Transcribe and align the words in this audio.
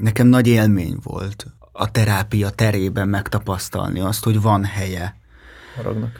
Nekem 0.00 0.26
nagy 0.26 0.46
élmény 0.46 0.96
volt 1.02 1.46
a 1.72 1.90
terápia 1.90 2.50
terében 2.50 3.08
megtapasztalni 3.08 4.00
azt, 4.00 4.24
hogy 4.24 4.40
van 4.40 4.64
helye 4.64 5.18
haragnak. 5.76 6.10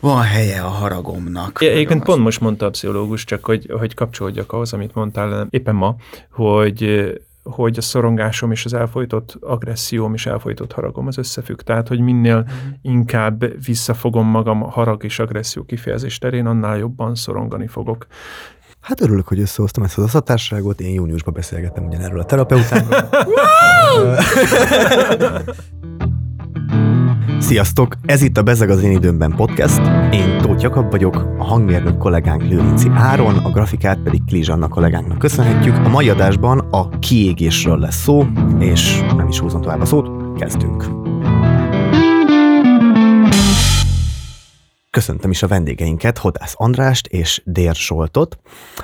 Van 0.00 0.22
helye 0.22 0.60
a 0.60 0.68
haragomnak. 0.68 1.62
Egyébként 1.62 2.02
pont 2.02 2.22
most 2.22 2.40
mondta 2.40 2.66
a 2.66 2.70
pszichológus, 2.70 3.24
csak 3.24 3.44
hogy, 3.44 3.70
hogy 3.78 3.94
kapcsolódjak 3.94 4.52
ahhoz, 4.52 4.72
amit 4.72 4.94
mondtál 4.94 5.46
éppen 5.50 5.74
ma, 5.74 5.96
hogy 6.30 7.10
hogy 7.42 7.78
a 7.78 7.80
szorongásom 7.80 8.50
és 8.50 8.64
az 8.64 8.74
elfolytott 8.74 9.36
agresszióm 9.40 10.14
és 10.14 10.26
elfolytott 10.26 10.72
haragom 10.72 11.06
az 11.06 11.18
összefügg. 11.18 11.60
Tehát, 11.60 11.88
hogy 11.88 12.00
minél 12.00 12.36
uh-huh. 12.36 12.54
inkább 12.82 13.64
visszafogom 13.64 14.26
magam 14.26 14.62
a 14.62 14.70
harag 14.70 15.04
és 15.04 15.18
agresszió 15.18 15.64
kifejezés 15.64 16.18
terén, 16.18 16.46
annál 16.46 16.78
jobban 16.78 17.14
szorongani 17.14 17.66
fogok. 17.66 18.06
Hát 18.80 19.00
örülök, 19.00 19.28
hogy 19.28 19.40
összehoztam 19.40 19.84
ezt 19.84 19.98
az 19.98 20.04
aszatárságot. 20.04 20.80
Én 20.80 20.94
júniusban 20.94 21.34
beszélgettem 21.34 21.86
ugyanerről 21.86 22.20
a 22.20 22.24
terapeutával. 22.24 23.08
Sziasztok! 27.40 27.94
Ez 28.04 28.22
itt 28.22 28.36
a 28.36 28.42
Bezeg 28.42 28.70
az 28.70 28.82
én 28.82 28.90
időmben 28.90 29.34
podcast. 29.36 29.80
Én 30.12 30.38
Tóth 30.38 30.62
Jakab 30.62 30.90
vagyok, 30.90 31.16
a 31.38 31.44
hangmérnök 31.44 31.98
kollégánk 31.98 32.42
Lőrinci 32.42 32.88
Áron, 32.94 33.36
a 33.36 33.50
grafikát 33.50 33.98
pedig 33.98 34.24
Klizsanna 34.26 34.68
kollégánknak 34.68 35.18
köszönhetjük. 35.18 35.76
A 35.76 35.88
mai 35.88 36.08
adásban 36.08 36.58
a 36.58 36.98
kiégésről 36.98 37.78
lesz 37.78 38.02
szó, 38.02 38.26
és 38.58 39.00
nem 39.16 39.28
is 39.28 39.38
húzom 39.38 39.60
tovább 39.60 39.80
a 39.80 39.84
szót, 39.84 40.38
kezdünk. 40.38 41.09
Köszöntöm 44.90 45.30
is 45.30 45.42
a 45.42 45.46
vendégeinket, 45.46 46.18
Hodász 46.18 46.54
Andrást 46.56 47.06
és 47.06 47.42
Dér 47.44 47.74
Zsoltot. 47.74 48.38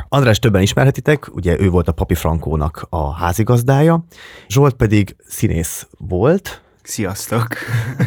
András 0.08 0.38
többen 0.38 0.62
ismerhetitek, 0.62 1.34
ugye 1.34 1.60
ő 1.60 1.70
volt 1.70 1.88
a 1.88 1.92
Papi 1.92 2.14
Frankónak 2.14 2.86
a 2.90 3.14
házigazdája, 3.14 4.04
Zsolt 4.48 4.74
pedig 4.74 5.16
színész 5.26 5.86
volt, 5.98 6.65
Sziasztok! 6.86 7.46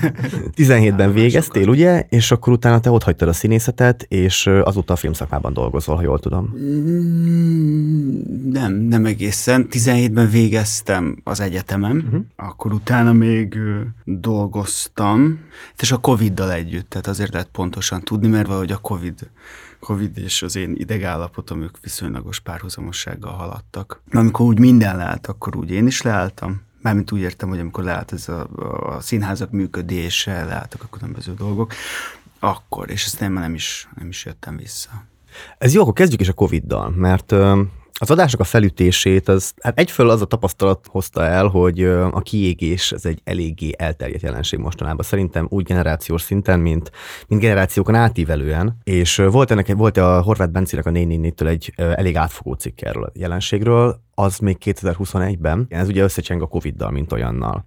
17-ben 0.55 1.13
végeztél, 1.13 1.69
ugye? 1.69 2.05
És 2.09 2.31
akkor 2.31 2.53
utána 2.53 2.79
te 2.79 2.89
ott 2.89 3.03
hagytad 3.03 3.27
a 3.27 3.33
színészetet, 3.33 4.05
és 4.07 4.47
azóta 4.47 4.93
a 4.93 4.95
filmszakmában 4.95 5.53
dolgozol, 5.53 5.95
ha 5.95 6.01
jól 6.01 6.19
tudom. 6.19 6.55
Mm, 6.57 8.21
nem, 8.51 8.73
nem 8.73 9.05
egészen. 9.05 9.67
17-ben 9.71 10.29
végeztem 10.29 11.21
az 11.23 11.39
egyetemem, 11.39 11.97
uh-huh. 12.05 12.21
akkor 12.35 12.73
utána 12.73 13.13
még 13.13 13.57
dolgoztam, 14.03 15.39
és 15.77 15.91
a 15.91 15.97
Covid-dal 15.97 16.51
együtt, 16.51 16.89
tehát 16.89 17.07
azért 17.07 17.33
lehet 17.33 17.49
pontosan 17.51 18.01
tudni, 18.01 18.27
mert 18.27 18.47
valahogy 18.47 18.71
a 18.71 18.77
Covid 18.77 19.29
Covid 19.79 20.17
és 20.17 20.41
az 20.41 20.55
én 20.55 20.73
idegállapotom, 20.77 21.61
ők 21.61 21.75
viszonylagos 21.81 22.39
párhuzamossággal 22.39 23.31
haladtak. 23.31 24.01
Amikor 24.11 24.45
úgy 24.45 24.59
minden 24.59 24.97
leállt, 24.97 25.27
akkor 25.27 25.55
úgy 25.55 25.71
én 25.71 25.87
is 25.87 26.01
leálltam, 26.01 26.61
Mármint 26.81 27.11
úgy 27.11 27.19
értem, 27.19 27.49
hogy 27.49 27.59
amikor 27.59 27.83
leállt 27.83 28.11
ez 28.13 28.29
a, 28.29 28.47
a 28.95 29.01
színházak 29.01 29.51
működése, 29.51 30.45
leálltak 30.45 30.83
a 30.83 30.87
különböző 30.97 31.33
dolgok, 31.33 31.73
akkor, 32.39 32.89
és 32.89 33.05
ezt 33.05 33.19
nem, 33.19 33.33
nem 33.33 33.53
is, 33.53 33.87
nem 33.95 34.07
is 34.07 34.25
jöttem 34.25 34.57
vissza. 34.57 34.89
Ez 35.57 35.73
jó, 35.73 35.81
akkor 35.81 35.93
kezdjük 35.93 36.21
is 36.21 36.27
a 36.27 36.33
Covid-dal, 36.33 36.89
mert 36.89 37.35
az 37.99 38.11
adások 38.11 38.39
a 38.39 38.43
felütését, 38.43 39.27
az, 39.27 39.53
hát 39.61 39.79
egyfelől 39.79 40.11
az 40.11 40.21
a 40.21 40.25
tapasztalat 40.25 40.87
hozta 40.89 41.23
el, 41.23 41.47
hogy 41.47 41.83
a 41.83 42.21
kiégés 42.21 42.91
ez 42.91 43.05
egy 43.05 43.21
eléggé 43.23 43.71
elterjedt 43.77 44.21
jelenség 44.21 44.59
mostanában. 44.59 45.05
Szerintem 45.05 45.47
úgy 45.49 45.63
generációs 45.63 46.21
szinten, 46.21 46.59
mint, 46.59 46.91
mint 47.27 47.41
generációkon 47.41 47.95
átívelően. 47.95 48.77
És 48.83 49.15
volt 49.15 49.51
ennek 49.51 49.73
volt 49.73 49.97
a 49.97 50.21
Horváth 50.21 50.51
Bencinek 50.51 50.85
a 50.85 50.91
444-től 50.91 51.47
egy 51.47 51.73
elég 51.75 52.15
átfogó 52.15 52.53
cikk 52.53 52.81
erről 52.81 53.03
a 53.03 53.11
jelenségről, 53.13 54.01
az 54.15 54.37
még 54.37 54.57
2021-ben. 54.65 55.65
Ez 55.69 55.87
ugye 55.87 56.03
összecseng 56.03 56.41
a 56.41 56.47
Covid-dal, 56.47 56.91
mint 56.91 57.11
olyannal. 57.11 57.65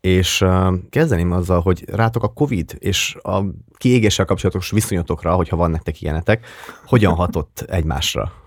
És 0.00 0.44
kezdeném 0.90 1.32
azzal, 1.32 1.60
hogy 1.60 1.84
rátok 1.88 2.22
a 2.22 2.32
COVID 2.32 2.76
és 2.78 3.16
a 3.22 3.44
kiégéssel 3.76 4.24
kapcsolatos 4.24 4.70
viszonyatokra, 4.70 5.34
hogyha 5.34 5.56
van 5.56 5.70
nektek 5.70 6.00
ilyenetek, 6.00 6.46
hogyan 6.84 7.14
hatott 7.14 7.64
egymásra? 7.68 8.39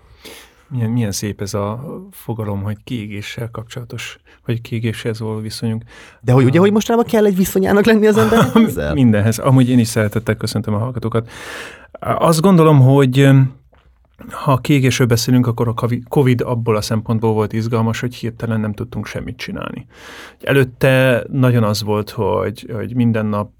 Milyen, 0.68 0.90
milyen 0.90 1.12
szép 1.12 1.40
ez 1.40 1.54
a 1.54 1.84
fogalom, 2.10 2.62
hogy 2.62 2.76
kiégéssel 2.84 3.50
kapcsolatos, 3.50 4.18
vagy 4.46 4.60
kiégéshez 4.60 5.20
való 5.20 5.40
viszonyunk. 5.40 5.82
De 6.20 6.32
hogy 6.32 6.44
ugye, 6.44 6.58
hogy 6.58 6.72
mostanában 6.72 7.06
kell 7.06 7.24
egy 7.24 7.36
viszonyának 7.36 7.84
lenni 7.84 8.06
az 8.06 8.16
embernek? 8.16 8.94
Mindenhez. 8.94 9.38
Amúgy 9.38 9.68
én 9.68 9.78
is 9.78 9.88
szeretettel 9.88 10.34
köszöntöm 10.36 10.74
a 10.74 10.78
hallgatókat. 10.78 11.30
Azt 12.00 12.40
gondolom, 12.40 12.80
hogy 12.80 13.28
ha 14.30 14.56
kiégésről 14.56 15.06
beszélünk, 15.06 15.46
akkor 15.46 15.68
a 15.68 15.74
COVID 16.08 16.40
abból 16.40 16.76
a 16.76 16.80
szempontból 16.80 17.32
volt 17.32 17.52
izgalmas, 17.52 18.00
hogy 18.00 18.14
hirtelen 18.14 18.60
nem 18.60 18.72
tudtunk 18.72 19.06
semmit 19.06 19.36
csinálni. 19.36 19.86
Előtte 20.40 21.24
nagyon 21.30 21.62
az 21.62 21.82
volt, 21.82 22.10
hogy, 22.10 22.70
hogy 22.72 22.94
minden 22.94 23.26
nap 23.26 23.50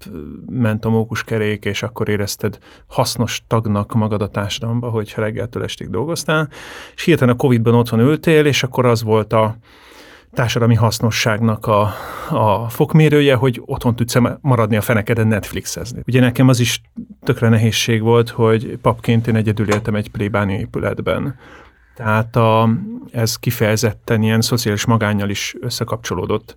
ment 0.49 0.85
a 0.85 0.89
mókuskerék, 0.89 1.65
és 1.65 1.83
akkor 1.83 2.09
érezted 2.09 2.57
hasznos 2.87 3.43
tagnak 3.47 3.93
magad 3.93 4.21
a 4.21 4.29
társadalomba, 4.29 4.89
hogyha 4.89 5.21
reggeltől 5.21 5.63
estig 5.63 5.89
dolgoztál, 5.89 6.49
és 6.95 7.03
hirtelen 7.03 7.33
a 7.33 7.37
COVID-ban 7.37 7.75
otthon 7.75 7.99
ültél, 7.99 8.45
és 8.45 8.63
akkor 8.63 8.85
az 8.85 9.03
volt 9.03 9.33
a, 9.33 9.57
társadalmi 10.35 10.75
hasznosságnak 10.75 11.65
a, 11.65 11.93
a 12.29 12.69
fokmérője, 12.69 13.35
hogy 13.35 13.61
otthon 13.65 13.95
tudsz 13.95 14.15
maradni 14.41 14.75
a 14.75 14.81
fenekeden 14.81 15.27
Netflixezni. 15.27 16.01
Ugye 16.07 16.19
nekem 16.19 16.47
az 16.47 16.59
is 16.59 16.81
tökre 17.23 17.49
nehézség 17.49 18.01
volt, 18.01 18.29
hogy 18.29 18.77
papként 18.81 19.27
én 19.27 19.35
egyedül 19.35 19.69
éltem 19.69 19.95
egy 19.95 20.11
plébáni 20.11 20.53
épületben. 20.53 21.35
Tehát 21.95 22.35
a, 22.35 22.69
ez 23.11 23.35
kifejezetten 23.35 24.21
ilyen 24.21 24.41
szociális 24.41 24.85
magányjal 24.85 25.29
is 25.29 25.55
összekapcsolódott 25.59 26.55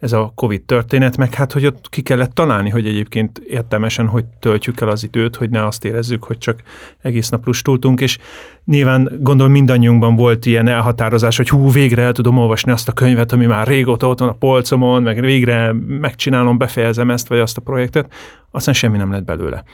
ez 0.00 0.12
a 0.12 0.32
Covid 0.34 0.62
történet, 0.62 1.16
meg 1.16 1.34
hát, 1.34 1.52
hogy 1.52 1.66
ott 1.66 1.88
ki 1.88 2.02
kellett 2.02 2.34
találni, 2.34 2.70
hogy 2.70 2.86
egyébként 2.86 3.38
értelmesen 3.38 4.06
hogy 4.06 4.24
töltjük 4.40 4.80
el 4.80 4.88
az 4.88 5.04
időt, 5.04 5.36
hogy 5.36 5.50
ne 5.50 5.66
azt 5.66 5.84
érezzük, 5.84 6.24
hogy 6.24 6.38
csak 6.38 6.62
egész 7.02 7.28
nap 7.28 7.46
lustultunk, 7.46 8.00
és 8.00 8.18
nyilván 8.64 9.10
gondolom 9.20 9.52
mindannyiunkban 9.52 10.16
volt 10.16 10.46
ilyen 10.46 10.68
elhatározás, 10.68 11.36
hogy 11.36 11.48
hú, 11.48 11.70
végre 11.70 12.02
el 12.02 12.12
tudom 12.12 12.38
olvasni 12.38 12.72
azt 12.72 12.88
a 12.88 12.92
könyvet, 12.92 13.32
ami 13.32 13.46
már 13.46 13.66
régóta 13.66 14.08
ott 14.08 14.18
van 14.18 14.28
a 14.28 14.36
polcomon, 14.38 15.02
meg 15.02 15.20
végre 15.20 15.72
megcsinálom, 15.86 16.58
befejezem 16.58 17.10
ezt 17.10 17.28
vagy 17.28 17.38
azt 17.38 17.56
a 17.56 17.60
projektet, 17.60 18.12
aztán 18.50 18.74
semmi 18.74 18.96
nem 18.96 19.12
lett 19.12 19.24
belőle. 19.24 19.64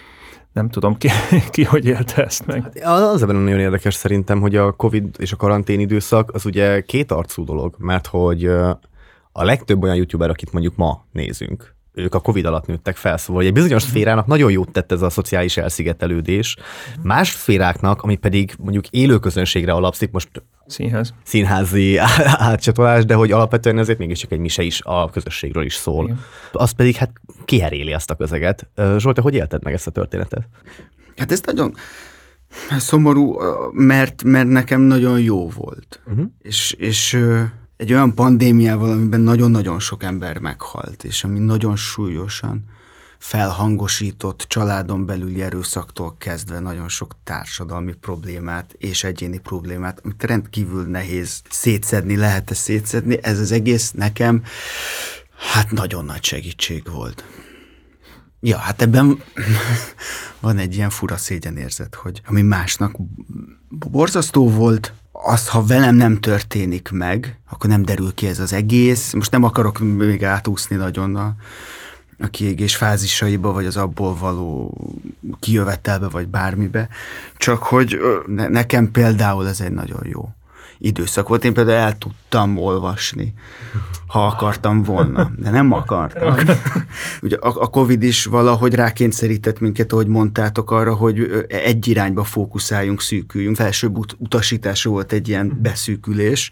Nem 0.55 0.69
tudom, 0.69 0.97
ki, 0.97 1.09
ki 1.51 1.65
hogy 1.65 1.87
élte 1.87 2.25
ezt 2.25 2.47
meg. 2.47 2.63
Hát 2.63 3.01
az 3.01 3.23
ebben 3.23 3.37
nagyon 3.37 3.59
érdekes 3.59 3.95
szerintem, 3.95 4.41
hogy 4.41 4.57
a 4.57 4.73
Covid 4.73 5.17
és 5.19 5.33
a 5.33 5.37
karantén 5.37 5.81
időszak 5.81 6.35
az 6.35 6.45
ugye 6.47 6.81
két 6.81 7.11
arcú 7.11 7.45
dolog, 7.45 7.75
mert 7.79 8.07
hogy 8.07 8.45
a 9.33 9.45
legtöbb 9.45 9.83
olyan 9.83 9.97
youtuber, 9.97 10.31
akit 10.31 10.53
mondjuk 10.53 10.77
ma 10.77 11.05
nézünk, 11.13 11.75
ők 11.95 12.15
a 12.15 12.21
Covid 12.21 12.45
alatt 12.45 12.67
nőttek 12.67 12.97
fel, 12.97 13.17
szóval 13.17 13.43
egy 13.43 13.53
bizonyos 13.53 13.83
mhm. 13.83 13.91
szférának 13.91 14.27
nagyon 14.27 14.51
jót 14.51 14.71
tett 14.71 14.93
ez 14.93 15.03
a 15.03 15.11
szociális 15.11 15.57
elszigetelődés. 15.57 16.57
Mhm. 16.97 17.07
Más 17.07 17.29
szféráknak, 17.29 18.03
ami 18.03 18.17
pedig 18.17 18.55
mondjuk 18.59 18.89
élő 18.89 19.19
közönségre 19.19 19.73
alapszik, 19.73 20.11
most 20.11 20.29
Színház. 20.67 21.15
színházi 21.25 21.97
átcsatolás, 22.51 23.05
de 23.05 23.15
hogy 23.15 23.33
alapvetően 23.33 23.79
ezért 23.79 23.99
mégiscsak 23.99 24.33
egy 24.33 24.39
mise 24.39 24.63
is 24.63 24.81
a 24.83 25.11
közösségről 25.11 25.65
is 25.65 25.75
szól. 25.75 26.05
Igen. 26.05 26.21
Az 26.53 26.71
pedig 26.71 26.95
hát 26.95 27.13
kiheréli 27.45 27.93
azt 27.93 28.11
a 28.11 28.15
közeget. 28.15 28.69
Zsolt, 28.97 29.19
hogy 29.19 29.35
élted 29.35 29.63
meg 29.63 29.73
ezt 29.73 29.87
a 29.87 29.91
történetet? 29.91 30.49
Hát 31.17 31.33
ez 31.33 31.41
nagyon 31.41 31.75
szomorú, 32.79 33.37
mert, 33.73 34.23
mert 34.23 34.49
nekem 34.49 34.81
nagyon 34.81 35.21
jó 35.21 35.49
volt. 35.49 36.01
Uh-huh. 36.07 36.25
És, 36.43 36.75
és 36.79 37.19
egy 37.77 37.93
olyan 37.93 38.15
pandémiával, 38.15 38.91
amiben 38.91 39.21
nagyon-nagyon 39.21 39.81
sok 39.81 40.03
ember 40.03 40.39
meghalt, 40.39 41.05
és 41.05 41.25
ami 41.25 41.39
nagyon 41.39 41.77
súlyosan 41.77 42.65
felhangosított 43.19 44.45
családon 44.49 45.07
belüli 45.07 45.43
erőszaktól 45.43 46.17
kezdve 46.19 46.59
nagyon 46.59 46.89
sok 46.89 47.17
társadalmi 47.25 47.93
problémát 47.93 48.73
és 48.79 49.05
egyéni 49.05 49.39
problémát, 49.39 50.01
amit 50.05 50.23
rendkívül 50.23 50.85
nehéz 50.87 51.43
szétszedni, 51.51 52.17
lehet-e 52.17 52.55
szétszedni, 52.55 53.19
ez 53.23 53.39
az 53.39 53.53
egész 53.53 53.91
nekem 53.91 54.43
hát 55.53 55.71
nagyon 55.71 56.05
nagy 56.05 56.25
segítség 56.25 56.91
volt. 56.91 57.25
Ja, 58.41 58.59
hát 58.59 58.83
ebben 58.83 59.23
van 60.41 60.59
egy 60.59 60.75
ilyen 60.75 60.91
fura 60.91 61.17
szégyenérzet, 61.17 61.95
hogy 61.95 62.21
ami 62.27 62.43
másnak 62.43 62.97
borzasztó 63.69 64.51
volt, 64.51 64.93
az, 65.27 65.49
ha 65.49 65.65
velem 65.65 65.95
nem 65.95 66.21
történik 66.21 66.91
meg, 66.91 67.39
akkor 67.51 67.71
nem 67.71 67.85
derül 67.85 68.15
ki 68.15 68.27
ez 68.27 68.39
az 68.39 68.53
egész. 68.53 69.13
Most 69.13 69.31
nem 69.31 69.45
akarok 69.45 69.79
még 69.79 70.25
átúszni 70.25 70.77
nagyon 70.77 71.17
a, 71.17 71.35
a 72.19 72.27
kiégés 72.27 72.77
fázisaiba, 72.77 73.53
vagy 73.53 73.67
az 73.67 73.77
abból 73.77 74.17
való 74.17 74.77
kijövetelbe, 75.41 76.09
vagy 76.09 76.27
bármibe, 76.27 76.89
csak 77.37 77.63
hogy 77.63 77.99
nekem 78.49 78.91
például 78.91 79.49
ez 79.49 79.61
egy 79.61 79.73
nagyon 79.73 80.03
jó 80.05 80.29
időszak 80.79 81.29
volt. 81.29 81.45
Én 81.45 81.53
például 81.53 81.79
el 81.79 81.99
tudtam 81.99 82.59
olvasni, 82.59 83.35
ha 84.07 84.27
akartam 84.27 84.83
volna, 84.83 85.31
de 85.37 85.51
nem 85.51 85.73
akartam. 85.73 86.35
Ugye 87.23 87.37
a, 87.37 87.63
a 87.63 87.67
Covid 87.67 88.03
is 88.03 88.25
valahogy 88.25 88.75
rákényszerített 88.75 89.61
minket, 89.61 89.93
ahogy 89.93 90.07
mondtátok 90.07 90.71
arra, 90.71 90.95
hogy 90.95 91.47
egy 91.49 91.89
irányba 91.89 92.25
fókuszáljunk, 92.25 93.01
szűküljünk. 93.01 93.57
Felsőbb 93.57 93.99
ut- 93.99 94.17
utasítása 94.19 94.91
volt 94.91 95.13
egy 95.13 95.29
ilyen 95.29 95.59
beszűkülés, 95.63 96.51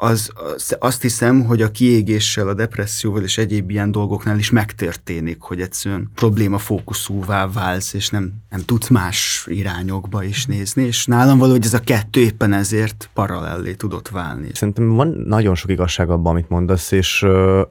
az, 0.00 0.30
az 0.54 0.76
azt 0.78 1.02
hiszem, 1.02 1.44
hogy 1.44 1.62
a 1.62 1.70
kiégéssel, 1.70 2.48
a 2.48 2.54
depresszióval 2.54 3.22
és 3.22 3.38
egyéb 3.38 3.70
ilyen 3.70 3.90
dolgoknál 3.90 4.38
is 4.38 4.50
megtörténik, 4.50 5.40
hogy 5.40 5.60
egyszerűen 5.60 6.10
probléma 6.14 6.58
fókuszúvá 6.58 7.46
válsz, 7.46 7.92
és 7.92 8.08
nem, 8.10 8.32
nem 8.50 8.60
tudsz 8.60 8.88
más 8.88 9.46
irányokba 9.50 10.22
is 10.22 10.46
nézni, 10.46 10.82
és 10.82 11.06
nálam 11.06 11.38
valahogy 11.38 11.64
ez 11.64 11.74
a 11.74 11.80
kettő 11.80 12.20
éppen 12.20 12.52
ezért 12.52 13.10
paralellé 13.14 13.74
tudott 13.74 14.08
válni. 14.08 14.48
Szerintem 14.52 14.88
van 14.88 15.08
nagyon 15.26 15.54
sok 15.54 15.70
igazság 15.70 16.10
abban, 16.10 16.32
amit 16.32 16.48
mondasz, 16.48 16.90
és 16.90 17.26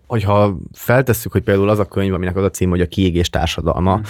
hogyha 0.07 0.57
feltesszük, 0.73 1.31
hogy 1.31 1.43
például 1.43 1.69
az 1.69 1.79
a 1.79 1.85
könyv, 1.85 2.13
aminek 2.13 2.35
az 2.35 2.43
a 2.43 2.49
cím, 2.49 2.69
hogy 2.69 2.81
a 2.81 2.87
kiégés 2.87 3.29
társadalma, 3.29 3.95
hmm 3.95 4.05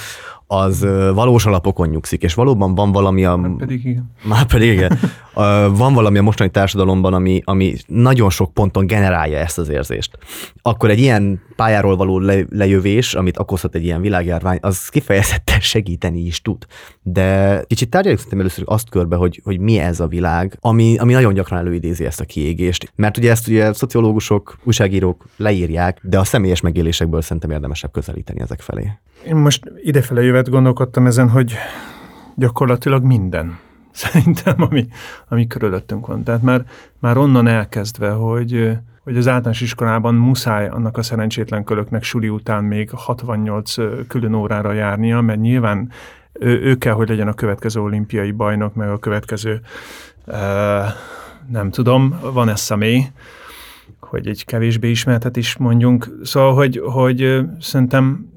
az 0.48 0.88
valós 1.14 1.46
alapokon 1.46 1.88
nyugszik, 1.88 2.24
és 2.24 2.34
valóban 2.34 2.76
van 2.76 2.92
valami 2.92 3.26
a... 3.26 3.36
Már 3.36 3.56
pedig 3.58 3.86
igen. 3.86 4.12
Már 4.24 4.46
pedig 4.46 4.72
igen. 4.72 5.00
van 5.72 5.94
valami 5.94 6.18
a 6.18 6.22
mostani 6.22 6.50
társadalomban, 6.50 7.14
ami, 7.14 7.42
ami 7.44 7.76
nagyon 7.88 8.30
sok 8.30 8.54
ponton 8.54 8.88
generálja 8.88 9.38
ezt 9.38 9.58
az 9.58 9.70
érzést. 9.70 10.18
Akkor 10.62 10.90
egy 10.90 11.00
ilyen 11.00 11.42
pályáról 11.56 11.96
való 11.96 12.20
le, 12.20 12.46
lejövés, 12.50 13.14
amit 13.14 13.40
okozhat 13.40 13.76
egy 13.76 13.84
ilyen 13.84 14.02
világjárvány, 14.02 14.58
az 14.62 14.88
kifejezetten 14.88 15.60
segíteni 15.60 16.20
is 16.20 16.42
tud. 16.42 16.66
De 17.02 17.62
kicsit 17.68 17.90
tárgyaljuk 17.90 18.20
szerintem 18.20 18.40
először 18.40 18.64
azt 18.68 18.90
körbe, 18.90 19.16
hogy, 19.16 19.42
hogy 19.44 19.60
mi 19.60 19.78
ez 19.78 20.00
a 20.00 20.08
világ, 20.08 20.58
ami, 20.62 20.98
ami 20.98 21.14
nagyon 21.14 21.34
gyakran 21.34 21.60
előidézi 21.60 22.06
ezt 22.06 22.20
a 22.20 22.26
kiégést. 22.26 22.92
Mert 22.96 23.18
ugye 23.18 23.32
ezt 23.32 23.48
ugye 23.48 23.74
szociológusok, 23.74 24.58
újságírók 24.64 25.26
leírják, 25.38 26.00
de 26.04 26.20
a 26.20 26.24
személyes 26.24 26.62
megélésekből 26.62 27.22
szerintem 27.22 27.52
érdemesebb 27.52 27.92
közelíteni 27.92 28.42
ezek 28.42 28.62
felé. 28.62 28.92
Én 29.28 29.36
most 29.36 29.72
idefele 29.84 30.22
jövet 30.22 30.50
gondolkodtam 30.50 31.06
ezen, 31.06 31.30
hogy 31.30 31.54
gyakorlatilag 32.36 33.04
minden 33.04 33.60
szerintem, 33.92 34.62
ami, 34.62 34.88
ami 35.28 35.48
körülöttünk 35.48 36.08
van. 36.08 36.24
Tehát 36.24 36.42
már, 36.42 36.66
már 37.00 37.18
onnan 37.18 37.48
elkezdve, 37.48 38.10
hogy, 38.10 38.78
hogy 39.04 39.18
az 39.18 39.28
általános 39.28 39.62
iskolában 39.62 40.16
muszáj 40.16 40.68
annak 40.68 40.98
a 40.98 41.02
szerencsétlen 41.02 41.64
kölöknek 41.64 42.04
suli 42.04 42.30
után 42.30 42.64
még 42.64 42.90
68 42.90 43.76
külön 44.08 44.34
órára 44.34 44.72
járnia, 44.72 45.22
mert 45.22 45.40
nyilván 45.40 45.92
ő, 46.34 46.62
ő 46.62 46.76
kell, 46.76 46.94
hogy 46.94 47.10
legyen 47.10 47.28
a 47.28 47.34
következő 47.34 47.82
olimpiai 47.82 48.32
bajnok, 48.32 48.74
meg 48.74 48.90
a 48.90 48.98
következő, 48.98 49.62
nem 51.52 51.70
tudom, 51.70 52.20
van 52.34 52.50
ez 52.50 52.60
személy, 52.60 53.04
hogy 54.00 54.28
egy 54.28 54.46
kevésbé 54.46 54.90
ismertet 54.90 55.38
is 55.38 55.58
mondjunk. 55.58 56.12
Szóval, 56.24 56.54
hogy, 56.54 56.82
hogy 56.86 57.40
szerintem 57.60 58.36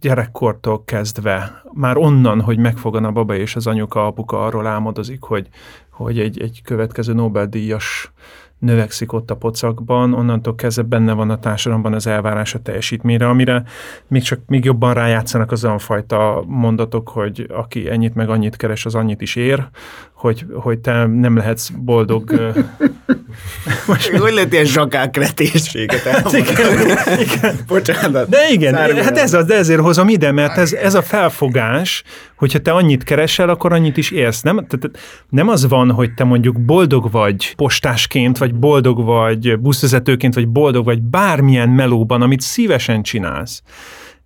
gyerekkortól 0.00 0.84
kezdve, 0.84 1.62
már 1.72 1.96
onnan, 1.96 2.40
hogy 2.40 2.58
megfogan 2.58 3.04
a 3.04 3.12
baba 3.12 3.34
és 3.34 3.56
az 3.56 3.66
anyuka, 3.66 4.06
apuka 4.06 4.44
arról 4.44 4.66
álmodozik, 4.66 5.22
hogy, 5.22 5.48
hogy 5.90 6.18
egy, 6.18 6.40
egy 6.40 6.62
következő 6.64 7.12
Nobel-díjas 7.12 8.12
növekszik 8.58 9.12
ott 9.12 9.30
a 9.30 9.36
pocakban, 9.36 10.14
onnantól 10.14 10.54
kezdve 10.54 10.82
benne 10.82 11.12
van 11.12 11.30
a 11.30 11.38
társadalomban 11.38 11.94
az 11.94 12.06
elvárás 12.06 12.54
a 12.54 12.62
teljesítményre, 12.62 13.28
amire 13.28 13.64
még 14.06 14.22
csak 14.22 14.40
még 14.46 14.64
jobban 14.64 14.94
rájátszanak 14.94 15.52
az 15.52 15.64
olyan 15.64 15.78
fajta 15.78 16.44
mondatok, 16.46 17.08
hogy 17.08 17.46
aki 17.48 17.90
ennyit 17.90 18.14
meg 18.14 18.28
annyit 18.28 18.56
keres, 18.56 18.86
az 18.86 18.94
annyit 18.94 19.20
is 19.20 19.36
ér, 19.36 19.68
hogy, 20.16 20.46
hogy 20.54 20.78
te 20.78 21.06
nem 21.06 21.36
lehetsz 21.36 21.68
boldog. 21.68 22.32
Most 23.86 24.08
hogy 24.08 24.32
lehet 24.32 24.52
ilyen 24.52 24.64
zsakákretésséget 24.64 26.02
hát 26.02 26.32
igen, 26.32 26.80
igen. 27.20 27.58
Bocsánat. 27.66 28.28
De 28.28 28.38
igen, 28.50 28.74
Szármilyen. 28.74 29.04
hát 29.04 29.18
ez 29.18 29.34
az, 29.34 29.44
de 29.44 29.54
ezért 29.54 29.80
hozom 29.80 30.08
ide, 30.08 30.32
mert 30.32 30.58
ez, 30.58 30.72
ez 30.72 30.94
a 30.94 31.02
felfogás, 31.02 32.02
hogyha 32.36 32.58
te 32.58 32.72
annyit 32.72 33.04
keresel, 33.04 33.48
akkor 33.48 33.72
annyit 33.72 33.96
is 33.96 34.10
érsz. 34.10 34.42
Nem, 34.42 34.54
tehát 34.54 34.98
nem 35.28 35.48
az 35.48 35.68
van, 35.68 35.90
hogy 35.90 36.14
te 36.14 36.24
mondjuk 36.24 36.60
boldog 36.60 37.10
vagy 37.10 37.54
postásként, 37.54 38.38
vagy 38.38 38.54
boldog 38.54 39.04
vagy 39.04 39.58
buszvezetőként, 39.58 40.34
vagy 40.34 40.48
boldog 40.48 40.84
vagy 40.84 41.02
bármilyen 41.02 41.68
melóban, 41.68 42.22
amit 42.22 42.40
szívesen 42.40 43.02
csinálsz. 43.02 43.62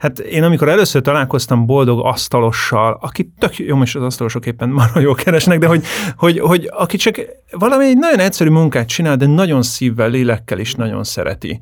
Hát 0.00 0.18
én 0.18 0.42
amikor 0.42 0.68
először 0.68 1.02
találkoztam 1.02 1.66
boldog 1.66 2.06
asztalossal, 2.06 2.98
aki 3.00 3.32
tök 3.38 3.58
jó, 3.58 3.76
most 3.76 3.96
az 3.96 4.02
asztalosok 4.02 4.46
éppen 4.46 4.68
már 4.78 4.90
jól 4.94 5.14
keresnek, 5.14 5.58
de 5.58 5.66
hogy, 5.66 5.84
hogy, 6.16 6.38
hogy 6.38 6.68
aki 6.72 6.96
csak 6.96 7.20
valami 7.50 7.84
egy 7.84 7.98
nagyon 7.98 8.18
egyszerű 8.18 8.50
munkát 8.50 8.88
csinál, 8.88 9.16
de 9.16 9.26
nagyon 9.26 9.62
szívvel, 9.62 10.08
lélekkel 10.08 10.58
is 10.58 10.74
nagyon 10.74 11.04
szereti. 11.04 11.60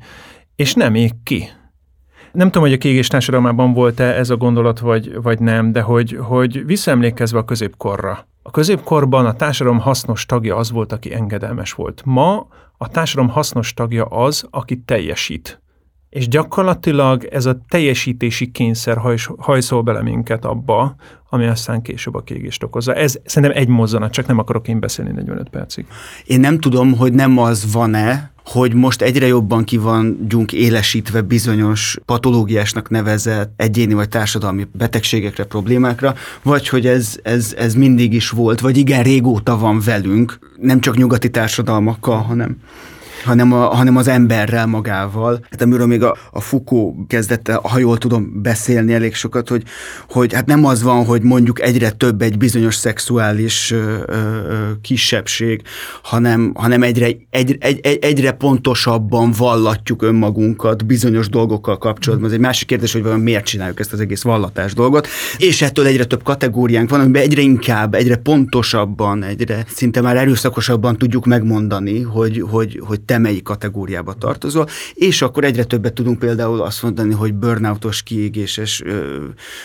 És 0.55 0.73
nem 0.73 0.95
ég 0.95 1.11
ki. 1.23 1.49
Nem 2.31 2.47
tudom, 2.47 2.63
hogy 2.63 2.73
a 2.73 2.77
kiégés 2.77 3.07
társadalmában 3.07 3.73
volt-e 3.73 4.03
ez 4.03 4.29
a 4.29 4.37
gondolat, 4.37 4.79
vagy, 4.79 5.21
vagy 5.21 5.39
nem, 5.39 5.71
de 5.71 5.81
hogy, 5.81 6.17
hogy 6.21 6.65
visszaemlékezve 6.65 7.37
a 7.37 7.45
középkorra. 7.45 8.27
A 8.43 8.51
középkorban 8.51 9.25
a 9.25 9.33
társadalom 9.33 9.79
hasznos 9.79 10.25
tagja 10.25 10.55
az 10.55 10.71
volt, 10.71 10.91
aki 10.91 11.13
engedelmes 11.13 11.73
volt. 11.73 12.01
Ma 12.05 12.47
a 12.77 12.87
társadalom 12.87 13.31
hasznos 13.31 13.73
tagja 13.73 14.05
az, 14.05 14.47
aki 14.49 14.81
teljesít. 14.85 15.61
És 16.09 16.27
gyakorlatilag 16.27 17.23
ez 17.23 17.45
a 17.45 17.59
teljesítési 17.67 18.51
kényszer 18.51 18.97
hajs, 18.97 19.29
hajszol 19.37 19.81
bele 19.81 20.01
minket 20.01 20.45
abba, 20.45 20.95
ami 21.29 21.45
aztán 21.45 21.81
később 21.81 22.15
a 22.15 22.21
kiégést 22.21 22.63
okozza. 22.63 22.93
Ez 22.93 23.15
szerintem 23.25 23.61
egy 23.61 23.67
mozzanat, 23.67 24.11
csak 24.11 24.27
nem 24.27 24.37
akarok 24.37 24.67
én 24.67 24.79
beszélni 24.79 25.11
45 25.11 25.49
percig. 25.49 25.85
Én 26.25 26.39
nem 26.39 26.59
tudom, 26.59 26.95
hogy 26.95 27.13
nem 27.13 27.37
az 27.37 27.71
van-e, 27.71 28.31
hogy 28.45 28.73
most 28.73 29.01
egyre 29.01 29.27
jobban 29.27 29.63
ki 29.63 29.77
vagyunk 29.77 30.53
élesítve 30.53 31.21
bizonyos 31.21 31.97
patológiásnak 32.05 32.89
nevezett 32.89 33.53
egyéni 33.55 33.93
vagy 33.93 34.09
társadalmi 34.09 34.67
betegségekre, 34.71 35.43
problémákra, 35.43 36.15
vagy 36.43 36.67
hogy 36.67 36.87
ez, 36.87 37.19
ez, 37.23 37.53
ez 37.57 37.73
mindig 37.73 38.13
is 38.13 38.29
volt, 38.29 38.59
vagy 38.59 38.77
igen, 38.77 39.03
régóta 39.03 39.57
van 39.57 39.81
velünk, 39.85 40.39
nem 40.57 40.79
csak 40.79 40.97
nyugati 40.97 41.29
társadalmakkal, 41.29 42.17
hanem 42.17 42.57
hanem, 43.23 43.53
a, 43.53 43.65
hanem 43.65 43.97
az 43.97 44.07
emberrel 44.07 44.65
magával. 44.65 45.45
Hát 45.49 45.61
amiről 45.61 45.87
még 45.87 46.03
a, 46.03 46.17
a 46.31 46.41
Foucault 46.41 46.95
kezdett, 47.07 47.47
ha 47.51 47.77
jól 47.77 47.97
tudom 47.97 48.41
beszélni 48.41 48.93
elég 48.93 49.15
sokat, 49.15 49.49
hogy, 49.49 49.63
hogy 50.09 50.33
hát 50.33 50.45
nem 50.45 50.65
az 50.65 50.83
van, 50.83 51.05
hogy 51.05 51.21
mondjuk 51.21 51.61
egyre 51.61 51.91
több 51.91 52.21
egy 52.21 52.37
bizonyos 52.37 52.75
szexuális 52.75 53.71
ö, 53.71 53.97
ö, 54.05 54.15
kisebbség, 54.81 55.61
hanem, 56.03 56.51
hanem 56.55 56.83
egyre, 56.83 57.05
egy, 57.29 57.57
egy, 57.59 57.79
egy, 57.81 57.97
egyre 58.01 58.31
pontosabban 58.31 59.31
vallatjuk 59.37 60.01
önmagunkat 60.01 60.85
bizonyos 60.85 61.29
dolgokkal 61.29 61.77
kapcsolatban. 61.77 62.27
Ez 62.27 62.35
egy 62.35 62.41
másik 62.41 62.67
kérdés, 62.67 62.93
hogy 62.93 63.03
valami 63.03 63.23
miért 63.23 63.45
csináljuk 63.45 63.79
ezt 63.79 63.93
az 63.93 63.99
egész 63.99 64.21
vallatás 64.21 64.73
dolgot, 64.73 65.07
és 65.37 65.61
ettől 65.61 65.85
egyre 65.85 66.05
több 66.05 66.23
kategóriánk 66.23 66.89
van, 66.89 66.99
amiben 66.99 67.21
egyre 67.21 67.41
inkább, 67.41 67.93
egyre 67.93 68.15
pontosabban, 68.15 69.23
egyre 69.23 69.65
szinte 69.67 70.01
már 70.01 70.17
erőszakosabban 70.17 70.97
tudjuk 70.97 71.25
megmondani, 71.25 72.01
hogy, 72.01 72.43
hogy, 72.49 72.81
hogy 72.85 73.01
te 73.09 73.17
melyik 73.17 73.43
kategóriába 73.43 74.13
tartozol, 74.13 74.67
és 74.93 75.21
akkor 75.21 75.43
egyre 75.43 75.63
többet 75.63 75.93
tudunk 75.93 76.19
például 76.19 76.61
azt 76.61 76.83
mondani, 76.83 77.13
hogy 77.13 77.33
burnoutos, 77.33 78.03
kiégéses, 78.03 78.83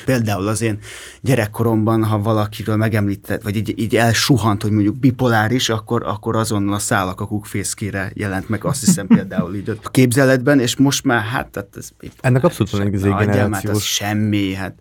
például 0.05 0.49
az 0.49 0.63
én 0.63 0.79
gyerekkoromban, 1.21 2.05
ha 2.05 2.19
valakiről 2.19 2.77
megemlített, 2.77 3.43
vagy 3.43 3.57
így, 3.57 3.79
így 3.79 3.97
elsuhant, 3.97 4.63
hogy 4.63 4.71
mondjuk 4.71 4.97
bipoláris, 4.97 5.69
akkor, 5.69 6.03
akkor 6.07 6.37
azonnal 6.37 6.75
a 6.75 6.79
szálak 6.79 7.21
a 7.21 7.27
kukfészkére 7.27 8.11
jelent 8.15 8.49
meg, 8.49 8.65
azt 8.65 8.85
hiszem 8.85 9.07
például 9.07 9.55
így 9.55 9.71
a 9.83 9.91
képzeletben, 9.91 10.61
és 10.61 10.77
most 10.77 11.05
már 11.05 11.23
hát, 11.23 11.49
tehát 11.49 11.69
ez 11.77 11.89
Ennek 12.21 12.45
abszolút 12.45 12.73
van 12.73 12.83
egy 12.83 13.01
generációs. 13.01 13.95
Semmi, 13.95 14.55
hát 14.55 14.75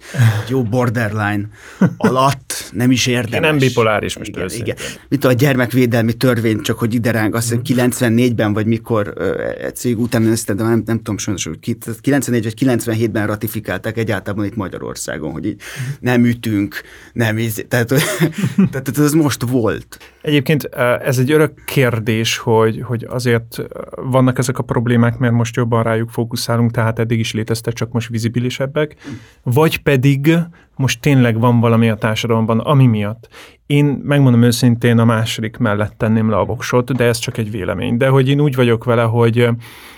jó 0.48 0.64
borderline 0.64 1.50
alatt 1.98 2.70
nem 2.72 2.92
is 2.92 3.08
érdemes. 3.08 3.34
Én 3.34 3.42
nem 3.42 3.58
bipoláris 3.58 4.18
most 4.18 4.30
igen, 4.30 4.50
igen. 4.50 4.76
Mit 5.10 5.26
a 5.26 5.32
gyermekvédelmi 5.34 6.14
törvény, 6.14 6.62
csak 6.62 6.80
hogy 6.80 6.94
ide 6.94 7.12
ránk, 7.12 7.36
azt 7.36 7.62
hiszem 7.62 7.90
94-ben 7.90 8.53
vagy 8.54 8.66
mikor 8.66 9.14
egy 9.62 9.76
cég 9.76 10.00
után 10.00 10.22
néztem, 10.22 10.56
de 10.56 10.64
nem, 10.64 10.84
nem 10.86 10.98
tudom 10.98 11.18
sajnos, 11.18 11.44
hogy 11.44 11.78
94 12.02 12.44
vagy 12.44 12.54
97-ben 12.60 13.28
ratifikálták 13.28 13.98
egyáltalán 13.98 14.46
itt 14.46 14.56
Magyarországon, 14.56 15.32
hogy 15.32 15.46
így 15.46 15.62
nem 16.00 16.26
ütünk, 16.26 16.82
nem 17.14 17.38
íz, 17.38 17.66
tehát, 17.68 17.88
tehát 18.72 18.98
ez 18.98 19.14
most 19.14 19.44
volt. 19.44 19.98
Egyébként 20.24 20.64
ez 21.04 21.18
egy 21.18 21.32
örök 21.32 21.64
kérdés, 21.66 22.38
hogy, 22.38 22.82
hogy 22.82 23.06
azért 23.10 23.62
vannak 23.96 24.38
ezek 24.38 24.58
a 24.58 24.64
problémák, 24.64 25.18
mert 25.18 25.34
most 25.34 25.56
jobban 25.56 25.84
rájuk 25.84 26.10
fókuszálunk, 26.10 26.72
tehát 26.72 27.00
eddig 27.00 27.20
is 27.20 27.34
léteztek, 27.34 27.74
csak 27.74 27.92
most 27.92 28.10
vizibilisebbek, 28.10 28.96
vagy 29.44 29.82
pedig 29.82 30.38
most 30.76 31.02
tényleg 31.02 31.40
van 31.40 31.60
valami 31.60 31.90
a 31.90 31.96
társadalomban, 31.96 32.60
ami 32.60 32.88
miatt. 32.88 33.28
Én 33.66 33.86
megmondom 33.86 34.44
őszintén, 34.44 34.98
a 34.98 35.06
második 35.06 35.58
mellett 35.58 35.94
tenném 35.98 36.30
le 36.30 36.38
a 36.38 36.46
voksot, 36.46 36.94
de 36.94 37.04
ez 37.04 37.18
csak 37.18 37.38
egy 37.38 37.52
vélemény. 37.52 37.98
De 37.98 38.08
hogy 38.08 38.30
én 38.30 38.40
úgy 38.40 38.56
vagyok 38.56 38.84
vele, 38.84 39.04
hogy 39.04 39.50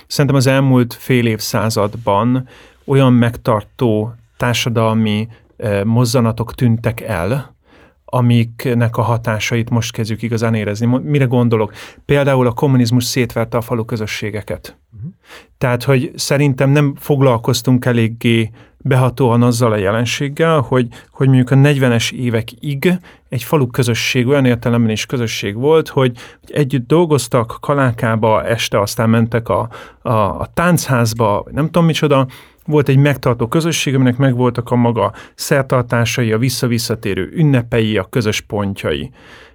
szerintem 0.06 0.36
az 0.36 0.46
elmúlt 0.46 0.94
fél 0.94 1.26
évszázadban 1.26 2.48
olyan 2.84 3.12
megtartó 3.12 4.14
társadalmi 4.36 5.28
mozzanatok 5.84 6.54
tűntek 6.54 7.00
el, 7.00 7.55
amiknek 8.08 8.96
a 8.96 9.02
hatásait 9.02 9.70
most 9.70 9.92
kezdjük 9.92 10.22
igazán 10.22 10.54
érezni. 10.54 10.86
Mire 11.02 11.24
gondolok? 11.24 11.72
Például 12.04 12.46
a 12.46 12.52
kommunizmus 12.52 13.04
szétverte 13.04 13.56
a 13.56 13.60
falu 13.60 13.84
közösségeket. 13.84 14.76
Uh-huh. 14.96 15.10
Tehát, 15.58 15.82
hogy 15.82 16.12
szerintem 16.14 16.70
nem 16.70 16.94
foglalkoztunk 16.98 17.84
eléggé 17.84 18.50
behatóan 18.78 19.42
azzal 19.42 19.72
a 19.72 19.76
jelenséggel, 19.76 20.60
hogy, 20.60 20.88
hogy 21.10 21.26
mondjuk 21.26 21.50
a 21.50 21.54
40-es 21.54 22.12
évekig 22.12 22.98
egy 23.28 23.42
falu 23.42 23.66
közösség 23.66 24.26
olyan 24.26 24.44
értelemben 24.44 24.90
is 24.90 25.06
közösség 25.06 25.54
volt, 25.54 25.88
hogy, 25.88 26.16
hogy 26.40 26.56
együtt 26.56 26.86
dolgoztak, 26.86 27.58
kalákába, 27.60 28.44
este 28.44 28.80
aztán 28.80 29.10
mentek 29.10 29.48
a, 29.48 29.68
a, 30.02 30.10
a 30.10 30.48
táncházba, 30.54 31.46
nem 31.50 31.64
tudom 31.64 31.86
micsoda, 31.86 32.26
volt 32.66 32.88
egy 32.88 32.96
megtartó 32.96 33.46
közösség, 33.46 33.94
aminek 33.94 34.16
megvoltak 34.16 34.70
a 34.70 34.76
maga 34.76 35.12
szertartásai, 35.34 36.32
a 36.32 36.38
visszavisszatérő 36.38 37.30
ünnepei, 37.34 37.96
a 37.96 38.04
közös 38.04 38.40
pontjai. 38.40 39.10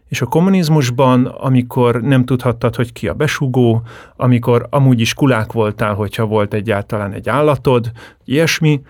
És 0.10 0.22
a 0.22 0.26
kommunizmusban, 0.26 1.26
amikor 1.26 2.02
nem 2.02 2.26
tudhattad, 2.26 2.76
hogy 2.76 2.94
ki 2.94 3.08
a 3.08 3.14
besugó, 3.14 3.82
amikor 4.16 4.68
amúgy 4.70 5.00
is 5.00 5.14
kulák 5.14 5.52
voltál, 5.52 5.94
hogyha 5.94 6.26
volt 6.26 6.54
egyáltalán 6.54 7.14
egy 7.14 7.30
állatod, 7.30 7.92
ilyesmi, 8.26 8.82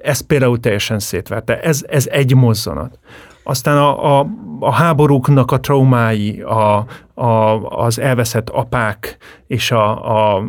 ez 0.00 0.20
például 0.20 0.60
teljesen 0.60 0.98
szétverte. 0.98 1.60
Ez, 1.60 1.84
ez 1.88 2.06
egy 2.06 2.34
mozzanat. 2.34 2.98
Aztán 3.50 3.76
a, 3.76 4.18
a, 4.18 4.26
a 4.60 4.72
háborúknak 4.72 5.50
a 5.50 5.60
traumái, 5.60 6.40
a, 6.40 6.86
a, 7.14 7.26
az 7.60 7.98
elveszett 7.98 8.48
apák 8.48 9.16
és 9.46 9.70
a, 9.70 10.10
a, 10.34 10.42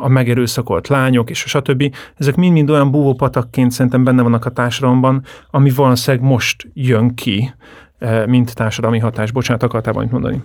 a 0.00 0.08
megerőszakolt 0.08 0.88
lányok 0.88 1.30
és 1.30 1.44
a 1.44 1.48
stb. 1.48 1.94
Ezek 2.16 2.36
mind-mind 2.36 2.70
olyan 2.70 2.90
búvópatakként 2.90 3.70
szerintem 3.70 4.04
benne 4.04 4.22
vannak 4.22 4.44
a 4.44 4.50
társadalomban, 4.50 5.22
ami 5.50 5.70
valószínűleg 5.70 6.26
most 6.26 6.68
jön 6.74 7.14
ki, 7.14 7.54
eh, 7.98 8.26
mint 8.26 8.54
társadalmi 8.54 8.98
hatás. 8.98 9.30
Bocsánat, 9.30 9.62
akartál 9.62 9.92
valamit 9.92 10.12
mondani? 10.12 10.42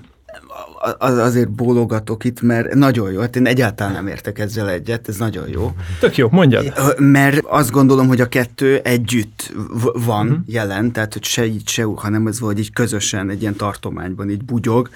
Az, 0.97 1.17
azért 1.17 1.49
bólogatok 1.49 2.23
itt, 2.23 2.41
mert 2.41 2.73
nagyon 2.73 3.11
jó. 3.11 3.19
Hát 3.19 3.35
én 3.35 3.45
egyáltalán 3.45 3.93
nem 3.93 4.07
értek 4.07 4.39
ezzel 4.39 4.69
egyet, 4.69 5.07
ez 5.07 5.17
nagyon 5.17 5.47
jó. 5.47 5.71
Tök 5.99 6.17
jó, 6.17 6.27
mondjad. 6.31 6.73
Mert 6.97 7.45
azt 7.45 7.71
gondolom, 7.71 8.07
hogy 8.07 8.21
a 8.21 8.27
kettő 8.27 8.79
együtt 8.83 9.53
van 9.93 10.27
uh-huh. 10.27 10.43
jelen, 10.45 10.91
tehát 10.91 11.13
hogy 11.13 11.23
se 11.23 11.45
így, 11.45 11.67
se 11.67 11.87
úgy, 11.87 11.99
hanem 11.99 12.27
ez 12.27 12.39
vagy 12.39 12.59
így 12.59 12.73
közösen 12.73 13.29
egy 13.29 13.41
ilyen 13.41 13.55
tartományban 13.55 14.29
így 14.29 14.45
bugyog. 14.45 14.89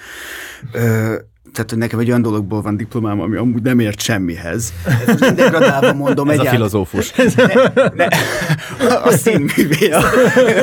Ö, 0.72 1.14
tehát 1.52 1.70
hogy 1.70 1.78
nekem 1.78 1.98
egy 1.98 2.08
olyan 2.08 2.22
dologból 2.22 2.62
van 2.62 2.76
diplomám, 2.76 3.20
ami 3.20 3.36
amúgy 3.36 3.62
nem 3.62 3.78
ért 3.78 4.00
semmihez. 4.00 4.72
Ezt 5.06 5.34
degradálva 5.34 5.92
mondom. 5.92 6.30
Ez 6.30 6.38
a 6.38 6.44
filozófus. 6.44 7.12
Ne, 7.36 7.44
ne, 7.96 8.94
a 8.94 9.10
színművé. 9.10 9.88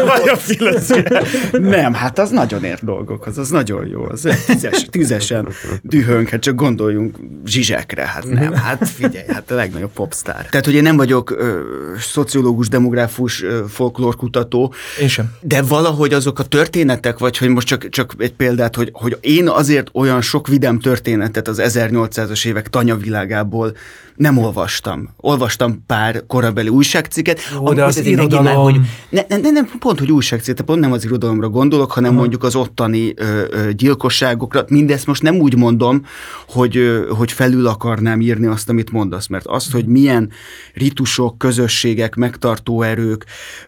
Vagy 0.06 0.30
a 0.32 0.36
filozófia. 0.36 1.22
Nem, 1.52 1.94
hát 1.94 2.20
az 2.20 2.30
nagyon 2.30 2.64
ért 2.64 2.84
dolgokhoz, 2.86 3.38
az 3.38 3.50
nagyon 3.50 3.88
jó. 3.88 4.04
Az 4.10 4.28
tízes, 4.46 4.86
tízesen 4.90 5.48
dühönk, 5.82 6.30
hát 6.30 6.42
csak 6.42 6.56
gondoljunk 6.56 7.18
zsizsekre. 7.46 8.06
Hát 8.06 8.30
nem, 8.30 8.54
hát 8.54 8.90
figyelj, 8.90 9.26
hát 9.28 9.52
a 9.52 9.56
legnagyobb 9.56 9.92
popstar. 9.94 10.46
Tehát, 10.50 10.66
hogy 10.66 10.74
én 10.74 10.82
nem 10.82 10.98
vagyok 10.98 11.32
ö, 11.32 11.60
szociológus, 12.00 12.68
demográfus, 12.68 13.44
ö, 13.44 13.64
folklórkutató. 13.68 14.74
Én 15.02 15.08
sem. 15.08 15.32
De 15.42 15.62
valahogy 15.62 16.14
azok 16.14 16.40
a 16.40 16.44
történetek, 16.44 17.18
vagy 17.18 17.38
hogy 17.38 17.50
most 17.50 17.68
csak, 17.68 17.90
csak 17.90 18.14
egy 18.18 18.34
példát, 18.34 18.76
hogy, 18.76 18.90
hogy 18.94 19.18
én 19.22 19.48
azért 19.48 19.90
olyan 19.94 20.22
sok 20.22 20.48
vidám 20.48 20.73
történetet 20.80 21.48
az 21.48 21.62
1800-as 21.64 22.46
évek 22.46 22.70
tanyavilágából 22.70 23.76
nem 24.16 24.38
olvastam. 24.38 25.10
Olvastam 25.18 25.84
pár 25.86 26.24
korabeli 26.28 26.68
újságcikket. 26.68 27.40
Jó, 27.54 27.74
de 27.74 27.84
az 27.84 28.06
irodalom... 28.06 28.44
Már, 28.44 28.56
hogy 28.56 28.80
ne, 29.10 29.22
ne, 29.28 29.38
ne, 29.38 29.50
nem, 29.50 29.70
pont, 29.80 30.00
hogy 30.00 30.12
újságcikket, 30.12 30.66
pont 30.66 30.80
nem 30.80 30.92
az 30.92 31.06
irodalomra 31.06 31.50
gondolok, 31.50 31.92
hanem 31.92 32.10
uh-huh. 32.10 32.20
mondjuk 32.20 32.44
az 32.44 32.56
ottani 32.56 33.14
ö, 33.16 33.44
ö, 33.50 33.72
gyilkosságokra. 33.72 34.66
Mindezt 34.68 35.06
most 35.06 35.22
nem 35.22 35.36
úgy 35.36 35.56
mondom, 35.56 36.06
hogy, 36.48 36.78
ö, 36.78 37.08
hogy 37.08 37.32
felül 37.32 37.68
akarnám 37.68 38.22
írni 38.22 38.46
azt, 38.46 38.70
amit 38.70 38.92
mondasz, 38.92 39.28
mert 39.28 39.46
azt, 39.46 39.72
hogy 39.72 39.86
milyen 39.86 40.32
ritusok, 40.74 41.38
közösségek, 41.38 42.16
megtartó 42.16 42.82
erők, 42.82 43.26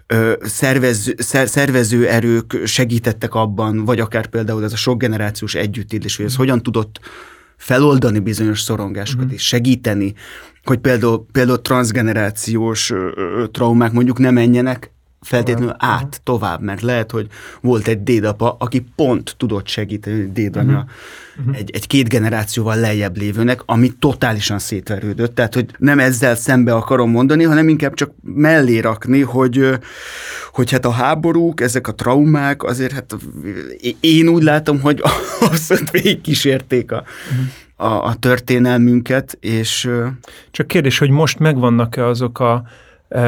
ö, 0.08 0.34
szervező, 0.42 1.16
szer, 1.18 1.48
szervező 1.48 2.08
erők 2.08 2.62
segítettek 2.66 3.34
abban, 3.36 3.86
vagy 3.86 4.00
akár 4.00 4.28
például 4.28 4.64
ez 4.64 4.74
a 4.74 4.78
sok 4.78 5.00
generációs 5.00 5.56
együttélés, 5.56 6.16
hogy 6.16 6.26
ez 6.26 6.36
hogyan 6.36 6.64
tudott 6.64 7.00
feloldani 7.58 8.20
bizonyos 8.20 8.62
szorongásokat, 8.62 9.26
mm. 9.26 9.30
és 9.34 9.48
segíteni, 9.48 10.14
hogy 10.64 10.80
például, 10.80 11.26
például 11.32 11.62
transgenerációs 11.62 12.94
traumák 13.52 13.92
mondjuk 13.92 14.20
ne 14.20 14.32
menjenek 14.32 14.95
feltétlenül 15.26 15.76
át 15.78 16.22
tovább, 16.24 16.62
mert 16.62 16.82
lehet, 16.82 17.12
hogy 17.12 17.28
volt 17.62 17.88
egy 17.88 18.04
dédapa, 18.04 18.56
aki 18.60 18.86
pont 18.96 19.36
tudott 19.38 19.68
segíteni, 19.68 20.32
dédanya 20.32 20.86
uh-huh. 21.40 21.58
egy, 21.58 21.70
egy 21.74 21.88
két 21.88 22.10
generációval 22.10 22.76
lejjebb 22.76 23.18
lévőnek, 23.18 23.62
ami 23.66 23.92
totálisan 24.00 24.60
szétverődött. 24.60 25.36
Tehát, 25.36 25.54
hogy 25.54 25.66
nem 25.78 26.00
ezzel 26.00 26.36
szembe 26.36 26.74
akarom 26.74 27.12
mondani, 27.12 27.44
hanem 27.44 27.70
inkább 27.70 27.94
csak 27.94 28.12
mellé 28.22 28.80
rakni, 28.80 29.22
hogy, 29.22 29.70
hogy 30.52 30.72
hát 30.72 30.86
a 30.86 30.92
háborúk, 30.92 31.62
ezek 31.62 31.88
a 31.88 31.96
traumák, 31.96 32.64
azért 32.64 32.92
hát 32.92 33.16
én 34.00 34.28
úgy 34.28 34.44
látom, 34.44 34.82
hogy 34.82 35.02
azt 35.52 35.92
végig 35.92 36.22
kísérték 36.22 36.92
a, 36.92 37.04
uh-huh. 37.32 37.94
a, 37.94 38.06
a 38.06 38.16
történelmünket, 38.16 39.38
és... 39.40 39.90
Csak 40.52 40.68
kérdés, 40.68 40.98
hogy 40.98 41.10
most 41.10 41.40
megvannak-e 41.40 42.06
azok 42.06 42.40
a 42.40 42.64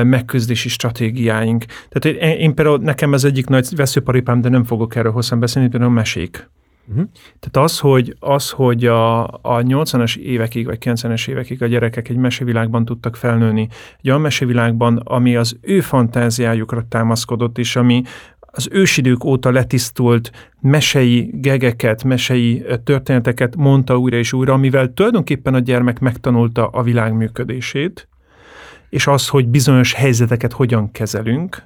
megküzdési 0.03 0.69
stratégiáink. 0.69 1.65
Tehát 1.89 2.19
én, 2.21 2.39
én 2.39 2.55
például, 2.55 2.77
nekem 2.77 3.13
ez 3.13 3.23
egyik 3.23 3.47
nagy 3.47 3.67
veszőparipám, 3.75 4.41
de 4.41 4.49
nem 4.49 4.63
fogok 4.63 4.95
erről 4.95 5.11
hosszan 5.11 5.39
beszélni, 5.39 5.69
például 5.69 5.91
a 5.91 5.95
mesék. 5.95 6.49
Uh-huh. 6.89 7.05
Tehát 7.39 7.69
az, 7.69 7.79
hogy, 7.79 8.15
az, 8.19 8.49
hogy 8.49 8.85
a, 8.85 9.23
a 9.27 9.61
80-as 9.61 10.17
évekig, 10.17 10.65
vagy 10.65 10.77
90-es 10.81 11.29
évekig 11.29 11.63
a 11.63 11.67
gyerekek 11.67 12.09
egy 12.09 12.15
mesevilágban 12.15 12.85
tudtak 12.85 13.15
felnőni, 13.15 13.67
egy 13.99 14.09
olyan 14.09 14.21
mesevilágban, 14.21 14.97
ami 14.97 15.35
az 15.35 15.57
ő 15.61 15.81
fantáziájukra 15.81 16.85
támaszkodott, 16.89 17.57
és 17.57 17.75
ami 17.75 18.01
az 18.39 18.67
ősidők 18.71 19.23
óta 19.23 19.51
letisztult 19.51 20.31
mesei 20.61 21.29
gegeket, 21.33 22.03
mesei 22.03 22.65
történeteket 22.83 23.55
mondta 23.55 23.97
újra 23.97 24.17
és 24.17 24.33
újra, 24.33 24.53
amivel 24.53 24.93
tulajdonképpen 24.93 25.53
a 25.53 25.59
gyermek 25.59 25.99
megtanulta 25.99 26.67
a 26.67 26.83
világ 26.83 27.13
működését, 27.13 28.07
és 28.89 29.07
az, 29.07 29.27
hogy 29.27 29.47
bizonyos 29.47 29.93
helyzeteket 29.93 30.53
hogyan 30.53 30.91
kezelünk. 30.91 31.63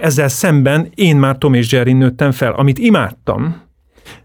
Ezzel 0.00 0.28
szemben 0.28 0.92
én 0.94 1.16
már 1.16 1.38
Tom 1.38 1.54
és 1.54 1.72
Jerry 1.72 1.92
nőttem 1.92 2.32
fel, 2.32 2.52
amit 2.52 2.78
imádtam, 2.78 3.62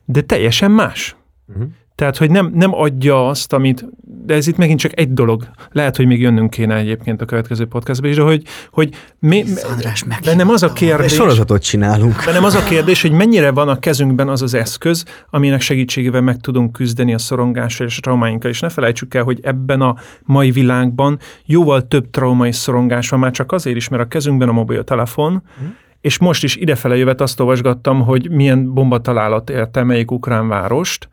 de 0.06 0.22
teljesen 0.22 0.72
más. 0.72 1.16
Uh-huh. 1.48 1.68
Tehát, 1.96 2.18
hogy 2.18 2.32
nem, 2.32 2.52
nem 2.54 2.74
adja 2.74 3.28
azt, 3.28 3.54
amit, 3.54 3.86
de 4.26 4.34
ez 4.34 4.48
itt 4.48 4.58
megint 4.58 4.80
csak 4.80 5.00
egy 5.00 5.14
dolog. 5.14 5.48
Lehet, 5.72 5.96
hogy 5.96 6.06
még 6.06 6.22
jönnünk 6.22 6.50
kéne 6.50 6.76
egyébként 6.76 7.22
a 7.22 7.26
következő 7.26 7.66
podcastba 7.66 8.08
is, 8.08 8.16
de 8.16 8.22
hogy, 8.22 8.44
hogy 8.72 8.94
mi, 9.20 9.44
András 9.72 10.04
nem 10.36 10.50
az 10.50 10.64
a 10.64 10.74
kérdés. 10.74 11.12
Egy 11.12 11.18
sorozatot 11.18 11.62
csinálunk. 11.62 12.26
nem 12.26 12.44
az 12.44 12.56
a 12.56 12.64
kérdés, 12.64 13.02
hogy 13.02 13.12
mennyire 13.12 13.52
van 13.52 13.70
a 13.70 13.80
kezünkben 13.80 14.30
az 14.30 14.42
az 14.42 14.54
eszköz, 14.54 15.06
aminek 15.30 15.62
segítségével 15.62 16.22
meg 16.22 16.38
tudunk 16.38 16.72
küzdeni 16.72 17.14
a 17.14 17.18
szorongással 17.18 17.88
és 17.88 17.98
a 17.98 18.02
traumáinkkal. 18.02 18.50
És 18.52 18.60
ne 18.60 18.70
felejtsük 18.70 19.14
el, 19.14 19.24
hogy 19.24 19.40
ebben 19.44 19.82
a 19.82 19.96
mai 20.24 20.52
világban 20.52 21.20
jóval 21.46 21.88
több 21.88 22.10
trauma 22.10 22.48
és 22.48 22.56
szorongás 22.56 23.10
van, 23.10 23.20
már 23.20 23.32
csak 23.32 23.52
azért 23.52 23.76
is, 23.76 23.88
mert 23.88 24.04
a 24.04 24.08
kezünkben 24.08 24.50
a 24.50 24.54
mobiltelefon, 24.54 25.44
hmm 25.58 25.76
és 26.04 26.18
most 26.18 26.44
is 26.44 26.56
idefele 26.56 26.96
jövet 26.98 27.22
azt 27.22 27.40
olvasgattam, 27.40 28.02
hogy 28.02 28.30
milyen 28.30 28.74
bombatalálat 28.74 29.50
érte 29.50 29.84
melyik 29.84 30.12
ukrán 30.12 30.48
várost, 30.48 31.10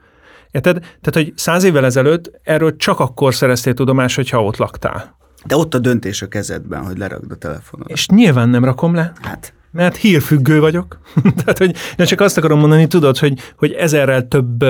Érted? 0.51 0.79
Tehát, 0.81 1.13
hogy 1.13 1.33
száz 1.37 1.65
évvel 1.65 1.85
ezelőtt 1.85 2.41
erről 2.43 2.77
csak 2.77 3.01
akkor 3.01 3.35
szereztél 3.35 3.75
tudomást, 3.75 4.17
hogyha 4.17 4.45
ott 4.45 4.57
laktál. 4.57 5.17
De 5.45 5.57
ott 5.57 5.75
a 5.75 5.79
döntés 5.79 6.23
a 6.23 6.29
kezedben, 6.29 6.85
hogy 6.85 6.99
lerakd 6.99 7.31
a 7.31 7.35
telefonot. 7.35 7.91
És 7.91 8.09
nyilván 8.09 8.49
nem 8.49 8.65
rakom 8.65 8.95
le. 8.95 9.13
Hát. 9.21 9.53
Mert 9.73 9.97
hírfüggő 9.97 10.61
vagyok. 10.61 10.99
Tehát, 11.39 11.59
hogy 11.59 11.77
nem 11.97 12.07
csak 12.07 12.21
azt 12.21 12.37
akarom 12.37 12.59
mondani, 12.59 12.87
tudod, 12.87 13.19
hogy, 13.19 13.39
hogy 13.57 13.73
ezerrel 13.73 14.29
több 14.29 14.65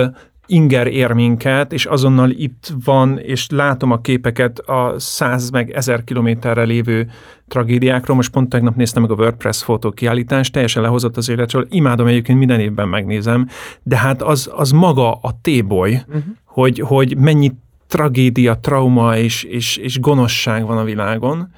inger 0.51 0.87
ér 0.87 1.13
minket, 1.13 1.73
és 1.73 1.85
azonnal 1.85 2.31
itt 2.31 2.73
van, 2.85 3.19
és 3.19 3.47
látom 3.51 3.91
a 3.91 4.01
képeket 4.01 4.59
a 4.59 4.95
száz 4.99 5.51
meg 5.51 5.71
ezer 5.71 6.05
kilométerre 6.05 6.63
lévő 6.63 7.11
tragédiákról. 7.49 8.17
Most 8.17 8.31
pont 8.31 8.49
tegnap 8.49 8.77
néztem 8.77 9.03
meg 9.03 9.11
a 9.11 9.15
WordPress 9.15 9.63
fotókiállítást, 9.63 10.53
teljesen 10.53 10.83
lehozott 10.83 11.17
az 11.17 11.29
életről. 11.29 11.67
Imádom 11.71 12.07
egyébként, 12.07 12.39
minden 12.39 12.61
évben 12.61 12.89
megnézem, 12.89 13.49
de 13.83 13.97
hát 13.97 14.23
az, 14.23 14.51
az 14.55 14.71
maga 14.71 15.13
a 15.13 15.39
téboly, 15.43 16.03
uh-huh. 16.07 16.23
hogy, 16.45 16.79
hogy 16.79 17.17
mennyi 17.17 17.53
tragédia, 17.87 18.55
trauma 18.55 19.17
és, 19.17 19.43
és, 19.43 19.77
és 19.77 20.01
gonoszság 20.01 20.67
van 20.67 20.79
a 20.79 20.85
világon. 20.85 21.53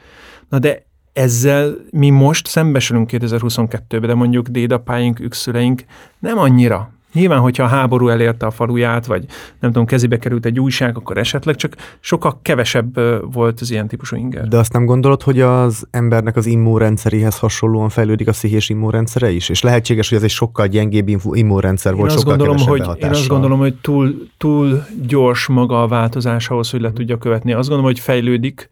Na 0.48 0.58
de 0.58 0.84
ezzel 1.12 1.74
mi 1.90 2.10
most 2.10 2.46
szembesülünk 2.46 3.10
2022-ben, 3.12 4.00
de 4.00 4.14
mondjuk 4.14 4.48
dédapáink, 4.48 5.20
ükszüleink 5.20 5.84
nem 6.18 6.38
annyira 6.38 6.92
Nyilván, 7.12 7.38
hogyha 7.38 7.62
a 7.62 7.66
háború 7.66 8.08
elérte 8.08 8.46
a 8.46 8.50
faluját, 8.50 9.06
vagy 9.06 9.24
nem 9.60 9.70
tudom, 9.70 9.86
kezébe 9.86 10.18
került 10.18 10.46
egy 10.46 10.60
újság, 10.60 10.96
akkor 10.96 11.18
esetleg 11.18 11.56
csak 11.56 11.74
sokkal 12.00 12.38
kevesebb 12.42 13.00
volt 13.32 13.60
az 13.60 13.70
ilyen 13.70 13.88
típusú 13.88 14.16
inger. 14.16 14.48
De 14.48 14.58
azt 14.58 14.72
nem 14.72 14.84
gondolod, 14.84 15.22
hogy 15.22 15.40
az 15.40 15.86
embernek 15.90 16.36
az 16.36 16.46
immunrendszeréhez 16.46 17.38
hasonlóan 17.38 17.88
fejlődik 17.88 18.28
a 18.28 18.30
pszichés 18.30 18.68
immunrendszere 18.68 19.30
is? 19.30 19.48
És 19.48 19.62
lehetséges, 19.62 20.08
hogy 20.08 20.18
ez 20.18 20.24
egy 20.24 20.30
sokkal 20.30 20.66
gyengébb 20.66 21.08
immunrendszer 21.32 21.94
volt, 21.94 22.10
én 22.10 22.16
sokkal 22.16 22.36
gondolom, 22.36 22.66
hogy, 22.66 22.80
hatással. 22.80 23.08
Én 23.08 23.10
azt 23.10 23.28
gondolom, 23.28 23.58
hogy 23.58 23.74
túl, 23.74 24.28
túl 24.38 24.84
gyors 25.06 25.46
maga 25.46 25.82
a 25.82 25.86
változás 25.86 26.48
ahhoz, 26.48 26.70
hogy 26.70 26.80
le 26.80 26.92
tudja 26.92 27.18
követni. 27.18 27.52
Azt 27.52 27.68
gondolom, 27.68 27.92
hogy 27.92 28.00
fejlődik, 28.00 28.68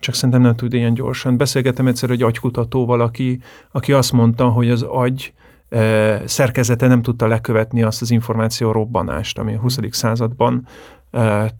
csak 0.00 0.14
szerintem 0.14 0.40
nem 0.40 0.56
tud 0.56 0.72
ilyen 0.72 0.94
gyorsan. 0.94 1.36
Beszélgettem 1.36 1.86
egyszer 1.86 2.10
egy 2.10 2.22
agykutatóval, 2.22 3.00
aki, 3.00 3.40
aki 3.70 3.92
azt 3.92 4.12
mondta, 4.12 4.48
hogy 4.48 4.70
az 4.70 4.82
agy 4.82 5.32
szerkezete 6.24 6.86
nem 6.86 7.02
tudta 7.02 7.26
lekövetni 7.26 7.82
azt 7.82 8.02
az 8.02 8.10
információ 8.10 8.72
robbanást, 8.72 9.38
ami 9.38 9.54
a 9.54 9.58
20. 9.58 9.78
században 9.90 10.66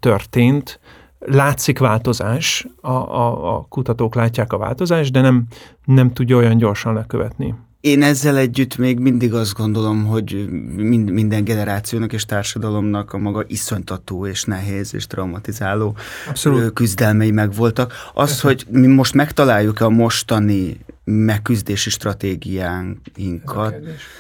történt. 0.01 0.81
Látszik 1.19 1.79
változás, 1.79 2.67
a, 2.81 2.91
a, 2.91 3.57
a 3.57 3.67
kutatók 3.69 4.15
látják 4.15 4.53
a 4.53 4.59
változást, 4.59 5.13
de 5.13 5.21
nem, 5.21 5.47
nem 5.85 6.13
tudja 6.13 6.37
olyan 6.37 6.57
gyorsan 6.57 6.95
lekövetni. 6.95 7.55
Én 7.81 8.03
ezzel 8.03 8.37
együtt 8.37 8.77
még 8.77 8.99
mindig 8.99 9.35
azt 9.35 9.55
gondolom, 9.55 10.07
hogy 10.07 10.49
mind, 10.77 11.11
minden 11.11 11.45
generációnak 11.45 12.13
és 12.13 12.25
társadalomnak 12.25 13.13
a 13.13 13.19
maga 13.19 13.45
iszonytató 13.47 14.27
és 14.27 14.45
nehéz 14.45 14.95
és 14.95 15.07
traumatizáló 15.07 15.97
Abszolút. 16.29 16.73
küzdelmei 16.73 17.31
megvoltak. 17.31 17.93
Az, 18.15 18.41
hogy 18.41 18.67
mi 18.71 18.87
most 18.87 19.15
megtaláljuk 19.15 19.81
a 19.81 19.89
mostani 19.89 20.81
megküzdési 21.11 21.91
stratégiánkat, 21.91 23.75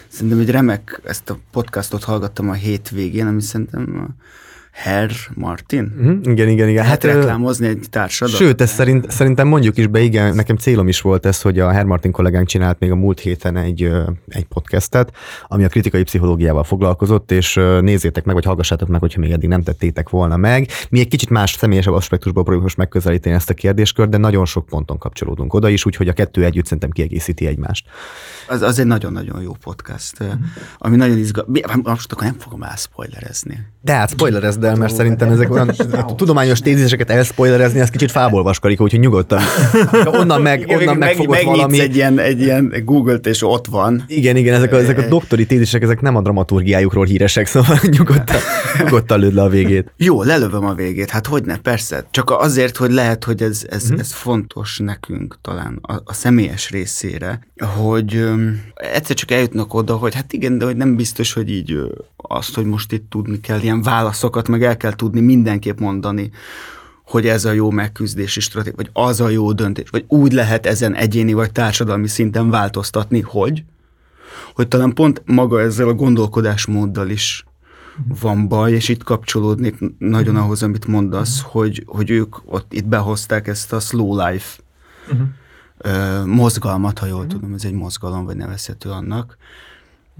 szerintem 0.09 0.39
egy 0.39 0.51
remek, 0.51 1.01
ezt 1.05 1.31
a 1.31 1.39
podcastot 1.51 2.05
hallgattam 2.05 2.49
a 2.49 2.53
hétvégén, 2.53 3.27
ami 3.27 3.43
szerintem 3.43 4.09
Herr 4.83 5.11
Martin? 5.35 5.93
Uh-huh. 5.99 6.19
Igen, 6.23 6.49
igen, 6.49 6.69
igen. 6.69 6.85
Hát, 6.85 7.03
hát 7.05 7.15
reklámozni 7.15 7.67
egy 7.67 7.87
társadalmat. 7.91 8.43
Sőt, 8.43 8.61
ezt 8.61 8.75
szerint, 8.75 9.11
szerintem 9.11 9.49
mondjuk 9.49 9.77
is 9.77 9.87
be, 9.87 10.01
igen, 10.01 10.35
nekem 10.35 10.57
célom 10.57 10.89
is 10.89 11.01
volt 11.01 11.27
ez, 11.27 11.43
hogy 11.43 11.59
a 11.59 11.71
Herr 11.71 11.85
Martin 11.85 12.11
kollégánk 12.11 12.47
csinált 12.47 12.79
még 12.79 12.91
a 12.91 12.95
múlt 12.95 13.21
héten 13.21 13.57
egy, 13.57 13.91
egy 14.29 14.45
podcastet, 14.45 15.13
ami 15.49 15.65
a 15.65 15.69
kritikai 15.69 16.03
pszichológiával 16.03 16.65
foglalkozott, 16.65 17.31
és 17.31 17.55
nézzétek 17.81 18.25
meg, 18.25 18.35
vagy 18.35 18.45
hallgassátok 18.45 18.89
meg, 18.89 19.01
hogyha 19.01 19.21
még 19.21 19.31
eddig 19.31 19.49
nem 19.49 19.63
tettétek 19.63 20.09
volna 20.09 20.37
meg. 20.37 20.69
Mi 20.91 21.01
egy 21.01 21.09
kicsit 21.09 21.31
más 21.31 21.53
személyesebb 21.53 21.95
aspektusból 21.95 22.43
próbáljuk 22.43 22.63
most 22.65 22.77
megközelíteni 22.77 23.35
ezt 23.35 23.51
a 23.51 23.55
kérdéskört, 23.55 24.11
de 24.11 24.17
nagyon 24.17 24.45
sok 24.45 24.67
ponton 24.67 24.99
kapcsolódunk 24.99 25.55
oda 25.55 25.69
is, 25.69 25.87
úgyhogy 25.87 26.09
a 26.09 26.13
kettő 26.13 26.45
együtt 26.45 26.65
szerintem 26.65 26.91
kiegészíti 26.91 27.47
egymást. 27.47 27.87
Az, 28.49 28.63
az 28.63 28.79
egy 28.79 28.87
nagyon-nagyon 28.87 29.43
jó 29.43 29.53
podcast, 29.63 30.21
uh-huh. 30.21 30.39
ami 30.79 30.97
nagyon 30.97 31.19
izgalmas. 31.19 31.61
Most 31.83 32.13
akkor 32.13 32.25
nem 32.25 32.39
fogom 32.39 32.63
elspoilerezni. 32.63 33.59
De 33.83 33.93
hát 33.93 34.11
spoilerez, 34.11 34.57
de 34.59 34.70
el, 34.71 34.77
mert 34.77 34.95
szerintem 34.95 35.31
ezek 35.31 35.51
olyan 35.51 35.73
tudományos 36.17 36.61
téziseket 36.61 37.11
elspoilerezni, 37.11 37.81
ez 37.81 37.91
kicsit 37.91 38.11
fából 38.11 38.43
vaskarik, 38.43 38.81
úgyhogy 38.81 39.01
nyugodtan. 39.01 39.41
Onnan 40.05 40.43
meg, 40.43 40.65
onnan 40.69 40.85
meg, 40.85 40.99
megfogott 40.99 41.43
valami. 41.43 41.81
egy 41.81 41.97
ilyen, 41.97 42.19
egy 42.19 42.41
ilyen 42.41 42.73
Google-t, 42.85 43.27
és 43.27 43.43
ott 43.43 43.67
van. 43.67 44.05
Igen, 44.07 44.37
igen, 44.37 44.55
ezek 44.55 44.73
a, 44.73 44.77
ezek 44.77 44.99
a 44.99 45.09
doktori 45.09 45.47
tézisek, 45.47 45.83
ezek 45.83 46.01
nem 46.01 46.17
a 46.17 46.21
dramaturgiájukról 46.21 47.05
híresek, 47.05 47.47
szóval 47.47 47.79
nyugodtan, 47.99 48.37
nyugodtan 48.79 49.21
lőd 49.21 49.35
le 49.35 49.43
a 49.43 49.49
végét. 49.49 49.93
Jó, 49.97 50.23
lelövöm 50.23 50.65
a 50.65 50.75
végét, 50.75 51.11
hát 51.11 51.27
hogy 51.27 51.45
ne, 51.45 51.57
persze. 51.57 52.07
Csak 52.11 52.31
azért, 52.31 52.77
hogy 52.77 52.91
lehet, 52.91 53.25
hogy 53.25 53.43
ez, 53.43 53.67
ez, 53.71 53.89
hmm. 53.89 53.99
ez 53.99 54.13
fontos 54.13 54.79
nekünk 54.79 55.39
talán 55.41 55.79
a, 55.83 55.95
a 56.05 56.13
személyes 56.13 56.71
részére, 56.71 57.41
hogy 57.77 58.15
um, 58.15 58.63
egyszer 58.75 59.17
csak 59.17 59.31
eljutnak 59.31 59.75
oda, 59.75 59.97
hogy 59.97 60.15
hát 60.15 60.33
igen, 60.33 60.59
de 60.59 60.65
hogy 60.65 60.77
nem 60.77 60.97
biztos, 60.97 61.33
hogy 61.33 61.51
így 61.51 61.79
azt, 62.17 62.55
hogy 62.55 62.65
most 62.65 62.93
itt 62.93 63.11
tudni 63.11 63.41
kell 63.41 63.61
ilyen 63.61 63.83
válaszokat, 63.83 64.49
meg 64.51 64.63
el 64.63 64.77
kell 64.77 64.95
tudni 64.95 65.21
mindenképp 65.21 65.79
mondani, 65.79 66.31
hogy 67.05 67.27
ez 67.27 67.45
a 67.45 67.53
jó 67.53 67.71
megküzdési 67.71 68.41
stratégia, 68.41 68.77
vagy 68.77 68.91
az 68.93 69.21
a 69.21 69.29
jó 69.29 69.53
döntés, 69.53 69.91
vagy 69.91 70.05
úgy 70.09 70.33
lehet 70.33 70.67
ezen 70.67 70.95
egyéni 70.95 71.33
vagy 71.33 71.53
társadalmi 71.53 72.09
szinten 72.09 72.51
változtatni, 72.51 73.21
hogy, 73.21 73.65
hogy 74.55 74.69
talán 74.69 74.95
pont 74.95 75.23
maga 75.27 75.61
ezzel 75.61 75.89
a 75.89 75.95
gondolkodásmóddal 75.95 77.09
is 77.09 77.45
van 78.21 78.49
baj, 78.49 78.73
és 78.73 78.89
itt 78.89 79.03
kapcsolódnék 79.03 79.79
nagyon 79.99 80.37
ahhoz, 80.37 80.63
amit 80.63 80.87
mondasz, 80.87 81.43
hogy, 81.43 81.83
hogy 81.87 82.11
ők 82.11 82.37
ott 82.45 82.73
itt 82.73 82.87
behozták 82.87 83.49
ezt 83.49 83.73
a 83.73 83.81
slow 83.81 84.27
life 84.27 84.63
uh-huh. 85.13 86.27
mozgalmat, 86.27 86.99
ha 86.99 87.07
jól 87.07 87.17
uh-huh. 87.17 87.33
tudom, 87.33 87.55
ez 87.55 87.65
egy 87.65 87.73
mozgalom, 87.73 88.25
vagy 88.25 88.37
nevezhető 88.37 88.91
annak, 88.91 89.37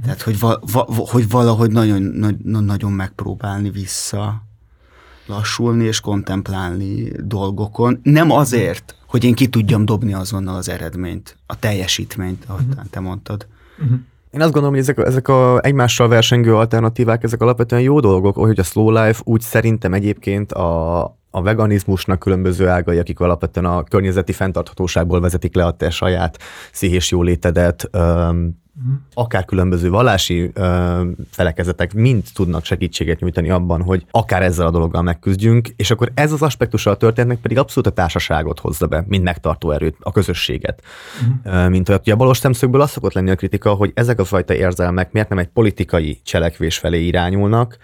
tehát, 0.03 0.23
hogy, 0.23 0.39
va, 0.39 0.61
va, 0.73 0.87
hogy 0.87 1.29
valahogy 1.29 1.71
nagyon, 1.71 2.03
nagyon, 2.03 2.65
nagyon 2.65 2.93
megpróbálni 2.93 3.71
vissza 3.71 4.43
lassulni 5.27 5.85
és 5.85 6.01
kontemplálni 6.01 7.13
dolgokon. 7.25 8.01
Nem 8.03 8.31
azért, 8.31 8.95
hogy 9.07 9.25
én 9.25 9.35
ki 9.35 9.49
tudjam 9.49 9.85
dobni 9.85 10.13
azonnal 10.13 10.57
az 10.57 10.69
eredményt, 10.69 11.37
a 11.47 11.59
teljesítményt, 11.59 12.45
ahogy 12.47 12.67
uh-huh. 12.69 12.85
te 12.91 13.01
mondtad. 13.01 13.47
Uh-huh. 13.79 13.99
Én 14.31 14.41
azt 14.41 14.53
gondolom, 14.53 14.71
hogy 14.71 14.83
ezek, 14.83 14.99
ezek 14.99 15.29
a 15.29 15.61
egymással 15.63 16.09
versengő 16.09 16.55
alternatívák, 16.55 17.23
ezek 17.23 17.41
alapvetően 17.41 17.83
jó 17.83 18.01
dolgok, 18.01 18.35
hogy 18.35 18.59
a 18.59 18.63
slow 18.63 18.91
life 18.91 19.21
úgy 19.25 19.41
szerintem 19.41 19.95
egyébként 19.95 20.53
a, 20.53 21.03
a 21.31 21.43
veganizmusnak 21.43 22.19
különböző 22.19 22.69
ágai, 22.69 22.99
akik 22.99 23.21
alapvetően 23.21 23.67
a 23.67 23.83
környezeti 23.83 24.33
fenntarthatóságból 24.33 25.21
vezetik 25.21 25.55
le 25.55 25.65
a 25.65 25.71
te 25.71 25.91
saját 25.91 26.39
szíhés 26.73 27.11
jólétedet, 27.11 27.89
öm, 27.91 28.59
uh-huh. 28.81 29.01
akár 29.15 29.45
különböző 29.45 29.91
vallási 29.91 30.51
ö, 30.55 31.03
felekezetek 31.31 31.95
mind 31.95 32.25
tudnak 32.35 32.65
segítséget 32.65 33.21
nyújtani 33.21 33.51
abban, 33.51 33.83
hogy 33.83 34.05
akár 34.11 34.43
ezzel 34.43 34.67
a 34.67 34.71
dologgal 34.71 35.03
megküzdjünk, 35.03 35.69
és 35.77 35.91
akkor 35.91 36.11
ez 36.15 36.33
az 36.33 36.43
aspektusa 36.43 36.91
a 36.91 36.97
történetnek 36.97 37.39
pedig 37.39 37.59
abszolút 37.59 37.89
a 37.89 37.93
társaságot 37.93 38.61
hozza 38.61 38.87
be, 38.87 39.05
mint 39.09 39.25
megtartó 39.25 39.71
erőt, 39.71 39.97
a 40.01 40.13
közösséget. 40.13 40.83
Uh-huh. 41.45 41.69
Mint 41.69 41.89
olyat, 41.89 42.05
hogy 42.05 42.13
a 42.13 42.17
balos 42.17 42.39
szemszögből 42.39 42.81
az 42.81 42.91
szokott 42.91 43.13
lenni 43.13 43.31
a 43.31 43.37
kritika, 43.37 43.75
hogy 43.75 43.93
ezek 43.95 44.21
a 44.21 44.25
fajta 44.25 44.55
érzelmek 44.55 45.13
miért 45.13 45.29
nem 45.29 45.39
egy 45.39 45.49
politikai 45.49 46.21
cselekvés 46.25 46.79
felé 46.79 47.05
irányulnak, 47.05 47.79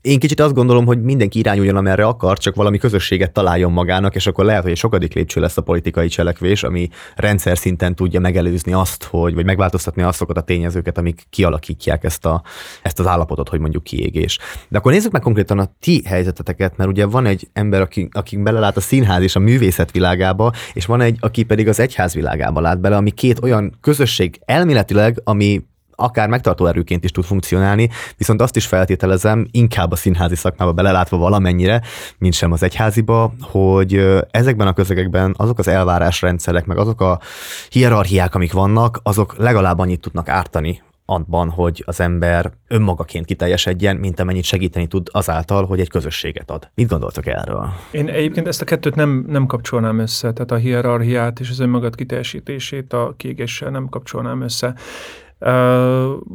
én 0.00 0.18
kicsit 0.18 0.40
azt 0.40 0.54
gondolom, 0.54 0.86
hogy 0.86 1.02
mindenki 1.02 1.38
irányuljon, 1.38 1.76
amerre 1.76 2.06
akar, 2.06 2.38
csak 2.38 2.54
valami 2.54 2.78
közösséget 2.78 3.32
találjon 3.32 3.72
magának, 3.72 4.14
és 4.14 4.26
akkor 4.26 4.44
lehet, 4.44 4.62
hogy 4.62 4.70
egy 4.70 4.76
sokadik 4.76 5.14
lépcső 5.14 5.40
lesz 5.40 5.56
a 5.56 5.62
politikai 5.62 6.08
cselekvés, 6.08 6.62
ami 6.62 6.88
rendszer 7.14 7.58
szinten 7.58 7.94
tudja 7.94 8.20
megelőzni 8.20 8.72
azt, 8.72 9.04
hogy, 9.04 9.34
vagy 9.34 9.44
megváltoztatni 9.44 10.02
azokat 10.02 10.36
a 10.36 10.40
tényezőket, 10.40 10.98
amik 10.98 11.26
kialakítják 11.30 12.04
ezt, 12.04 12.26
a, 12.26 12.42
ezt 12.82 12.98
az 12.98 13.06
állapotot, 13.06 13.48
hogy 13.48 13.60
mondjuk 13.60 13.82
kiégés. 13.82 14.38
De 14.68 14.78
akkor 14.78 14.92
nézzük 14.92 15.12
meg 15.12 15.22
konkrétan 15.22 15.58
a 15.58 15.72
ti 15.80 16.02
helyzeteteket, 16.06 16.76
mert 16.76 16.90
ugye 16.90 17.06
van 17.06 17.26
egy 17.26 17.48
ember, 17.52 17.80
aki, 17.80 18.08
aki 18.12 18.36
belelát 18.36 18.76
a 18.76 18.80
színház 18.80 19.22
és 19.22 19.36
a 19.36 19.40
művészet 19.40 19.90
világába, 19.90 20.52
és 20.72 20.86
van 20.86 21.00
egy, 21.00 21.16
aki 21.20 21.42
pedig 21.42 21.68
az 21.68 21.80
egyház 21.80 22.14
világába 22.14 22.60
lát 22.60 22.80
bele, 22.80 22.96
ami 22.96 23.10
két 23.10 23.42
olyan 23.42 23.78
közösség 23.80 24.40
elméletileg, 24.44 25.20
ami 25.24 25.68
akár 26.00 26.28
megtartó 26.28 26.66
erőként 26.66 27.04
is 27.04 27.10
tud 27.10 27.24
funkcionálni, 27.24 27.88
viszont 28.16 28.42
azt 28.42 28.56
is 28.56 28.66
feltételezem, 28.66 29.46
inkább 29.50 29.92
a 29.92 29.96
színházi 29.96 30.34
szakmába 30.34 30.72
belelátva 30.72 31.16
valamennyire, 31.16 31.82
mint 32.18 32.34
sem 32.34 32.52
az 32.52 32.62
egyháziba, 32.62 33.32
hogy 33.40 34.20
ezekben 34.30 34.66
a 34.66 34.72
közegekben 34.72 35.34
azok 35.36 35.58
az 35.58 35.68
elvárásrendszerek, 35.68 36.66
meg 36.66 36.78
azok 36.78 37.00
a 37.00 37.20
hierarchiák, 37.68 38.34
amik 38.34 38.52
vannak, 38.52 39.00
azok 39.02 39.34
legalább 39.36 39.78
annyit 39.78 40.00
tudnak 40.00 40.28
ártani 40.28 40.82
abban, 41.10 41.50
hogy 41.50 41.82
az 41.86 42.00
ember 42.00 42.52
önmagaként 42.68 43.26
kiteljesedjen, 43.26 43.96
mint 43.96 44.20
amennyit 44.20 44.44
segíteni 44.44 44.86
tud 44.86 45.08
azáltal, 45.10 45.66
hogy 45.66 45.80
egy 45.80 45.88
közösséget 45.88 46.50
ad. 46.50 46.70
Mit 46.74 46.88
gondoltok 46.88 47.26
erről? 47.26 47.72
Én 47.90 48.08
egyébként 48.08 48.46
ezt 48.46 48.62
a 48.62 48.64
kettőt 48.64 48.94
nem, 48.94 49.24
nem 49.28 49.46
kapcsolnám 49.46 49.98
össze, 49.98 50.32
tehát 50.32 50.50
a 50.50 50.56
hierarchiát 50.56 51.40
és 51.40 51.50
az 51.50 51.58
önmagad 51.58 51.94
kiteljesítését 51.94 52.92
a 52.92 53.14
kiégéssel 53.16 53.70
nem 53.70 53.88
kapcsolnám 53.88 54.40
össze. 54.40 54.74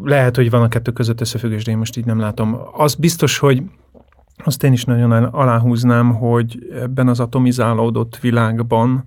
Lehet, 0.03 0.35
hogy 0.35 0.49
van 0.49 0.61
a 0.61 0.67
kettő 0.67 0.91
között 0.91 1.21
összefüggés, 1.21 1.63
de 1.63 1.71
én 1.71 1.77
most 1.77 1.97
így 1.97 2.05
nem 2.05 2.19
látom. 2.19 2.57
Az 2.73 2.95
biztos, 2.95 3.37
hogy 3.37 3.63
azt 4.43 4.63
én 4.63 4.73
is 4.73 4.83
nagyon 4.83 5.11
aláhúznám, 5.11 6.13
hogy 6.13 6.67
ebben 6.73 7.07
az 7.07 7.19
atomizálódott 7.19 8.17
világban, 8.17 9.03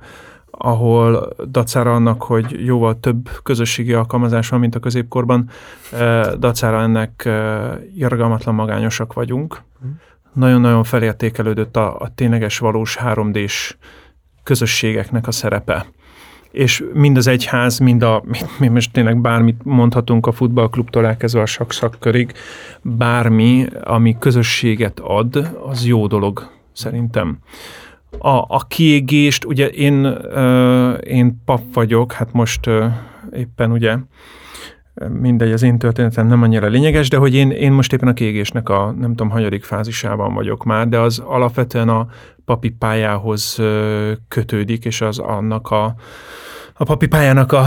ahol 0.50 1.28
dacára 1.50 1.94
annak, 1.94 2.22
hogy 2.22 2.64
jóval 2.64 3.00
több 3.00 3.30
közösségi 3.42 3.92
alkalmazás 3.92 4.48
van, 4.48 4.60
mint 4.60 4.74
a 4.74 4.78
középkorban, 4.78 5.48
dacára 6.38 6.82
ennek 6.82 7.28
irgalmatlan 7.94 8.54
magányosak 8.54 9.12
vagyunk. 9.12 9.62
Nagyon-nagyon 10.32 10.84
felértékelődött 10.84 11.76
a, 11.76 11.98
a 11.98 12.14
tényleges 12.14 12.58
valós 12.58 12.98
3D-s 13.02 13.76
közösségeknek 14.42 15.26
a 15.26 15.30
szerepe 15.30 15.86
és 16.50 16.84
mind 16.92 17.16
az 17.16 17.26
egyház, 17.26 17.78
mind 17.78 18.02
a, 18.02 18.22
mi 18.58 18.68
most 18.68 18.92
tényleg 18.92 19.20
bármit 19.20 19.60
mondhatunk 19.64 20.26
a 20.26 20.32
futballklubtól 20.32 21.06
elkezdve 21.06 21.40
a 21.40 21.46
sakszakkörig, 21.46 22.32
bármi, 22.82 23.66
ami 23.82 24.16
közösséget 24.18 25.00
ad, 25.00 25.50
az 25.66 25.86
jó 25.86 26.06
dolog 26.06 26.50
szerintem. 26.72 27.38
A, 28.18 28.28
a 28.28 28.64
kiégést, 28.68 29.44
ugye 29.44 29.68
én, 29.68 30.06
uh, 30.06 30.98
én 31.04 31.42
pap 31.44 31.62
vagyok, 31.72 32.12
hát 32.12 32.32
most 32.32 32.66
uh, 32.66 32.84
éppen 33.32 33.70
ugye 33.70 33.96
mindegy, 35.20 35.52
az 35.52 35.62
én 35.62 35.78
történetem 35.78 36.26
nem 36.26 36.42
annyira 36.42 36.66
lényeges, 36.66 37.08
de 37.08 37.16
hogy 37.16 37.34
én, 37.34 37.50
én 37.50 37.72
most 37.72 37.92
éppen 37.92 38.08
a 38.08 38.12
kiégésnek 38.12 38.68
a 38.68 38.94
nem 38.98 39.08
tudom, 39.10 39.30
hanyadik 39.30 39.64
fázisában 39.64 40.34
vagyok 40.34 40.64
már, 40.64 40.88
de 40.88 40.98
az 40.98 41.18
alapvetően 41.18 41.88
a 41.88 42.06
papi 42.44 42.70
pályához 42.70 43.58
kötődik, 44.28 44.84
és 44.84 45.00
az 45.00 45.18
annak 45.18 45.70
a, 45.70 45.94
a 46.74 46.84
papi 46.84 47.06
pályának 47.06 47.52
a, 47.52 47.64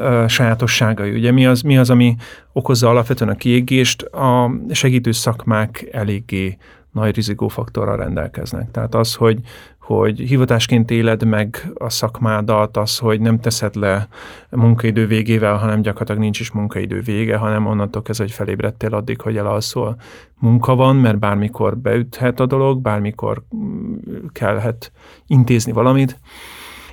a 0.00 0.28
sajátosságai. 0.28 1.10
Ugye 1.10 1.30
mi 1.30 1.46
az, 1.46 1.60
mi 1.60 1.78
az, 1.78 1.90
ami 1.90 2.16
okozza 2.52 2.88
alapvetően 2.88 3.30
a 3.30 3.36
kiégést? 3.36 4.02
A 4.02 4.50
segítő 4.70 5.12
szakmák 5.12 5.88
eléggé 5.92 6.56
nagy 6.92 7.14
rizikófaktorral 7.14 7.96
rendelkeznek. 7.96 8.70
Tehát 8.70 8.94
az, 8.94 9.14
hogy, 9.14 9.40
hogy 9.82 10.18
hivatásként 10.18 10.90
éled 10.90 11.24
meg 11.24 11.72
a 11.74 11.90
szakmádat, 11.90 12.76
az, 12.76 12.98
hogy 12.98 13.20
nem 13.20 13.40
teszed 13.40 13.74
le 13.74 14.08
munkaidő 14.50 15.06
végével, 15.06 15.56
hanem 15.56 15.82
gyakorlatilag 15.82 16.20
nincs 16.20 16.40
is 16.40 16.50
munkaidő 16.50 17.00
vége, 17.00 17.36
hanem 17.36 17.66
onnantól 17.66 18.02
kezdve, 18.02 18.24
hogy 18.24 18.34
felébredtél 18.34 18.94
addig, 18.94 19.20
hogy 19.20 19.36
elalszol. 19.36 19.96
Munka 20.38 20.74
van, 20.74 20.96
mert 20.96 21.18
bármikor 21.18 21.78
beüthet 21.78 22.40
a 22.40 22.46
dolog, 22.46 22.80
bármikor 22.80 23.42
mm, 23.56 23.94
kellhet 24.32 24.92
intézni 25.26 25.72
valamit, 25.72 26.20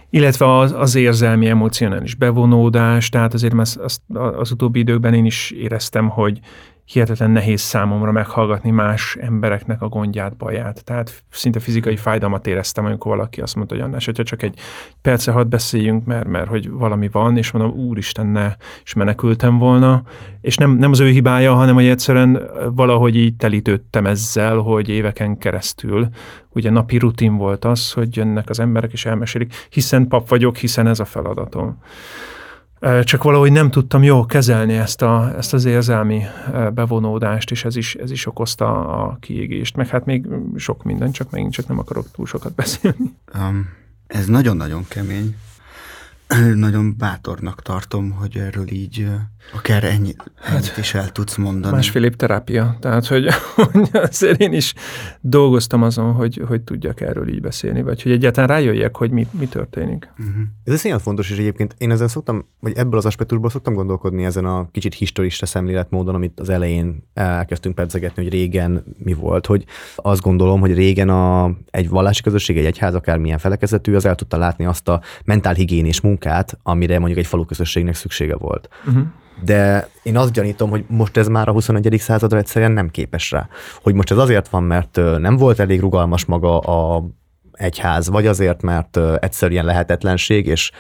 illetve 0.10 0.58
az, 0.58 0.72
az 0.72 0.96
érzelmi, 0.96 1.48
emocionális 1.48 2.16
bevonódás, 2.16 3.10
tehát 3.10 3.34
azért 3.34 3.54
az, 3.54 3.80
az, 3.82 4.02
az 4.38 4.52
utóbbi 4.52 4.80
időkben 4.80 5.14
én 5.14 5.26
is 5.26 5.52
éreztem, 5.52 6.10
hogy, 6.10 6.40
hihetetlen 6.92 7.32
nehéz 7.32 7.62
számomra 7.62 8.12
meghallgatni 8.12 8.70
más 8.70 9.18
embereknek 9.22 9.82
a 9.82 9.88
gondját, 9.88 10.36
baját. 10.36 10.84
Tehát 10.84 11.24
szinte 11.30 11.60
fizikai 11.60 11.96
fájdalmat 11.96 12.48
éreztem, 12.48 12.86
amikor 12.86 13.16
valaki 13.16 13.42
azt 13.42 13.56
mondta, 13.56 13.76
hogy 13.76 13.84
Annás, 13.84 14.06
hogyha 14.06 14.24
csak 14.24 14.42
egy 14.42 14.60
perce 15.02 15.32
hadd 15.32 15.50
beszéljünk, 15.50 16.06
mert, 16.06 16.28
mert 16.28 16.48
hogy 16.48 16.70
valami 16.70 17.10
van, 17.12 17.38
és 17.38 17.52
mondom, 17.52 17.72
úristen, 17.72 18.26
ne, 18.26 18.56
és 18.84 18.94
menekültem 18.94 19.58
volna. 19.58 20.04
És 20.42 20.58
nem, 20.58 20.72
nem 20.72 20.92
az 20.92 21.00
ő 21.00 21.10
hibája, 21.10 21.54
hanem 21.54 21.76
hogy 21.76 21.86
egyszerűen 21.88 22.50
valahogy 22.74 23.16
így 23.16 23.36
telítődtem 23.36 24.06
ezzel, 24.06 24.58
hogy 24.58 24.90
éveken 24.90 25.38
keresztül 25.38 26.08
ugye 26.50 26.70
napi 26.70 26.98
rutin 26.98 27.38
volt 27.38 27.66
az, 27.66 27.92
hogy 27.92 28.16
jönnek 28.16 28.50
az 28.50 28.60
emberek 28.60 28.92
és 28.92 29.06
elmesélik, 29.06 29.68
hiszen 29.70 30.08
pap 30.08 30.30
vagyok, 30.30 30.58
hiszen 30.58 30.88
ez 30.88 31.00
a 31.00 31.06
feladatom 31.06 31.78
csak 33.04 33.24
valahogy 33.24 33.52
nem 33.52 33.72
tudtam 33.72 34.04
jól 34.04 34.26
kezelni 34.26 34.74
ezt, 34.74 35.02
a, 35.02 35.34
ezt 35.38 35.54
az 35.54 35.66
érzelmi 35.66 36.24
bevonódást, 36.74 37.52
és 37.52 37.66
ez 37.66 37.76
is, 37.76 37.96
ez 37.96 38.12
is 38.12 38.26
okozta 38.26 38.88
a 38.88 39.18
kiégést. 39.20 39.76
Meg 39.76 39.88
hát 39.88 40.06
még 40.06 40.28
sok 40.56 40.84
minden, 40.84 41.12
csak 41.12 41.30
megint 41.30 41.54
csak 41.54 41.68
nem 41.68 41.80
akarok 41.80 42.12
túl 42.12 42.26
sokat 42.26 42.56
beszélni. 42.56 43.14
Um, 43.36 43.68
ez 44.08 44.26
nagyon-nagyon 44.26 44.86
kemény. 44.88 45.36
nagyon 46.56 46.98
bátornak 46.98 47.62
tartom, 47.62 48.12
hogy 48.12 48.38
erről 48.38 48.72
így 48.72 49.08
akár 49.54 49.84
ennyi, 49.84 50.16
ennyit 50.44 50.68
hát, 50.68 50.78
is 50.78 50.94
el 50.94 51.12
tudsz 51.12 51.36
mondani. 51.36 51.76
Másfél 51.76 52.04
év 52.04 52.16
terápia, 52.16 52.78
tehát 52.80 53.06
hogy, 53.08 53.28
hogy 53.56 53.90
azért 53.92 54.42
én 54.42 54.54
is 54.54 54.74
dolgoztam 55.22 55.84
azon, 55.84 56.14
hogy, 56.14 56.42
hogy 56.48 56.62
tudjak 56.62 57.02
erről 57.02 57.30
így 57.30 57.42
beszélni, 57.42 57.82
vagy 57.82 58.02
hogy 58.02 58.12
egyáltalán 58.12 58.50
rájöjjek, 58.50 58.96
hogy 58.96 59.12
mi, 59.12 59.28
mi 59.32 59.48
történik. 59.48 60.10
Uh-huh. 60.20 60.36
Ez 60.64 60.74
iszonyat 60.74 61.02
fontos, 61.02 61.32
és 61.32 61.38
egyébként 61.38 61.76
én 61.78 61.92
ezzel 61.92 62.08
szoktam, 62.08 62.46
vagy 62.60 62.78
ebből 62.78 62.98
az 62.98 63.06
aspektusból 63.06 63.50
szoktam 63.50 63.74
gondolkodni 63.74 64.26
ezen 64.26 64.46
a 64.46 64.70
kicsit 64.72 64.94
historista 64.94 65.46
szemléletmódon, 65.46 66.16
amit 66.16 66.40
az 66.40 66.50
elején 66.50 67.04
elkezdtünk 67.14 67.76
pedzegetni, 67.76 68.24
hogy 68.24 68.32
régen 68.32 68.84
mi 68.98 69.14
volt, 69.14 69.46
hogy 69.46 69.66
azt 69.96 70.22
gondolom, 70.22 70.60
hogy 70.60 70.74
régen 70.74 71.10
a, 71.10 71.52
egy 71.70 71.90
vallási 71.90 72.22
közösség, 72.22 72.58
egy 72.58 72.66
egyház, 72.66 72.96
akármilyen 72.96 73.38
felekezetű, 73.38 73.96
az 73.96 74.06
el 74.06 74.16
tudta 74.16 74.38
látni 74.38 74.66
azt 74.66 74.88
a 74.88 75.02
mentálhigiénés 75.26 76.02
munkát, 76.02 76.58
amire 76.64 77.00
mondjuk 77.00 77.20
egy 77.20 77.28
falu 77.28 77.46
közösségnek 77.46 77.96
szüksége 77.96 78.36
volt. 78.36 78.70
Uh-huh 78.86 79.08
de 79.44 79.88
én 80.04 80.18
azt 80.18 80.32
gyanítom, 80.32 80.70
hogy 80.70 80.86
most 80.88 81.18
ez 81.18 81.28
már 81.28 81.48
a 81.48 81.52
21. 81.52 81.96
századra 82.00 82.38
egyszerűen 82.38 82.72
nem 82.72 82.90
képes 82.90 83.32
rá. 83.32 83.48
Hogy 83.82 83.94
most 83.94 84.12
ez 84.12 84.18
azért 84.18 84.50
van, 84.50 84.64
mert 84.64 84.96
nem 85.18 85.38
volt 85.38 85.60
elég 85.60 85.80
rugalmas 85.80 86.26
maga 86.26 86.60
a 86.60 87.04
egyház, 87.52 88.10
vagy 88.10 88.28
azért, 88.28 88.62
mert 88.62 89.00
egyszerűen 89.20 89.66
lehetetlenség, 89.66 90.46
és, 90.46 90.72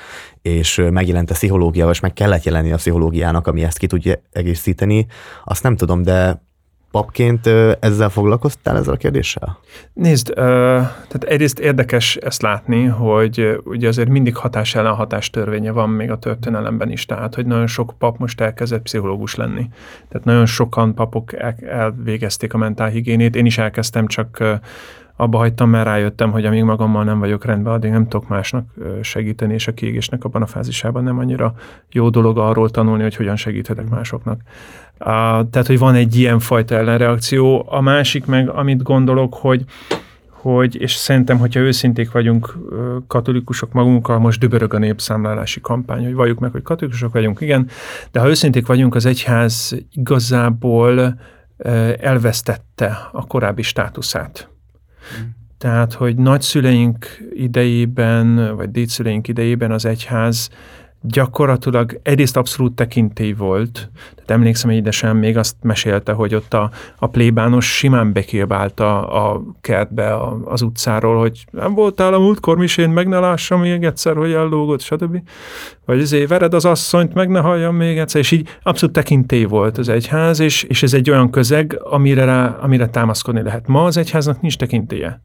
és 0.41 0.82
megjelent 0.91 1.30
a 1.30 1.34
pszichológia, 1.34 1.89
és 1.89 2.00
meg 2.00 2.13
kellett 2.13 2.43
jelenni 2.43 2.72
a 2.72 2.76
pszichológiának, 2.76 3.48
ami 3.48 3.63
ezt 3.63 3.78
ki 3.78 3.88
tudja 3.88 4.15
egészíteni, 4.32 5.06
azt 5.43 5.63
nem 5.63 5.76
tudom, 5.76 6.02
de 6.02 6.48
papként 6.91 7.47
ezzel 7.80 8.10
foglalkoztál 8.10 8.78
ezzel 8.78 8.93
a 8.93 8.97
kérdéssel? 8.97 9.60
Nézd, 9.93 10.34
tehát 10.34 11.23
egyrészt 11.23 11.60
érdekes 11.60 12.15
ezt 12.15 12.41
látni, 12.41 12.86
hogy 12.86 13.60
ugye 13.63 13.88
azért 13.88 14.10
mindig 14.10 14.36
hatás 14.36 14.75
ellen 14.75 14.93
hatás 14.95 15.30
törvénye 15.30 15.71
van 15.71 15.89
még 15.89 16.12
a 16.12 16.17
történelemben 16.17 16.91
is, 16.91 17.06
tehát 17.06 17.36
hogy 17.36 17.45
nagyon 17.45 17.67
sok 17.67 17.93
pap 17.97 18.17
most 18.17 18.41
elkezdett 18.41 18.82
pszichológus 18.82 19.36
lenni. 19.36 19.69
Tehát 20.10 20.25
nagyon 20.25 20.45
sokan 20.45 20.93
papok 20.93 21.34
elvégezték 21.63 22.54
a 22.54 22.58
mentálhigiénét, 22.58 23.36
én 23.36 23.45
is 23.45 23.58
elkezdtem, 23.58 24.08
csak 24.08 24.43
abba 25.15 25.38
hagytam, 25.38 25.69
mert 25.69 25.86
rájöttem, 25.86 26.32
hogy 26.32 26.45
amíg 26.45 26.63
magammal 26.63 27.04
nem 27.04 27.19
vagyok 27.19 27.45
rendben, 27.45 27.73
addig 27.73 27.91
nem 27.91 28.08
tudok 28.08 28.28
másnak 28.28 28.65
segíteni, 29.02 29.54
és 29.54 29.67
a 29.67 29.73
kiégésnek 29.73 30.23
abban 30.23 30.41
a 30.41 30.45
fázisában 30.45 31.04
nem 31.04 31.19
annyira 31.19 31.54
jó 31.91 32.10
dolog 32.10 32.38
arról 32.38 32.69
tanulni, 32.69 33.04
hogy 33.04 33.15
hogyan 33.15 33.36
segíthetek 33.36 33.89
másoknak. 33.89 34.41
Tehát, 35.00 35.68
hogy 35.68 35.80
van 35.80 35.96
egy 35.96 36.16
ilyen 36.16 36.40
fajta 36.40 36.76
ellenreakció. 36.76 37.66
A 37.70 37.82
másik 37.82 38.26
meg, 38.26 38.50
amit 38.50 38.84
gondolok, 38.84 39.34
hogy 39.34 39.64
hogy, 40.42 40.82
és 40.82 40.92
szerintem, 40.92 41.38
hogyha 41.38 41.60
őszinték 41.60 42.12
vagyunk 42.12 42.58
katolikusok 43.08 43.74
magunkkal, 43.74 44.20
most 44.20 44.40
dübörög 44.40 44.74
a 44.74 44.78
népszámlálási 44.78 45.62
kampány, 45.62 46.04
hogy 46.04 46.14
valljuk 46.14 46.40
meg, 46.40 46.52
hogy 46.52 46.62
katolikusok 46.62 47.14
vagyunk, 47.14 47.42
igen, 47.42 47.70
de 48.12 48.20
ha 48.20 48.30
őszinték 48.30 48.68
vagyunk, 48.68 48.96
az 48.96 49.06
egyház 49.06 49.76
igazából 49.94 51.20
elvesztette 52.00 53.10
a 53.12 53.28
korábbi 53.28 53.62
státuszát. 53.62 54.50
Tehát, 55.58 55.94
hogy 55.94 56.16
nagyszüleink 56.16 57.06
idejében, 57.34 58.56
vagy 58.56 58.72
dédszüleink 58.72 59.28
idejében 59.28 59.72
az 59.72 59.86
egyház 59.86 60.50
gyakorlatilag 61.02 62.00
egyrészt 62.04 62.38
abszolút 62.38 62.76
tekintély 62.76 63.32
volt. 63.34 63.90
Tehát 64.16 64.32
emlékszem, 64.32 64.70
hogy 64.70 64.80
édesem 64.80 65.18
még 65.18 65.38
azt 65.38 65.56
mesélte, 65.62 66.12
hogy 66.12 66.36
ott 66.36 66.54
a, 66.54 66.72
a 66.98 67.08
plébános 67.08 67.76
simán 67.78 68.14
bekiabált 68.14 68.80
a, 68.80 69.28
a 69.34 69.42
kertbe 69.62 70.14
a, 70.14 70.40
az 70.46 70.62
utcáról, 70.62 71.20
hogy 71.20 71.46
nem 71.52 71.74
voltál 71.74 72.14
a 72.14 72.20
múltkor 72.20 72.58
misén, 72.58 72.90
meg 72.90 73.08
ne 73.08 73.20
lássam 73.20 73.60
még 73.60 73.84
egyszer, 73.84 74.16
hogy 74.16 74.32
ellógott, 74.32 74.82
stb. 74.82 75.22
Vagy 75.89 76.02
azért 76.02 76.30
vered 76.30 76.54
az 76.54 76.65
asszonyt, 76.65 77.13
meg 77.13 77.30
ne 77.30 77.39
halljam 77.39 77.75
még 77.75 77.97
egyszer, 77.97 78.21
és 78.21 78.32
így 78.32 78.47
abszolút 78.63 78.95
tekintély 78.95 79.43
volt 79.43 79.78
az 79.78 79.89
egyház, 79.89 80.39
és, 80.39 80.63
és 80.63 80.84
ez 80.84 80.93
egy 80.93 81.10
olyan 81.10 81.30
közeg, 81.30 81.80
amire, 81.84 82.25
rá, 82.25 82.58
amire 82.62 82.88
támaszkodni 82.88 83.41
lehet. 83.41 83.67
Ma 83.67 83.84
az 83.84 83.97
egyháznak 83.97 84.41
nincs 84.41 84.58
tekintélye. 84.58 85.21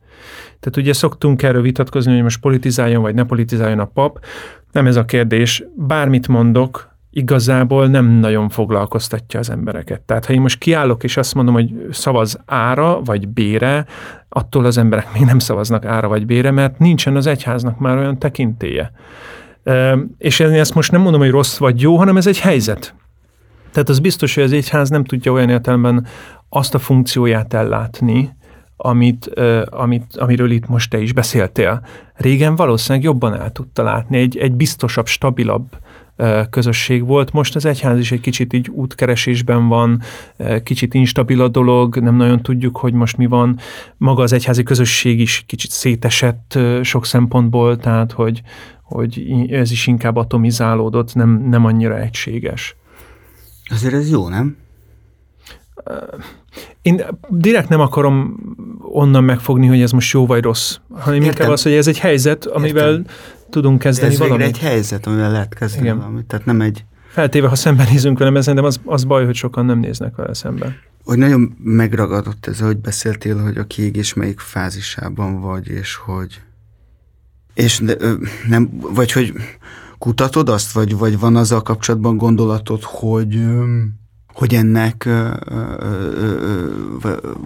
Tehát 0.60 0.76
ugye 0.76 0.92
szoktunk 0.92 1.42
erről 1.42 1.62
vitatkozni, 1.62 2.12
hogy 2.12 2.22
most 2.22 2.40
politizáljon, 2.40 3.02
vagy 3.02 3.14
ne 3.14 3.24
politizáljon 3.24 3.78
a 3.78 3.84
pap. 3.84 4.24
Nem 4.72 4.86
ez 4.86 4.96
a 4.96 5.04
kérdés. 5.04 5.64
Bármit 5.76 6.28
mondok, 6.28 6.96
igazából 7.10 7.86
nem 7.86 8.06
nagyon 8.06 8.48
foglalkoztatja 8.48 9.40
az 9.40 9.50
embereket. 9.50 10.00
Tehát 10.00 10.24
ha 10.24 10.32
én 10.32 10.40
most 10.40 10.58
kiállok 10.58 11.04
és 11.04 11.16
azt 11.16 11.34
mondom, 11.34 11.54
hogy 11.54 11.86
szavaz 11.90 12.40
ára 12.46 13.00
vagy 13.00 13.28
bére, 13.28 13.86
attól 14.28 14.64
az 14.64 14.78
emberek 14.78 15.12
még 15.12 15.22
nem 15.22 15.38
szavaznak 15.38 15.84
ára 15.84 16.08
vagy 16.08 16.26
bére, 16.26 16.50
mert 16.50 16.78
nincsen 16.78 17.16
az 17.16 17.26
egyháznak 17.26 17.78
már 17.78 17.96
olyan 17.96 18.18
tekintéje. 18.18 18.92
És 20.18 20.38
én 20.38 20.50
ezt 20.50 20.74
most 20.74 20.90
nem 20.92 21.00
mondom, 21.00 21.20
hogy 21.20 21.30
rossz 21.30 21.56
vagy 21.58 21.80
jó, 21.80 21.96
hanem 21.96 22.16
ez 22.16 22.26
egy 22.26 22.40
helyzet. 22.40 22.94
Tehát 23.72 23.88
az 23.88 23.98
biztos, 23.98 24.34
hogy 24.34 24.44
az 24.44 24.52
egyház 24.52 24.88
nem 24.88 25.04
tudja 25.04 25.32
olyan 25.32 25.48
értelemben 25.48 26.06
azt 26.48 26.74
a 26.74 26.78
funkcióját 26.78 27.54
ellátni, 27.54 28.36
amit, 28.76 29.30
amit, 29.70 30.16
amiről 30.16 30.50
itt 30.50 30.66
most 30.66 30.90
te 30.90 31.00
is 31.00 31.12
beszéltél. 31.12 31.86
Régen 32.14 32.56
valószínűleg 32.56 33.04
jobban 33.04 33.34
el 33.34 33.50
tudta 33.52 33.82
látni, 33.82 34.18
egy, 34.18 34.36
egy 34.36 34.52
biztosabb, 34.52 35.06
stabilabb 35.06 35.66
közösség 36.50 37.06
volt. 37.06 37.32
Most 37.32 37.56
az 37.56 37.64
egyház 37.64 37.98
is 37.98 38.12
egy 38.12 38.20
kicsit 38.20 38.52
így 38.52 38.68
útkeresésben 38.68 39.68
van, 39.68 40.02
kicsit 40.62 40.94
instabil 40.94 41.42
a 41.42 41.48
dolog, 41.48 41.98
nem 41.98 42.16
nagyon 42.16 42.42
tudjuk, 42.42 42.76
hogy 42.76 42.92
most 42.92 43.16
mi 43.16 43.26
van. 43.26 43.58
Maga 43.96 44.22
az 44.22 44.32
egyházi 44.32 44.62
közösség 44.62 45.20
is 45.20 45.44
kicsit 45.46 45.70
szétesett 45.70 46.58
sok 46.82 47.06
szempontból, 47.06 47.76
tehát 47.76 48.12
hogy, 48.12 48.42
hogy 48.84 49.46
ez 49.50 49.70
is 49.70 49.86
inkább 49.86 50.16
atomizálódott, 50.16 51.14
nem, 51.14 51.48
nem 51.48 51.64
annyira 51.64 51.98
egységes. 51.98 52.76
Azért 53.70 53.94
ez 53.94 54.10
jó, 54.10 54.28
nem? 54.28 54.56
Én 56.82 57.02
direkt 57.28 57.68
nem 57.68 57.80
akarom 57.80 58.36
onnan 58.80 59.24
megfogni, 59.24 59.66
hogy 59.66 59.80
ez 59.80 59.90
most 59.90 60.12
jó 60.12 60.26
vagy 60.26 60.42
rossz, 60.42 60.76
hanem 60.90 61.14
Értem. 61.14 61.30
inkább 61.30 61.50
az, 61.50 61.62
hogy 61.62 61.72
ez 61.72 61.86
egy 61.86 61.98
helyzet, 61.98 62.46
amivel 62.46 62.90
Értem. 62.90 63.14
tudunk 63.50 63.78
kezdeni 63.78 64.12
ez 64.12 64.18
valamit. 64.18 64.40
Ez 64.40 64.48
egy 64.48 64.58
helyzet, 64.58 65.06
amivel 65.06 65.30
lehet 65.30 65.54
kezdeni 65.54 65.84
Igen. 65.84 65.98
valamit, 65.98 66.24
tehát 66.24 66.46
nem 66.46 66.60
egy... 66.60 66.84
Feltéve, 67.08 67.48
ha 67.48 67.54
szembenézünk 67.54 68.18
vele, 68.18 68.40
de 68.40 68.62
az, 68.62 68.80
az 68.84 69.04
baj, 69.04 69.24
hogy 69.24 69.34
sokan 69.34 69.64
nem 69.64 69.78
néznek 69.78 70.16
vele 70.16 70.34
szemben. 70.34 70.76
Hogy 71.04 71.18
nagyon 71.18 71.56
megragadott 71.62 72.46
ez, 72.46 72.60
hogy 72.60 72.76
beszéltél, 72.76 73.42
hogy 73.42 73.56
a 73.56 73.64
kiégés 73.64 74.14
melyik 74.14 74.40
fázisában 74.40 75.40
vagy, 75.40 75.68
és 75.68 75.94
hogy... 75.94 76.40
És 77.54 77.78
de, 77.78 77.96
nem, 78.48 78.70
vagy 78.80 79.12
hogy 79.12 79.32
kutatod 79.98 80.48
azt, 80.48 80.72
vagy, 80.72 80.96
vagy 80.96 81.18
van 81.18 81.36
azzal 81.36 81.62
kapcsolatban 81.62 82.16
gondolatod, 82.16 82.82
hogy 82.82 83.40
hogy 84.34 84.54
ennek, 84.54 85.08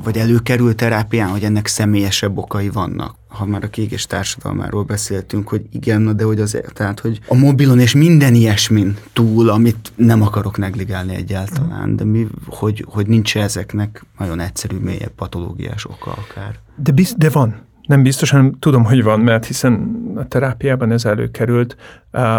vagy 0.04 0.16
előkerül 0.16 0.74
terápián, 0.74 1.28
hogy 1.28 1.44
ennek 1.44 1.66
személyesebb 1.66 2.38
okai 2.38 2.68
vannak. 2.68 3.14
Ha 3.28 3.44
már 3.44 3.64
a 3.64 3.68
kiégés 3.68 4.06
társadalmáról 4.06 4.82
beszéltünk, 4.82 5.48
hogy 5.48 5.62
igen, 5.72 6.16
de 6.16 6.24
hogy 6.24 6.40
az, 6.40 6.58
tehát, 6.72 7.00
hogy 7.00 7.20
a 7.26 7.34
mobilon 7.34 7.78
és 7.78 7.94
minden 7.94 8.34
ilyesmin 8.34 8.96
túl, 9.12 9.48
amit 9.48 9.92
nem 9.96 10.22
akarok 10.22 10.58
negligálni 10.58 11.14
egyáltalán, 11.14 11.96
de 11.96 12.04
mi, 12.04 12.26
hogy, 12.46 12.84
hogy 12.88 13.06
nincs 13.06 13.36
ezeknek 13.36 14.04
nagyon 14.18 14.40
egyszerű, 14.40 14.76
mélyebb 14.76 15.12
patológiás 15.16 15.84
oka 15.86 16.10
akár. 16.10 16.58
De, 16.76 16.92
biz, 16.92 17.14
de 17.16 17.30
van. 17.30 17.66
Nem 17.88 18.02
biztos, 18.02 18.30
hanem 18.30 18.52
tudom, 18.58 18.84
hogy 18.84 19.02
van, 19.02 19.20
mert 19.20 19.46
hiszen 19.46 20.02
a 20.16 20.24
terápiában 20.24 20.90
ez 20.90 21.04
előkerült. 21.04 21.76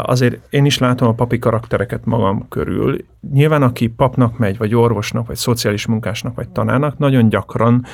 Azért 0.01 0.39
én 0.49 0.65
is 0.65 0.77
látom 0.77 1.07
a 1.07 1.13
papi 1.13 1.39
karaktereket 1.39 2.05
magam 2.05 2.47
körül. 2.49 2.97
Nyilván, 3.33 3.61
aki 3.61 3.87
papnak 3.87 4.37
megy, 4.37 4.57
vagy 4.57 4.75
orvosnak, 4.75 5.27
vagy 5.27 5.35
szociális 5.35 5.85
munkásnak, 5.85 6.35
vagy 6.35 6.49
tanárnak, 6.49 6.97
nagyon 6.97 7.29
gyakran 7.29 7.85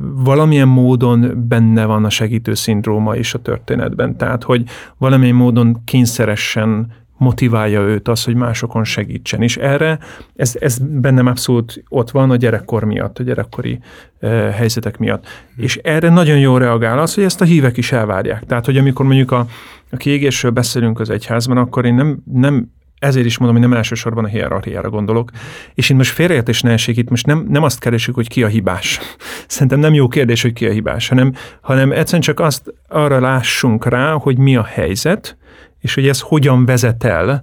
valamilyen 0.00 0.68
módon 0.68 1.44
benne 1.48 1.84
van 1.84 2.04
a 2.04 2.10
segítő 2.10 2.54
szindróma 2.54 3.16
is 3.16 3.34
a 3.34 3.42
történetben. 3.42 4.16
Tehát, 4.16 4.42
hogy 4.42 4.64
valamilyen 4.98 5.34
módon 5.34 5.84
kényszeresen 5.84 6.92
motiválja 7.18 7.80
őt 7.80 8.08
az, 8.08 8.24
hogy 8.24 8.34
másokon 8.34 8.84
segítsen. 8.84 9.42
És 9.42 9.56
erre, 9.56 9.98
ez, 10.36 10.56
ez 10.60 10.78
bennem 10.78 11.26
abszolút 11.26 11.82
ott 11.88 12.10
van 12.10 12.30
a 12.30 12.36
gyerekkor 12.36 12.84
miatt, 12.84 13.18
a 13.18 13.22
gyerekkori 13.22 13.78
e, 14.20 14.28
helyzetek 14.28 14.98
miatt. 14.98 15.26
Hmm. 15.26 15.64
És 15.64 15.76
erre 15.76 16.08
nagyon 16.08 16.38
jól 16.38 16.58
reagál 16.58 16.98
az, 16.98 17.14
hogy 17.14 17.24
ezt 17.24 17.40
a 17.40 17.44
hívek 17.44 17.76
is 17.76 17.92
elvárják. 17.92 18.44
Tehát, 18.46 18.64
hogy 18.64 18.76
amikor 18.76 19.06
mondjuk 19.06 19.30
a, 19.30 19.46
a 19.90 19.96
kiégésről 19.96 20.50
beszélünk 20.50 21.00
az 21.00 21.10
egyházban, 21.10 21.56
akkor 21.56 21.84
én 21.84 21.94
nem, 21.94 22.22
nem 22.32 22.70
ezért 22.98 23.26
is 23.26 23.38
mondom, 23.38 23.58
hogy 23.58 23.68
nem 23.68 23.76
elsősorban 23.76 24.24
a 24.24 24.28
hierarchiára 24.28 24.90
gondolok. 24.90 25.30
És 25.74 25.90
én 25.90 25.96
most 25.96 26.12
félreértés 26.12 26.62
ne 26.62 26.70
esik, 26.70 26.96
itt 26.96 27.08
most 27.08 27.26
nem, 27.26 27.46
nem 27.48 27.62
azt 27.62 27.78
keresünk, 27.78 28.16
hogy 28.16 28.28
ki 28.28 28.42
a 28.42 28.46
hibás. 28.46 29.00
Szerintem 29.46 29.78
nem 29.78 29.94
jó 29.94 30.08
kérdés, 30.08 30.42
hogy 30.42 30.52
ki 30.52 30.66
a 30.66 30.70
hibás, 30.70 31.08
hanem, 31.08 31.32
hanem 31.60 31.92
egyszerűen 31.92 32.22
csak 32.22 32.40
azt 32.40 32.74
arra 32.88 33.20
lássunk 33.20 33.86
rá, 33.86 34.12
hogy 34.12 34.38
mi 34.38 34.56
a 34.56 34.64
helyzet, 34.64 35.36
és 35.80 35.94
hogy 35.94 36.08
ez 36.08 36.20
hogyan 36.20 36.64
vezet 36.64 37.04
el, 37.04 37.42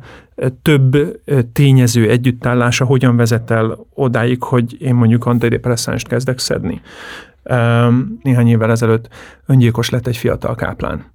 több 0.62 1.22
tényező 1.54 2.10
együttállása 2.10 2.86
hogyan 2.86 3.16
vezet 3.16 3.52
el 3.52 3.86
odáig, 3.94 4.44
hogy 4.44 4.82
én 4.82 4.96
mondjuk 4.96 5.26
antidepresszánst 5.26 6.08
kezdek 6.08 6.40
szedni. 6.40 6.82
Néhány 8.22 8.48
évvel 8.48 8.72
ezelőtt 8.72 9.08
öngyilkos 9.46 9.90
lett 9.90 10.08
egy 10.08 10.18
fiatal 10.18 10.56
káplán. 10.56 11.14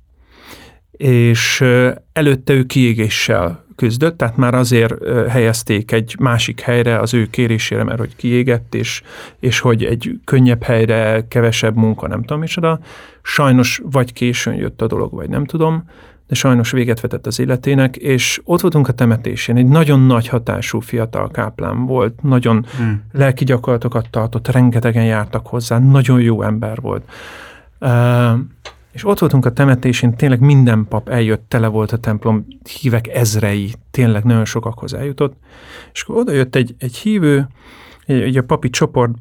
És 0.90 1.64
előtte 2.12 2.52
ő 2.52 2.64
kiégéssel 2.64 3.64
küzdött, 3.76 4.16
tehát 4.16 4.36
már 4.36 4.54
azért 4.54 4.94
helyezték 5.28 5.92
egy 5.92 6.16
másik 6.18 6.60
helyre 6.60 6.98
az 6.98 7.14
ő 7.14 7.26
kérésére, 7.26 7.84
mert 7.84 7.98
hogy 7.98 8.16
kiégett, 8.16 8.74
és, 8.74 9.02
és 9.38 9.60
hogy 9.60 9.84
egy 9.84 10.20
könnyebb 10.24 10.62
helyre, 10.62 11.26
kevesebb 11.28 11.76
munka, 11.76 12.08
nem 12.08 12.20
tudom 12.20 12.40
micsoda. 12.40 12.80
Sajnos 13.22 13.82
vagy 13.84 14.12
későn 14.12 14.54
jött 14.54 14.82
a 14.82 14.86
dolog, 14.86 15.12
vagy 15.12 15.28
nem 15.28 15.44
tudom, 15.44 15.84
de 16.30 16.36
sajnos 16.36 16.70
véget 16.70 17.00
vetett 17.00 17.26
az 17.26 17.40
életének, 17.40 17.96
és 17.96 18.40
ott 18.44 18.60
voltunk 18.60 18.88
a 18.88 18.92
temetésén, 18.92 19.56
egy 19.56 19.66
nagyon 19.66 20.00
nagy 20.00 20.28
hatású 20.28 20.80
fiatal 20.80 21.30
káplán 21.30 21.86
volt, 21.86 22.22
nagyon 22.22 22.66
hmm. 22.76 23.02
lelki 23.12 23.44
gyakorlatokat 23.44 24.10
tartott, 24.10 24.48
rengetegen 24.48 25.04
jártak 25.04 25.46
hozzá, 25.46 25.78
nagyon 25.78 26.20
jó 26.20 26.42
ember 26.42 26.80
volt. 26.80 27.10
Uh, 27.80 28.38
és 28.92 29.06
ott 29.06 29.18
voltunk 29.18 29.46
a 29.46 29.52
temetésén, 29.52 30.14
tényleg 30.14 30.40
minden 30.40 30.86
pap 30.88 31.08
eljött, 31.08 31.44
tele 31.48 31.66
volt 31.66 31.92
a 31.92 31.96
templom, 31.96 32.46
hívek 32.80 33.08
ezrei, 33.08 33.74
tényleg 33.90 34.24
nagyon 34.24 34.44
sokakhoz 34.44 34.94
eljutott, 34.94 35.36
és 35.92 36.02
akkor 36.02 36.16
oda 36.16 36.32
jött 36.32 36.54
egy, 36.54 36.74
egy 36.78 36.96
hívő, 36.96 37.48
egy, 38.06 38.36
a 38.36 38.42
papi 38.42 38.70
csoport, 38.70 39.12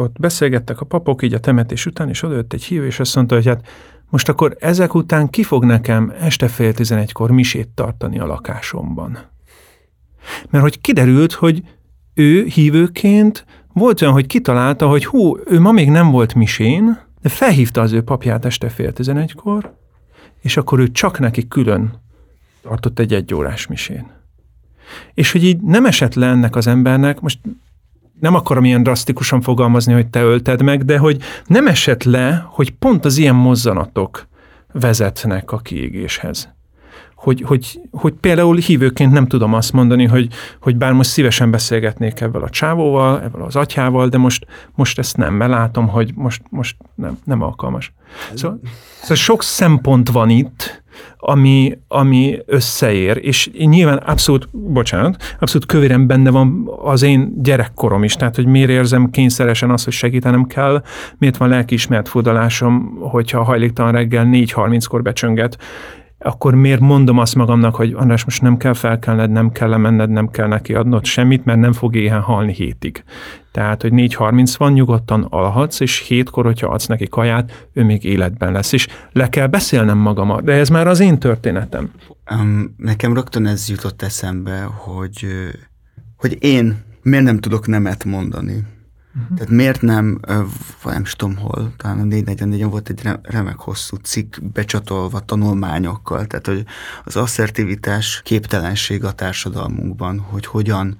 ott 0.00 0.18
beszélgettek 0.20 0.80
a 0.80 0.84
papok 0.84 1.22
így 1.22 1.34
a 1.34 1.40
temetés 1.40 1.86
után, 1.86 2.08
és 2.08 2.22
oda 2.22 2.34
jött 2.34 2.52
egy 2.52 2.64
hívő, 2.64 2.86
és 2.86 3.00
azt 3.00 3.14
mondta, 3.14 3.34
hogy 3.34 3.46
hát 3.46 3.66
most 4.08 4.28
akkor 4.28 4.56
ezek 4.60 4.94
után 4.94 5.30
ki 5.30 5.42
fog 5.42 5.64
nekem 5.64 6.12
este 6.20 6.48
fél 6.48 6.74
tizenegykor 6.74 7.30
misét 7.30 7.68
tartani 7.68 8.18
a 8.18 8.26
lakásomban? 8.26 9.18
Mert 10.50 10.64
hogy 10.64 10.80
kiderült, 10.80 11.32
hogy 11.32 11.62
ő 12.14 12.44
hívőként 12.44 13.44
volt 13.72 14.02
olyan, 14.02 14.14
hogy 14.14 14.26
kitalálta, 14.26 14.88
hogy 14.88 15.04
hú, 15.04 15.36
ő 15.46 15.60
ma 15.60 15.72
még 15.72 15.90
nem 15.90 16.10
volt 16.10 16.34
misén, 16.34 16.98
de 17.20 17.28
felhívta 17.28 17.80
az 17.80 17.92
ő 17.92 18.02
papját 18.02 18.44
este 18.44 18.68
fél 18.68 18.92
tizenegykor, 18.92 19.76
és 20.40 20.56
akkor 20.56 20.78
ő 20.78 20.90
csak 20.90 21.18
neki 21.18 21.48
külön 21.48 22.00
tartott 22.62 22.98
egy 22.98 23.14
egyórás 23.14 23.66
misén. 23.66 24.10
És 25.14 25.32
hogy 25.32 25.44
így 25.44 25.60
nem 25.60 25.86
esett 25.86 26.14
le 26.14 26.26
ennek 26.26 26.56
az 26.56 26.66
embernek, 26.66 27.20
most 27.20 27.38
nem 28.20 28.34
akarom 28.34 28.64
ilyen 28.64 28.82
drasztikusan 28.82 29.40
fogalmazni, 29.40 29.92
hogy 29.92 30.06
te 30.06 30.22
ölted 30.22 30.62
meg, 30.62 30.84
de 30.84 30.98
hogy 30.98 31.22
nem 31.46 31.66
esett 31.66 32.02
le, 32.02 32.46
hogy 32.48 32.70
pont 32.70 33.04
az 33.04 33.16
ilyen 33.16 33.34
mozzanatok 33.34 34.28
vezetnek 34.72 35.52
a 35.52 35.58
kiégéshez. 35.58 36.54
Hogy, 37.14 37.40
hogy, 37.40 37.80
hogy 37.90 38.12
például 38.12 38.56
hívőként 38.56 39.12
nem 39.12 39.26
tudom 39.26 39.54
azt 39.54 39.72
mondani, 39.72 40.04
hogy, 40.04 40.28
hogy 40.60 40.76
bár 40.76 40.92
most 40.92 41.10
szívesen 41.10 41.50
beszélgetnék 41.50 42.20
ebben 42.20 42.42
a 42.42 42.48
csávóval, 42.48 43.22
ebben 43.22 43.40
az 43.40 43.56
atyával, 43.56 44.08
de 44.08 44.18
most, 44.18 44.46
most 44.74 44.98
ezt 44.98 45.16
nem, 45.16 45.34
mert 45.34 45.50
látom, 45.50 45.88
hogy 45.88 46.12
most, 46.14 46.42
most 46.50 46.76
nem, 46.94 47.18
nem 47.24 47.42
alkalmas. 47.42 47.92
Szóval, 48.34 48.60
szóval 49.00 49.16
sok 49.16 49.42
szempont 49.42 50.10
van 50.10 50.30
itt, 50.30 50.84
ami, 51.18 51.78
ami 51.88 52.38
összeér, 52.46 53.18
és 53.22 53.50
nyilván 53.58 53.96
abszolút, 53.96 54.48
bocsánat, 54.52 55.36
abszolút 55.40 55.66
kövéren 55.66 56.06
benne 56.06 56.30
van 56.30 56.70
az 56.82 57.02
én 57.02 57.42
gyerekkorom 57.42 58.04
is, 58.04 58.14
tehát 58.14 58.36
hogy 58.36 58.46
miért 58.46 58.70
érzem 58.70 59.10
kényszeresen 59.10 59.70
azt, 59.70 59.84
hogy 59.84 59.92
segítenem 59.92 60.44
kell, 60.44 60.82
miért 61.18 61.36
van 61.36 61.48
lelkiismert 61.48 62.08
fudalásom, 62.08 62.98
hogyha 63.00 63.42
hajléktalan 63.42 63.92
reggel 63.92 64.24
4.30-kor 64.24 65.02
becsönget, 65.02 65.58
akkor 66.26 66.54
miért 66.54 66.80
mondom 66.80 67.18
azt 67.18 67.34
magamnak, 67.34 67.74
hogy 67.74 67.92
András, 67.96 68.24
most 68.24 68.42
nem 68.42 68.56
kell 68.56 68.72
felkelned, 68.72 69.30
nem 69.30 69.52
kell 69.52 69.68
lemenned, 69.68 70.10
nem 70.10 70.30
kell 70.30 70.46
neki 70.46 70.74
adnod 70.74 71.04
semmit, 71.04 71.44
mert 71.44 71.58
nem 71.58 71.72
fog 71.72 71.96
éhen 71.96 72.20
halni 72.20 72.52
hétig. 72.52 73.04
Tehát, 73.52 73.82
hogy 73.82 73.92
4.30 73.92 74.54
van, 74.56 74.72
nyugodtan 74.72 75.26
alhatsz, 75.30 75.80
és 75.80 75.98
hétkor, 75.98 76.44
hogyha 76.44 76.66
adsz 76.66 76.86
neki 76.86 77.08
kaját, 77.08 77.68
ő 77.72 77.84
még 77.84 78.04
életben 78.04 78.52
lesz. 78.52 78.72
És 78.72 78.88
le 79.12 79.28
kell 79.28 79.46
beszélnem 79.46 79.98
magamat, 79.98 80.44
de 80.44 80.52
ez 80.52 80.68
már 80.68 80.86
az 80.86 81.00
én 81.00 81.18
történetem. 81.18 81.90
Um, 82.30 82.74
nekem 82.76 83.14
rögtön 83.14 83.46
ez 83.46 83.68
jutott 83.68 84.02
eszembe, 84.02 84.62
hogy, 84.62 85.26
hogy 86.16 86.36
én 86.40 86.84
miért 87.02 87.24
nem 87.24 87.38
tudok 87.38 87.66
nemet 87.66 88.04
mondani 88.04 88.64
Uh-huh. 89.22 89.36
Tehát 89.36 89.52
miért 89.52 89.82
nem, 89.82 90.20
nem 90.84 91.02
is 91.02 91.12
tudom 91.12 91.36
hol, 91.36 91.72
talán 91.76 91.98
a 91.98 92.04
444 92.04 92.64
volt 92.64 92.88
egy 92.88 93.00
remek 93.22 93.58
hosszú 93.58 93.96
cikk 93.96 94.36
becsatolva 94.52 95.20
tanulmányokkal, 95.20 96.26
tehát 96.26 96.46
hogy 96.46 96.64
az 97.04 97.16
asszertivitás 97.16 98.20
képtelenség 98.24 99.04
a 99.04 99.12
társadalmunkban, 99.12 100.18
hogy 100.18 100.46
hogyan, 100.46 100.96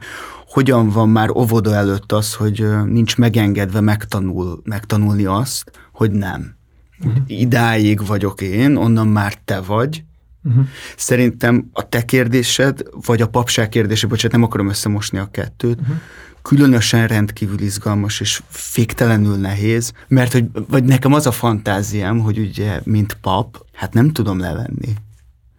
hogyan 0.48 0.88
van 0.88 1.08
már 1.08 1.30
óvoda 1.30 1.74
előtt 1.74 2.12
az, 2.12 2.34
hogy 2.34 2.66
nincs 2.84 3.16
megengedve 3.16 3.80
megtanul, 3.80 4.60
megtanulni 4.64 5.24
azt, 5.24 5.70
hogy 5.92 6.10
nem. 6.10 6.56
Uh-huh. 7.00 7.22
Idáig 7.26 8.06
vagyok 8.06 8.40
én, 8.40 8.76
onnan 8.76 9.08
már 9.08 9.34
te 9.44 9.60
vagy, 9.60 10.04
Uh-huh. 10.42 10.66
Szerintem 10.96 11.68
a 11.72 11.88
te 11.88 12.04
kérdésed, 12.04 12.82
vagy 13.06 13.22
a 13.22 13.28
papság 13.28 13.68
kérdése, 13.68 14.06
bocsánat, 14.06 14.32
nem 14.32 14.42
akarom 14.42 14.68
összemosni 14.68 15.18
a 15.18 15.28
kettőt, 15.30 15.80
uh-huh 15.80 15.96
különösen 16.46 17.06
rendkívül 17.06 17.60
izgalmas 17.60 18.20
és 18.20 18.42
féktelenül 18.48 19.36
nehéz, 19.36 19.92
mert 20.08 20.32
hogy, 20.32 20.44
vagy 20.68 20.84
nekem 20.84 21.12
az 21.12 21.26
a 21.26 21.30
fantáziám, 21.30 22.18
hogy 22.18 22.38
ugye, 22.38 22.80
mint 22.84 23.18
pap, 23.20 23.64
hát 23.72 23.92
nem 23.92 24.12
tudom 24.12 24.38
levenni. 24.38 24.94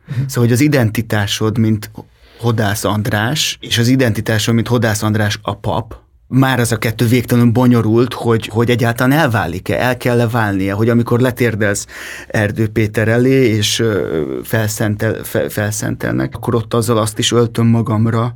Uh-huh. 0.10 0.26
Szóval, 0.28 0.44
hogy 0.44 0.52
az 0.52 0.62
identitásod, 0.62 1.58
mint 1.58 1.92
Hodász 2.40 2.84
András, 2.84 3.58
és 3.62 3.78
az 3.78 3.88
identitásod, 3.88 4.54
mint 4.54 4.68
Hodász 4.68 5.04
András 5.04 5.40
a 5.42 5.56
pap, 5.56 5.96
már 6.28 6.60
az 6.60 6.72
a 6.72 6.78
kettő 6.78 7.06
végtelenül 7.08 7.52
bonyolult, 7.52 8.14
hogy, 8.14 8.48
hogy 8.48 8.70
egyáltalán 8.70 9.20
elválik-e, 9.20 9.80
el 9.80 9.98
kell-e 9.98 10.28
válnia, 10.28 10.76
hogy 10.76 10.90
amikor 10.90 11.20
letérdelsz 11.20 11.88
Erdő 12.28 12.68
Péter 12.68 13.08
elé, 13.08 13.46
és 13.46 13.84
felszentel, 14.44 15.24
fel, 15.24 15.50
felszentelnek, 15.50 16.36
akkor 16.36 16.56
ott 16.56 16.74
azzal 16.74 16.98
azt 16.98 17.20
is 17.20 17.32
öltöm 17.32 17.68
magamra, 17.68 18.36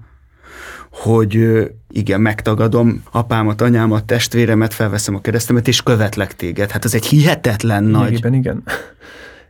hogy 0.92 1.64
igen, 1.90 2.22
megtagadom 2.22 3.04
apámat, 3.12 3.62
anyámat, 3.62 4.06
testvéremet, 4.06 4.74
felveszem 4.74 5.16
a 5.16 5.22
keresztemet, 5.22 5.68
és 5.68 5.84
követlek 5.84 6.36
téged. 6.36 6.72
Hát 6.72 6.86
ez 6.86 6.94
egy 6.94 7.06
hihetetlen 7.06 7.84
Lényegében 7.84 8.32
nagy... 8.32 8.40
igen. 8.40 8.64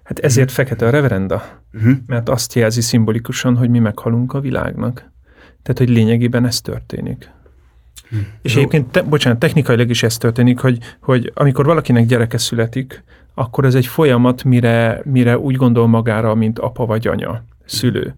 Hát 0.04 0.20
ezért 0.20 0.50
uh-huh. 0.50 0.66
fekete 0.66 0.86
a 0.86 0.90
reverenda, 0.90 1.44
uh-huh. 1.74 1.94
mert 2.06 2.30
azt 2.30 2.54
jelzi 2.54 2.82
szimbolikusan, 2.82 3.58
hogy 3.58 3.70
mi 3.70 3.80
meghalunk 3.80 4.34
a 4.34 4.40
világnak. 4.40 5.12
Tehát, 5.64 5.78
hogy 5.78 5.90
lényegében 5.90 6.46
ez 6.46 6.62
történik. 6.62 7.30
Hmm. 8.10 8.28
És 8.42 8.54
Jó. 8.54 8.60
egyébként, 8.60 8.92
te, 8.92 9.02
bocsánat, 9.02 9.40
technikailag 9.40 9.90
is 9.90 10.04
ez 10.04 10.18
történik, 10.18 10.60
hogy, 10.60 10.78
hogy 11.02 11.32
amikor 11.36 11.66
valakinek 11.66 12.06
gyereke 12.06 12.38
születik, 12.38 13.04
akkor 13.34 13.66
ez 13.66 13.76
egy 13.76 13.86
folyamat, 13.86 14.44
mire, 14.44 15.02
mire 15.04 15.38
úgy 15.38 15.56
gondol 15.56 15.88
magára, 15.88 16.36
mint 16.36 16.60
apa 16.60 16.86
vagy 16.86 17.08
anya. 17.08 17.44
szülő. 17.66 18.16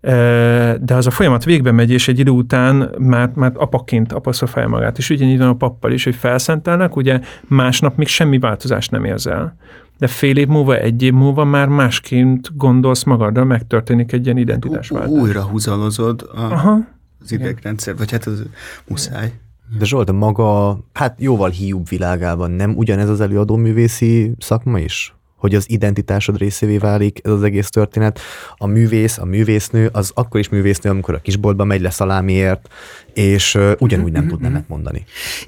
De 0.00 0.94
az 0.94 1.06
a 1.06 1.10
folyamat 1.10 1.44
végbe 1.44 1.72
megy, 1.72 1.90
és 1.90 2.08
egy 2.08 2.18
idő 2.18 2.30
után 2.30 2.90
már, 2.98 3.30
már 3.34 3.52
apaként 3.54 4.12
apasztrofálja 4.12 4.68
magát, 4.68 4.98
és 4.98 5.10
ugyanígy 5.10 5.38
van 5.38 5.48
a 5.48 5.54
pappal 5.54 5.92
is, 5.92 6.04
hogy 6.04 6.14
felszentelnek, 6.14 6.96
ugye 6.96 7.20
másnap 7.46 7.96
még 7.96 8.06
semmi 8.06 8.38
változást 8.38 8.90
nem 8.90 9.04
érzel. 9.04 9.56
De 9.98 10.06
fél 10.06 10.36
év 10.36 10.46
múlva, 10.46 10.76
egy 10.76 11.02
év 11.02 11.12
múlva 11.12 11.44
már 11.44 11.68
másként 11.68 12.56
gondolsz 12.56 13.02
magadra, 13.02 13.44
megtörténik 13.44 14.12
egy 14.12 14.24
ilyen 14.24 14.36
identitásváltás. 14.36 15.10
Újra 15.10 15.42
húzalozod 15.42 16.30
a, 16.34 16.40
Aha. 16.40 16.78
az 17.20 17.32
idegrendszer, 17.32 17.96
vagy 17.96 18.10
hát 18.10 18.26
az 18.26 18.42
muszáj. 18.86 19.32
De 19.78 19.84
Zsolt, 19.84 20.12
maga, 20.12 20.78
hát 20.92 21.20
jóval 21.20 21.50
hiúbb 21.50 21.88
világában 21.88 22.50
nem 22.50 22.76
ugyanez 22.76 23.08
az 23.08 23.20
előadó 23.20 23.56
művészi 23.56 24.32
szakma 24.38 24.78
is? 24.78 25.14
Hogy 25.38 25.54
az 25.54 25.70
identitásod 25.70 26.38
részévé 26.38 26.78
válik 26.78 27.20
ez 27.22 27.30
az 27.30 27.42
egész 27.42 27.68
történet. 27.68 28.20
A 28.56 28.66
művész, 28.66 29.18
a 29.18 29.24
művésznő, 29.24 29.88
az 29.92 30.10
akkor 30.14 30.40
is 30.40 30.48
művésznő, 30.48 30.90
amikor 30.90 31.14
a 31.14 31.18
kisboltba 31.18 31.64
megy 31.64 31.80
le 31.80 31.90
szalámiért, 31.90 32.68
és 33.14 33.58
ugyanúgy 33.78 34.12
nem 34.12 34.28
tud 34.28 34.40
nemet 34.40 34.68
mondani. 34.68 35.04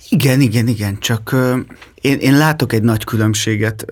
Igen, 0.09 0.40
igen, 0.40 0.66
igen, 0.66 0.98
csak 0.98 1.37
én, 2.00 2.18
én 2.18 2.37
látok 2.37 2.72
egy 2.72 2.83
nagy 2.83 3.05
különbséget, 3.05 3.85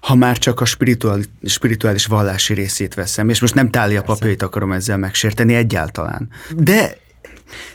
ha 0.00 0.14
már 0.14 0.38
csak 0.38 0.60
a 0.60 0.64
spirituális, 0.64 1.26
spirituális 1.42 2.06
vallási 2.06 2.54
részét 2.54 2.94
veszem, 2.94 3.28
és 3.28 3.40
most 3.40 3.54
nem 3.54 3.70
tália 3.70 4.02
papírt 4.02 4.42
akarom 4.42 4.72
ezzel 4.72 4.96
megsérteni 4.98 5.54
egyáltalán. 5.54 6.28
De 6.56 6.96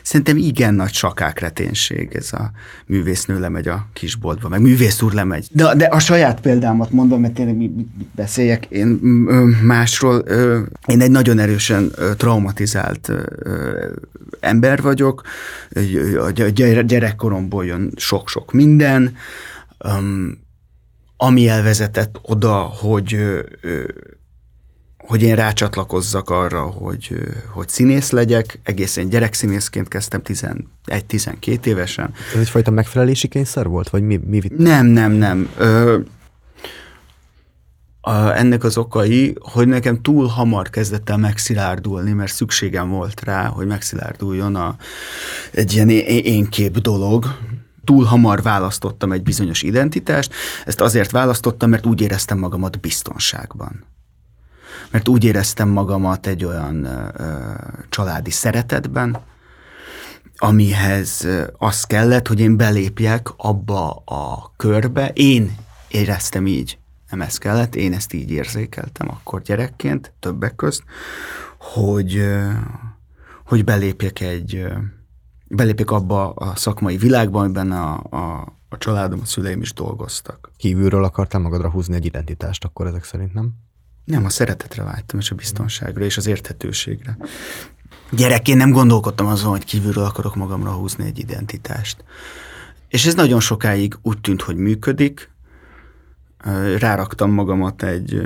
Szerintem 0.02 0.36
igen 0.36 0.74
nagy 0.74 0.92
sakákreténség 0.92 2.08
ez 2.12 2.32
a 2.32 2.50
művésznő 2.86 3.38
lemegy 3.38 3.68
a 3.68 3.86
kisboltba, 3.92 4.48
meg 4.48 4.60
művész 4.60 5.02
úr 5.02 5.12
lemegy. 5.12 5.46
De, 5.50 5.74
de 5.74 5.84
a 5.84 5.98
saját 5.98 6.40
példámat 6.40 6.90
mondom, 6.90 7.20
mert 7.20 7.34
tényleg 7.34 7.56
mi, 7.56 7.70
beszéljek 8.14 8.66
én 8.68 8.86
másról. 9.62 10.18
Én 10.86 11.00
egy 11.00 11.10
nagyon 11.10 11.38
erősen 11.38 11.92
traumatizált 12.16 13.12
ember 14.40 14.82
vagyok, 14.82 15.22
a 16.16 16.30
gyerekkoromból 16.84 17.64
jön 17.64 17.92
sok-sok 17.96 18.52
minden, 18.52 19.16
ami 21.16 21.48
elvezetett 21.48 22.18
oda, 22.22 22.54
hogy 22.54 23.16
hogy 25.10 25.22
én 25.22 25.34
rácsatlakozzak 25.34 26.30
arra, 26.30 26.60
hogy, 26.60 27.14
hogy 27.52 27.68
színész 27.68 28.10
legyek. 28.10 28.60
Egészen 28.62 29.08
gyerekszínészként 29.08 29.88
kezdtem 29.88 30.20
11-12 30.24 31.66
évesen. 31.66 32.12
Ez 32.34 32.40
egyfajta 32.40 32.70
megfelelési 32.70 33.28
kényszer 33.28 33.66
volt? 33.66 33.88
Vagy 33.88 34.02
mi, 34.02 34.20
mi? 34.26 34.40
Nem, 34.56 34.86
nem, 34.86 35.12
nem. 35.12 35.50
Ö, 35.56 35.98
a, 38.00 38.36
ennek 38.36 38.64
az 38.64 38.76
okai, 38.76 39.34
hogy 39.40 39.68
nekem 39.68 40.02
túl 40.02 40.26
hamar 40.26 40.70
kezdett 40.70 41.10
el 41.10 41.16
megszilárdulni, 41.16 42.12
mert 42.12 42.32
szükségem 42.32 42.88
volt 42.88 43.24
rá, 43.24 43.46
hogy 43.46 43.66
megszilárduljon 43.66 44.56
a, 44.56 44.76
egy 45.52 45.72
ilyen 45.72 45.88
énkép 45.88 46.78
dolog. 46.78 47.24
Túl 47.84 48.04
hamar 48.04 48.42
választottam 48.42 49.12
egy 49.12 49.22
bizonyos 49.22 49.62
identitást, 49.62 50.32
ezt 50.64 50.80
azért 50.80 51.10
választottam, 51.10 51.70
mert 51.70 51.86
úgy 51.86 52.00
éreztem 52.00 52.38
magamat 52.38 52.80
biztonságban 52.80 53.88
mert 54.90 55.08
úgy 55.08 55.24
éreztem 55.24 55.68
magamat 55.68 56.26
egy 56.26 56.44
olyan 56.44 56.88
családi 57.88 58.30
szeretetben, 58.30 59.18
amihez 60.42 61.26
az 61.58 61.84
kellett, 61.84 62.28
hogy 62.28 62.40
én 62.40 62.56
belépjek 62.56 63.28
abba 63.36 63.90
a 63.90 64.52
körbe. 64.56 65.08
Én 65.08 65.56
éreztem 65.88 66.46
így, 66.46 66.78
nem 67.10 67.20
ez 67.20 67.38
kellett, 67.38 67.74
én 67.74 67.92
ezt 67.92 68.12
így 68.12 68.30
érzékeltem 68.30 69.08
akkor 69.08 69.42
gyerekként, 69.42 70.12
többek 70.20 70.54
közt, 70.54 70.82
hogy, 71.58 72.22
hogy 73.44 73.64
belépjek 73.64 74.20
egy, 74.20 74.66
belépjek 75.48 75.90
abba 75.90 76.30
a 76.30 76.56
szakmai 76.56 76.96
világba, 76.96 77.40
amiben 77.40 77.72
a, 77.72 78.02
a, 78.10 78.52
a 78.68 78.78
családom, 78.78 79.20
a 79.22 79.26
szüleim 79.26 79.60
is 79.60 79.72
dolgoztak. 79.72 80.50
Kívülről 80.56 81.04
akartál 81.04 81.40
magadra 81.40 81.70
húzni 81.70 81.94
egy 81.94 82.04
identitást, 82.04 82.64
akkor 82.64 82.86
ezek 82.86 83.04
szerint 83.04 83.34
nem? 83.34 83.52
Nem, 84.04 84.24
a 84.24 84.28
szeretetre 84.28 84.82
vágytam, 84.82 85.18
és 85.18 85.30
a 85.30 85.34
biztonságra, 85.34 86.04
és 86.04 86.16
az 86.16 86.26
érthetőségre. 86.26 87.16
Gyerekként 88.10 88.58
nem 88.58 88.70
gondolkodtam 88.70 89.26
azon, 89.26 89.50
hogy 89.50 89.64
kívülről 89.64 90.04
akarok 90.04 90.34
magamra 90.34 90.72
húzni 90.72 91.04
egy 91.04 91.18
identitást. 91.18 92.04
És 92.88 93.06
ez 93.06 93.14
nagyon 93.14 93.40
sokáig 93.40 93.98
úgy 94.02 94.20
tűnt, 94.20 94.42
hogy 94.42 94.56
működik. 94.56 95.30
Ráraktam 96.78 97.30
magamat 97.30 97.82
egy, 97.82 98.22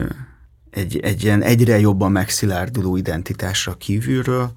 egy, 0.70 0.98
egy 0.98 1.22
ilyen 1.22 1.42
egyre 1.42 1.78
jobban 1.78 2.12
megszilárduló 2.12 2.96
identitásra 2.96 3.74
kívülről, 3.74 4.52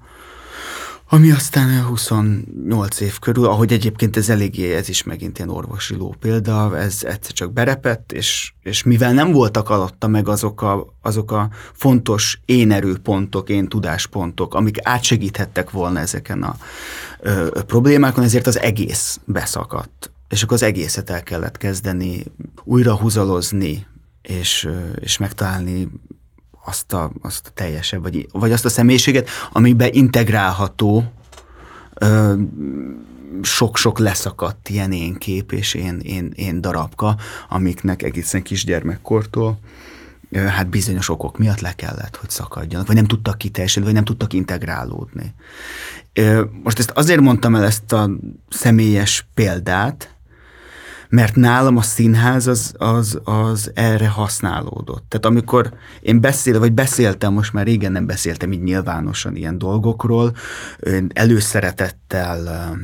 ami 1.10 1.30
aztán 1.30 1.84
28 1.84 3.00
év 3.00 3.18
körül, 3.18 3.46
ahogy 3.46 3.72
egyébként 3.72 4.16
ez 4.16 4.28
eléggé, 4.28 4.74
ez 4.74 4.88
is 4.88 5.02
megint 5.02 5.38
ilyen 5.38 5.50
orvosi 5.50 5.94
ló 5.94 6.14
példa, 6.20 6.78
ez 6.78 7.04
egyszer 7.04 7.32
csak 7.32 7.52
berepett, 7.52 8.12
és, 8.12 8.52
és 8.62 8.82
mivel 8.82 9.12
nem 9.12 9.32
voltak 9.32 9.70
alatta 9.70 10.06
meg 10.06 10.28
azok 10.28 10.62
a, 10.62 10.94
azok 11.02 11.32
a 11.32 11.50
fontos 11.72 12.40
én 12.44 12.72
erőpontok, 12.72 13.48
én 13.48 13.68
tudáspontok, 13.68 14.54
amik 14.54 14.76
átsegíthettek 14.82 15.70
volna 15.70 15.98
ezeken 15.98 16.42
a 16.42 16.56
ö, 17.20 17.48
problémákon, 17.66 18.24
ezért 18.24 18.46
az 18.46 18.58
egész 18.58 19.20
beszakadt. 19.24 20.10
És 20.28 20.42
akkor 20.42 20.54
az 20.54 20.62
egészet 20.62 21.10
el 21.10 21.22
kellett 21.22 21.56
kezdeni 21.56 22.24
újra 22.64 22.96
húzalozni, 22.96 23.86
és, 24.22 24.68
és 25.00 25.18
megtalálni 25.18 25.88
azt 26.68 26.92
a, 26.92 27.10
azt 27.22 27.46
a 27.46 27.50
teljesebb, 27.54 28.02
vagy, 28.02 28.28
vagy 28.32 28.52
azt 28.52 28.64
a 28.64 28.68
személyiséget, 28.68 29.28
amiben 29.52 29.92
integrálható 29.92 31.12
ö, 31.94 32.34
sok-sok 33.42 33.98
leszakadt 33.98 34.68
ilyen 34.68 34.92
én 34.92 35.14
kép 35.14 35.52
és 35.52 35.74
én, 35.74 35.98
én, 36.02 36.32
én 36.34 36.60
darabka, 36.60 37.16
amiknek 37.48 38.02
egészen 38.02 38.42
kisgyermekkortól 38.42 39.58
hát 40.32 40.68
bizonyos 40.68 41.08
okok 41.08 41.38
miatt 41.38 41.60
le 41.60 41.72
kellett, 41.72 42.16
hogy 42.16 42.30
szakadjanak, 42.30 42.86
vagy 42.86 42.96
nem 42.96 43.06
tudtak 43.06 43.38
kiteljesedni, 43.38 43.86
vagy 43.86 43.94
nem 43.94 44.04
tudtak 44.04 44.32
integrálódni. 44.32 45.34
Most 46.62 46.78
ezt 46.78 46.90
azért 46.90 47.20
mondtam 47.20 47.54
el 47.54 47.64
ezt 47.64 47.92
a 47.92 48.10
személyes 48.48 49.26
példát, 49.34 50.14
mert 51.08 51.34
nálam 51.34 51.76
a 51.76 51.82
színház 51.82 52.46
az, 52.46 52.74
az, 52.78 53.20
az 53.24 53.70
erre 53.74 54.08
használódott. 54.08 55.04
Tehát 55.08 55.26
amikor 55.26 55.72
én 56.00 56.20
beszél, 56.20 56.58
vagy 56.58 56.72
beszéltem, 56.72 57.32
most 57.32 57.52
már 57.52 57.64
régen 57.64 57.92
nem 57.92 58.06
beszéltem 58.06 58.52
így 58.52 58.62
nyilvánosan 58.62 59.36
ilyen 59.36 59.58
dolgokról, 59.58 60.36
én 60.80 61.10
előszeretettel 61.14 62.70
um, 62.70 62.80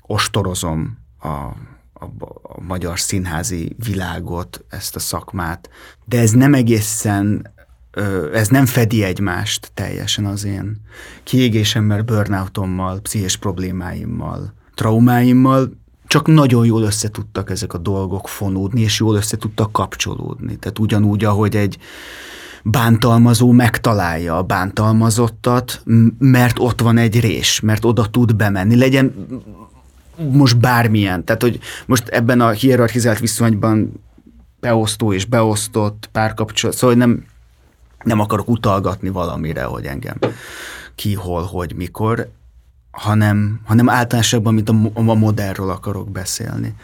ostorozom 0.00 0.98
a, 1.18 1.28
a, 1.28 2.04
a 2.42 2.60
magyar 2.60 3.00
színházi 3.00 3.76
világot, 3.84 4.64
ezt 4.68 4.96
a 4.96 4.98
szakmát, 4.98 5.70
de 6.04 6.20
ez 6.20 6.30
nem 6.30 6.54
egészen 6.54 7.54
ez 8.32 8.48
nem 8.48 8.66
fedi 8.66 9.02
egymást 9.02 9.70
teljesen 9.74 10.26
az 10.26 10.44
én 10.44 10.80
kiégésemmel, 11.22 12.02
burnoutommal, 12.02 13.00
pszichés 13.00 13.36
problémáimmal, 13.36 14.54
traumáimmal, 14.74 15.70
csak 16.06 16.26
nagyon 16.26 16.66
jól 16.66 16.82
összetudtak 16.82 17.50
ezek 17.50 17.74
a 17.74 17.78
dolgok 17.78 18.28
fonódni, 18.28 18.80
és 18.80 18.98
jól 18.98 19.16
összetudtak 19.16 19.72
kapcsolódni. 19.72 20.56
Tehát 20.56 20.78
ugyanúgy, 20.78 21.24
ahogy 21.24 21.56
egy 21.56 21.78
bántalmazó 22.62 23.50
megtalálja 23.50 24.36
a 24.36 24.42
bántalmazottat, 24.42 25.82
mert 26.18 26.58
ott 26.58 26.80
van 26.80 26.98
egy 26.98 27.20
rés, 27.20 27.60
mert 27.60 27.84
oda 27.84 28.10
tud 28.10 28.36
bemenni. 28.36 28.76
Legyen 28.76 29.14
most 30.30 30.58
bármilyen. 30.58 31.24
Tehát, 31.24 31.42
hogy 31.42 31.58
most 31.86 32.08
ebben 32.08 32.40
a 32.40 32.50
hierarchizált 32.50 33.18
viszonyban 33.18 33.92
beosztó 34.60 35.12
és 35.12 35.24
beosztott 35.24 36.08
párkapcsolat, 36.12 36.76
szóval 36.76 36.96
nem, 36.96 37.24
nem 38.04 38.20
akarok 38.20 38.48
utalgatni 38.48 39.08
valamire, 39.08 39.62
hogy 39.62 39.84
engem 39.84 40.16
ki, 40.94 41.14
hol, 41.14 41.42
hogy, 41.42 41.74
mikor 41.74 42.28
hanem, 42.96 43.60
hanem 43.64 43.88
általánosabban, 43.88 44.54
mint 44.54 44.68
a, 44.68 44.74
a 44.94 45.14
modellről 45.14 45.70
akarok 45.70 46.10
beszélni. 46.10 46.74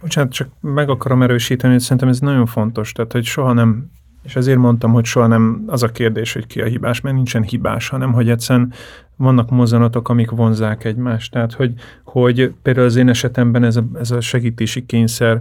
Bocsánat, 0.00 0.32
csak 0.32 0.48
meg 0.60 0.88
akarom 0.88 1.22
erősíteni, 1.22 1.72
hogy 1.72 1.82
szerintem 1.82 2.08
ez 2.08 2.18
nagyon 2.18 2.46
fontos, 2.46 2.92
tehát 2.92 3.12
hogy 3.12 3.24
soha 3.24 3.52
nem, 3.52 3.90
és 4.22 4.36
ezért 4.36 4.58
mondtam, 4.58 4.92
hogy 4.92 5.04
soha 5.04 5.26
nem 5.26 5.64
az 5.66 5.82
a 5.82 5.88
kérdés, 5.88 6.32
hogy 6.32 6.46
ki 6.46 6.60
a 6.60 6.64
hibás, 6.64 7.00
mert 7.00 7.14
nincsen 7.14 7.42
hibás, 7.42 7.88
hanem 7.88 8.12
hogy 8.12 8.30
egyszerűen 8.30 8.72
vannak 9.16 9.50
mozzanatok, 9.50 10.08
amik 10.08 10.30
vonzák 10.30 10.84
egymást. 10.84 11.32
Tehát, 11.32 11.52
hogy, 11.52 11.72
hogy 12.04 12.52
például 12.62 12.86
az 12.86 12.96
én 12.96 13.08
esetemben 13.08 13.64
ez 13.64 13.76
a, 13.76 13.84
ez 13.98 14.10
a 14.10 14.20
segítési 14.20 14.86
kényszer 14.86 15.40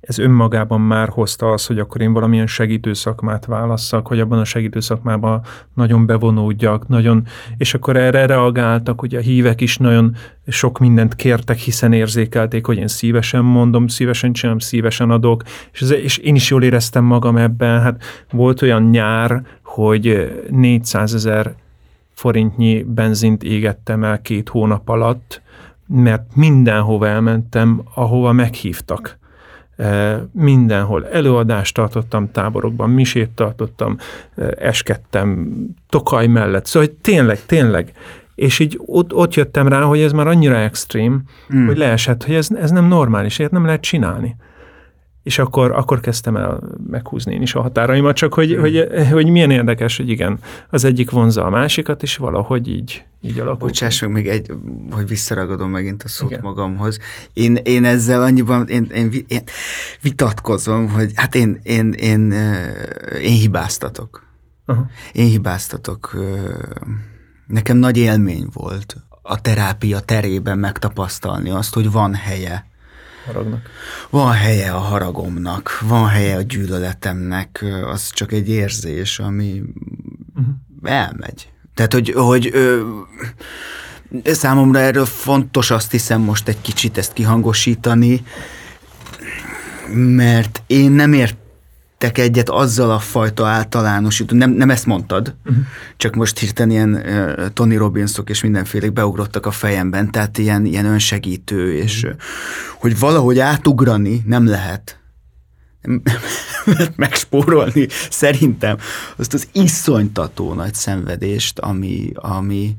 ez 0.00 0.18
önmagában 0.18 0.80
már 0.80 1.08
hozta 1.08 1.50
az, 1.50 1.66
hogy 1.66 1.78
akkor 1.78 2.00
én 2.00 2.12
valamilyen 2.12 2.46
segítő 2.46 2.92
szakmát 2.92 3.46
válasszak, 3.46 4.06
hogy 4.06 4.20
abban 4.20 4.38
a 4.38 4.44
segítő 4.44 4.80
szakmában 4.80 5.42
nagyon 5.74 6.06
bevonódjak, 6.06 6.88
nagyon, 6.88 7.26
és 7.56 7.74
akkor 7.74 7.96
erre 7.96 8.26
reagáltak, 8.26 9.00
hogy 9.00 9.14
a 9.14 9.20
hívek 9.20 9.60
is 9.60 9.76
nagyon 9.76 10.16
sok 10.46 10.78
mindent 10.78 11.14
kértek, 11.14 11.58
hiszen 11.58 11.92
érzékelték, 11.92 12.66
hogy 12.66 12.78
én 12.78 12.88
szívesen 12.88 13.44
mondom, 13.44 13.86
szívesen 13.86 14.32
csinálom, 14.32 14.58
szívesen 14.58 15.10
adok, 15.10 15.42
és, 15.72 15.80
ez, 15.80 15.90
és 15.90 16.18
én 16.18 16.34
is 16.34 16.50
jól 16.50 16.62
éreztem 16.62 17.04
magam 17.04 17.36
ebben. 17.36 17.80
Hát 17.80 18.02
volt 18.30 18.62
olyan 18.62 18.82
nyár, 18.82 19.42
hogy 19.62 20.32
400 20.50 21.14
ezer 21.14 21.54
forintnyi 22.14 22.82
benzint 22.82 23.42
égettem 23.42 24.04
el 24.04 24.22
két 24.22 24.48
hónap 24.48 24.88
alatt, 24.88 25.42
mert 25.86 26.34
mindenhova 26.34 27.08
elmentem, 27.08 27.82
ahova 27.94 28.32
meghívtak 28.32 29.18
mindenhol 30.32 31.08
előadást 31.08 31.74
tartottam 31.74 32.30
táborokban, 32.30 32.90
misét 32.90 33.30
tartottam, 33.30 33.98
eskedtem 34.58 35.52
Tokaj 35.88 36.26
mellett, 36.26 36.66
szóval 36.66 36.88
hogy 36.88 36.96
tényleg, 36.96 37.38
tényleg. 37.46 37.92
És 38.34 38.58
így 38.58 38.80
ott, 38.86 39.14
ott 39.14 39.34
jöttem 39.34 39.68
rá, 39.68 39.80
hogy 39.80 40.00
ez 40.00 40.12
már 40.12 40.26
annyira 40.26 40.56
extrém, 40.56 41.22
mm. 41.54 41.66
hogy 41.66 41.76
leesett, 41.76 42.24
hogy 42.24 42.34
ez, 42.34 42.48
ez 42.60 42.70
nem 42.70 42.84
normális, 42.84 43.38
ilyet 43.38 43.50
nem 43.50 43.64
lehet 43.64 43.80
csinálni 43.80 44.36
és 45.26 45.38
akkor, 45.38 45.70
akkor 45.70 46.00
kezdtem 46.00 46.36
el 46.36 46.60
meghúzni 46.86 47.34
én 47.34 47.42
is 47.42 47.54
a 47.54 47.60
határaimat, 47.60 48.16
csak 48.16 48.34
hogy, 48.34 48.56
mm. 48.56 48.60
hogy, 48.60 48.88
hogy 49.10 49.28
milyen 49.28 49.50
érdekes, 49.50 49.96
hogy 49.96 50.08
igen, 50.08 50.38
az 50.70 50.84
egyik 50.84 51.10
vonza 51.10 51.44
a 51.44 51.50
másikat, 51.50 52.02
és 52.02 52.16
valahogy 52.16 52.68
így, 52.68 53.04
így 53.20 53.38
alakult. 53.38 53.58
Bocsáss 53.58 54.00
meg 54.00 54.10
még 54.10 54.28
egy, 54.28 54.52
hogy 54.90 55.08
visszaragadom 55.08 55.70
megint 55.70 56.02
a 56.02 56.08
szót 56.08 56.30
igen. 56.30 56.42
magamhoz. 56.42 56.98
Én, 57.32 57.54
én 57.54 57.84
ezzel 57.84 58.22
annyiban, 58.22 58.68
én, 58.68 58.84
én, 58.94 59.10
én 59.28 59.42
vitatkozom, 60.00 60.88
hogy 60.88 61.12
hát 61.14 61.34
én, 61.34 61.60
én, 61.62 61.92
én, 61.92 62.30
én 63.22 63.36
hibáztatok. 63.38 64.26
Aha. 64.66 64.86
Én 65.12 65.26
hibáztatok. 65.26 66.16
Nekem 67.46 67.76
nagy 67.76 67.96
élmény 67.96 68.46
volt 68.52 68.96
a 69.22 69.40
terápia 69.40 70.00
terében 70.00 70.58
megtapasztalni 70.58 71.50
azt, 71.50 71.74
hogy 71.74 71.90
van 71.90 72.14
helye 72.14 72.66
haragnak? 73.26 73.70
Van 74.10 74.32
helye 74.32 74.70
a 74.72 74.78
haragomnak, 74.78 75.78
van 75.80 76.08
helye 76.08 76.36
a 76.36 76.42
gyűlöletemnek, 76.42 77.64
az 77.92 78.10
csak 78.10 78.32
egy 78.32 78.48
érzés, 78.48 79.18
ami 79.18 79.62
uh-huh. 80.34 80.54
elmegy. 80.82 81.48
Tehát, 81.74 81.92
hogy, 81.92 82.12
hogy 82.16 82.50
ö, 82.52 82.80
számomra 84.24 84.78
erről 84.78 85.04
fontos 85.04 85.70
azt 85.70 85.90
hiszem 85.90 86.20
most 86.20 86.48
egy 86.48 86.60
kicsit 86.60 86.98
ezt 86.98 87.12
kihangosítani, 87.12 88.24
mert 89.94 90.62
én 90.66 90.90
nem 90.90 91.12
ért 91.12 91.36
értek 91.98 92.18
egyet 92.18 92.48
azzal 92.48 92.90
a 92.90 92.98
fajta 92.98 93.46
általánosító, 93.46 94.36
nem, 94.36 94.50
nem 94.50 94.70
ezt 94.70 94.86
mondtad, 94.86 95.34
uh-huh. 95.44 95.64
csak 95.96 96.14
most 96.14 96.38
hirtelen 96.38 96.70
ilyen 96.70 96.94
uh, 96.94 97.52
Tony 97.52 97.76
Robbinsok 97.76 98.30
és 98.30 98.42
mindenféle 98.42 98.90
beugrottak 98.90 99.46
a 99.46 99.50
fejemben, 99.50 100.10
tehát 100.10 100.38
ilyen, 100.38 100.64
ilyen 100.64 100.84
önsegítő, 100.84 101.64
uh-huh. 101.64 101.82
és 101.82 102.02
uh, 102.02 102.10
hogy 102.78 102.98
valahogy 102.98 103.38
átugrani 103.38 104.22
nem 104.26 104.46
lehet. 104.56 105.00
megspórolni 106.96 107.86
szerintem 108.10 108.76
azt 109.16 109.34
az 109.34 109.48
iszonytató 109.52 110.54
nagy 110.54 110.74
szenvedést, 110.74 111.58
ami, 111.58 112.10
ami, 112.14 112.74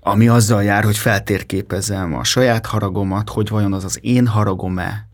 ami 0.00 0.28
azzal 0.28 0.62
jár, 0.62 0.84
hogy 0.84 0.96
feltérképezem 0.96 2.14
a 2.14 2.24
saját 2.24 2.66
haragomat, 2.66 3.28
hogy 3.28 3.48
vajon 3.48 3.72
az 3.72 3.84
az 3.84 3.98
én 4.02 4.26
haragom-e, 4.26 5.05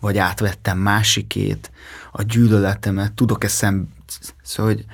vagy 0.00 0.18
átvettem 0.18 0.78
másikét, 0.78 1.70
a 2.12 2.22
gyűlöletemet, 2.22 3.12
tudok-e 3.12 3.48
szem... 3.48 3.88
Szóval, 4.42 4.72
hogy 4.72 4.84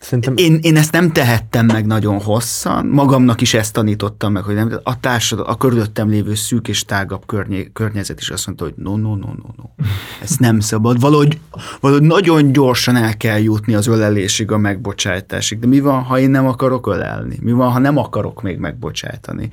Szerintem... 0.00 0.34
Én, 0.36 0.58
én 0.62 0.76
ezt 0.76 0.92
nem 0.92 1.12
tehettem 1.12 1.66
meg 1.66 1.86
nagyon 1.86 2.20
hosszan, 2.20 2.86
magamnak 2.86 3.40
is 3.40 3.54
ezt 3.54 3.72
tanítottam 3.72 4.32
meg, 4.32 4.42
hogy 4.42 4.54
nem, 4.54 4.80
a 4.82 5.00
társadalom, 5.00 5.50
a 5.50 5.56
körülöttem 5.56 6.08
lévő 6.08 6.34
szűk 6.34 6.68
és 6.68 6.84
tágabb 6.84 7.26
környe, 7.26 7.64
környezet 7.72 8.20
is 8.20 8.30
azt 8.30 8.46
mondta, 8.46 8.64
hogy 8.64 8.74
no, 8.76 8.96
no, 8.96 9.08
no, 9.16 9.26
no, 9.26 9.48
no, 9.56 9.84
ez 10.22 10.36
nem 10.38 10.60
szabad. 10.60 11.00
Valahogy, 11.00 11.40
valahogy 11.80 12.06
nagyon 12.06 12.52
gyorsan 12.52 12.96
el 12.96 13.16
kell 13.16 13.38
jutni 13.38 13.74
az 13.74 13.86
ölelésig, 13.86 14.50
a 14.50 14.58
megbocsájtásig. 14.58 15.58
De 15.58 15.66
mi 15.66 15.80
van, 15.80 16.02
ha 16.02 16.18
én 16.18 16.30
nem 16.30 16.46
akarok 16.46 16.86
ölelni? 16.86 17.38
Mi 17.40 17.52
van, 17.52 17.70
ha 17.70 17.78
nem 17.78 17.96
akarok 17.96 18.42
még 18.42 18.58
megbocsájtani? 18.58 19.50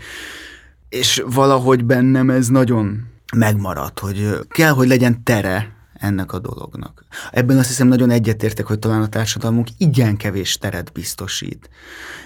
És 0.89 1.23
valahogy 1.29 1.85
bennem 1.85 2.29
ez 2.29 2.47
nagyon 2.47 3.05
megmaradt, 3.35 3.99
hogy 3.99 4.37
kell, 4.49 4.71
hogy 4.71 4.87
legyen 4.87 5.23
tere 5.23 5.75
ennek 5.99 6.33
a 6.33 6.39
dolognak. 6.39 7.05
Ebben 7.31 7.57
azt 7.57 7.67
hiszem 7.67 7.87
nagyon 7.87 8.09
egyetértek, 8.09 8.65
hogy 8.65 8.79
talán 8.79 9.01
a 9.01 9.07
társadalmunk 9.07 9.67
igen 9.77 10.17
kevés 10.17 10.57
teret 10.57 10.91
biztosít 10.91 11.69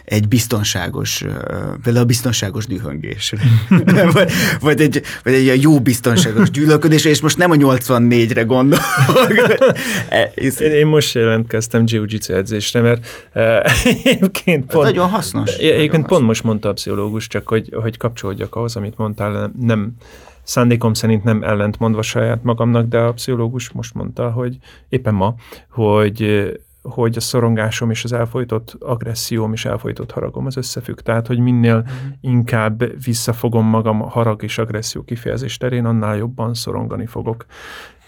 egy 0.06 0.28
biztonságos, 0.28 1.24
például 1.84 2.04
a 2.04 2.06
biztonságos 2.06 2.66
dühöngésre, 2.66 3.42
vagy, 4.14 4.32
vagy, 4.60 4.82
egy, 4.82 5.02
vagy 5.24 5.34
egy 5.34 5.62
jó 5.62 5.80
biztonságos 5.80 6.50
gyűlölködésre, 6.50 7.10
és 7.10 7.22
most 7.22 7.38
nem 7.38 7.52
a 7.52 7.56
84-re 7.56 8.44
gondolok. 8.44 8.86
én, 10.36 10.72
én 10.72 10.88
most 10.88 11.14
jelentkeztem 11.14 11.84
jiu-jitsu 11.86 12.34
edzésre, 12.34 12.82
mert 12.82 13.08
egyébként 14.04 14.66
pont... 14.66 14.86
Nagyon 14.86 15.10
hasznos. 15.10 15.56
Egyébként 15.56 15.92
pont 15.92 16.10
hasznos. 16.10 16.28
most 16.28 16.44
mondta 16.44 16.70
a 16.70 16.74
pszichológus, 16.74 17.28
csak 17.28 17.48
hogy, 17.48 17.70
hogy 17.82 17.98
kapcsolódjak 17.98 18.56
ahhoz, 18.56 18.76
amit 18.76 18.98
mondtál, 18.98 19.52
nem 19.60 19.94
szándékom 20.44 20.94
szerint 20.94 21.24
nem 21.24 21.44
ellentmondva 21.44 22.02
saját 22.02 22.44
magamnak, 22.44 22.88
de 22.88 23.00
a 23.00 23.14
pszichológus 23.14 23.72
most 23.72 23.94
mondta, 23.94 24.32
hogy 24.32 24.58
éppen 24.90 25.14
ma, 25.14 25.36
hogy 25.70 26.52
hogy 26.82 27.18
a 27.18 27.20
szorongásom 27.20 27.90
és 27.90 28.04
az 28.04 28.14
elfolytott 28.14 28.76
agresszióm 28.80 29.54
és 29.54 29.66
elfolytott 29.66 30.12
haragom 30.12 30.46
az 30.46 30.58
összefügg. 30.58 31.00
Tehát, 31.00 31.28
hogy 31.28 31.40
minél 31.40 31.76
uh-huh. 31.76 31.96
inkább 32.22 33.04
visszafogom 33.04 33.66
magam 33.66 34.02
a 34.02 34.10
harag 34.10 34.44
és 34.44 34.58
agresszió 34.58 35.04
kifejezés 35.04 35.58
terén, 35.58 35.86
annál 35.86 36.18
jobban 36.18 36.54
szorongani 36.54 37.06
fogok. 37.06 37.46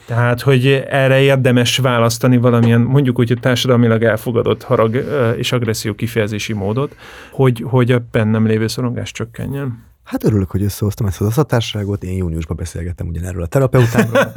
Tehát, 0.05 0.41
hogy 0.41 0.67
erre 0.89 1.19
érdemes 1.19 1.77
választani 1.77 2.37
valamilyen, 2.37 2.81
mondjuk 2.81 3.19
úgy, 3.19 3.27
hogy 3.27 3.39
társadalmilag 3.39 4.03
elfogadott 4.03 4.63
harag 4.63 4.95
és 5.37 5.51
agresszió 5.51 5.93
kifejezési 5.93 6.53
módot, 6.53 6.95
hogy, 7.31 7.63
hogy 7.67 7.91
a 7.91 8.05
bennem 8.11 8.45
lévő 8.45 8.67
szorongás 8.67 9.11
csökkenjen. 9.11 9.83
Hát 10.03 10.23
örülök, 10.23 10.51
hogy 10.51 10.63
összehoztam 10.63 11.07
ezt 11.07 11.21
az 11.21 11.27
aszatárságot. 11.27 12.03
Én 12.03 12.17
júniusban 12.17 12.57
beszélgettem 12.57 13.07
ugyanerről 13.07 13.43
a 13.43 13.45
terapeutámról. 13.45 14.31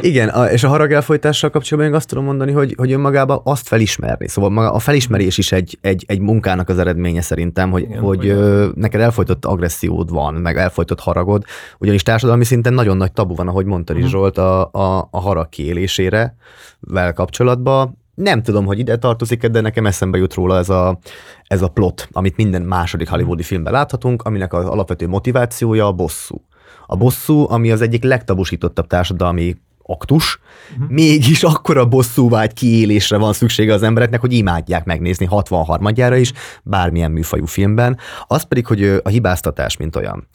Igen, 0.00 0.50
és 0.50 0.64
a 0.64 0.68
harag 0.68 0.92
elfolytással 0.92 1.50
kapcsolatban 1.50 1.90
még 1.90 2.00
azt 2.00 2.08
tudom 2.08 2.24
mondani, 2.24 2.52
hogy, 2.52 2.74
hogy 2.76 2.92
önmagában 2.92 3.40
azt 3.44 3.68
felismerni. 3.68 4.28
Szóval 4.28 4.50
maga 4.50 4.72
a 4.72 4.78
felismerés 4.78 5.38
is 5.38 5.52
egy, 5.52 5.78
egy, 5.80 6.04
egy 6.06 6.20
munkának 6.20 6.68
az 6.68 6.78
eredménye 6.78 7.20
szerintem, 7.20 7.70
hogy, 7.70 7.82
Igen, 7.82 8.00
hogy 8.00 8.28
ö, 8.28 8.68
neked 8.74 9.00
elfolytott 9.00 9.44
agressziód 9.44 10.10
van, 10.10 10.34
meg 10.34 10.56
elfolytott 10.56 11.00
haragod, 11.00 11.44
ugyanis 11.78 12.02
társadalmi 12.02 12.44
szinten 12.44 12.74
nagyon 12.74 12.96
nagy 12.96 13.12
tabu 13.12 13.34
van, 13.34 13.48
ahogy 13.48 13.66
mondtad 13.66 13.96
is 13.96 14.04
uh-huh. 14.04 14.20
Zsolt, 14.20 14.38
a, 14.38 14.70
a, 14.72 15.08
a 15.10 15.20
harag 15.20 15.48
kiélésére 15.48 16.36
vel 16.80 17.12
kapcsolatban 17.12 18.03
nem 18.14 18.42
tudom, 18.42 18.64
hogy 18.64 18.78
ide 18.78 18.96
tartozik 18.96 19.46
de 19.46 19.60
nekem 19.60 19.86
eszembe 19.86 20.18
jut 20.18 20.34
róla 20.34 20.58
ez 20.58 20.68
a, 20.68 20.98
ez 21.46 21.62
a 21.62 21.68
plot, 21.68 22.08
amit 22.12 22.36
minden 22.36 22.62
második 22.62 23.08
hollywoodi 23.08 23.42
filmben 23.42 23.72
láthatunk, 23.72 24.22
aminek 24.22 24.52
az 24.52 24.64
alapvető 24.64 25.08
motivációja 25.08 25.86
a 25.86 25.92
bosszú. 25.92 26.44
A 26.86 26.96
bosszú, 26.96 27.50
ami 27.50 27.70
az 27.70 27.80
egyik 27.80 28.02
legtabusítottabb 28.02 28.86
társadalmi 28.86 29.56
aktus, 29.86 30.38
uh-huh. 30.72 30.90
mégis 30.90 31.42
akkora 31.42 31.86
bosszúvágy 31.86 32.52
kiélésre 32.52 33.16
van 33.16 33.32
szüksége 33.32 33.72
az 33.72 33.82
embereknek, 33.82 34.20
hogy 34.20 34.32
imádják 34.32 34.84
megnézni 34.84 35.28
63-jára 35.30 36.16
is, 36.18 36.32
bármilyen 36.62 37.10
műfajú 37.10 37.46
filmben. 37.46 37.98
Az 38.26 38.42
pedig, 38.42 38.66
hogy 38.66 39.00
a 39.02 39.08
hibáztatás, 39.08 39.76
mint 39.76 39.96
olyan. 39.96 40.28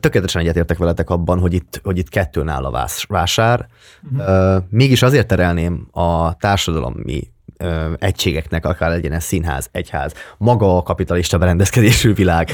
Tökéletesen 0.00 0.42
egyetértek 0.42 0.78
veletek 0.78 1.10
abban, 1.10 1.38
hogy 1.38 1.54
itt, 1.54 1.80
hogy 1.82 1.98
itt 1.98 2.08
kettőn 2.08 2.48
áll 2.48 2.64
a 2.64 2.88
vásár. 3.08 3.68
Uh-huh. 4.12 4.62
Mégis 4.68 5.02
azért 5.02 5.26
terelném 5.26 5.88
a 5.90 6.36
társadalmi 6.36 7.30
egységeknek, 7.98 8.66
akár 8.66 8.90
legyen 8.90 9.12
ez 9.12 9.24
színház, 9.24 9.68
egyház, 9.72 10.12
maga 10.38 10.76
a 10.76 10.82
kapitalista 10.82 11.38
berendezkedésű 11.38 12.14
világ, 12.14 12.50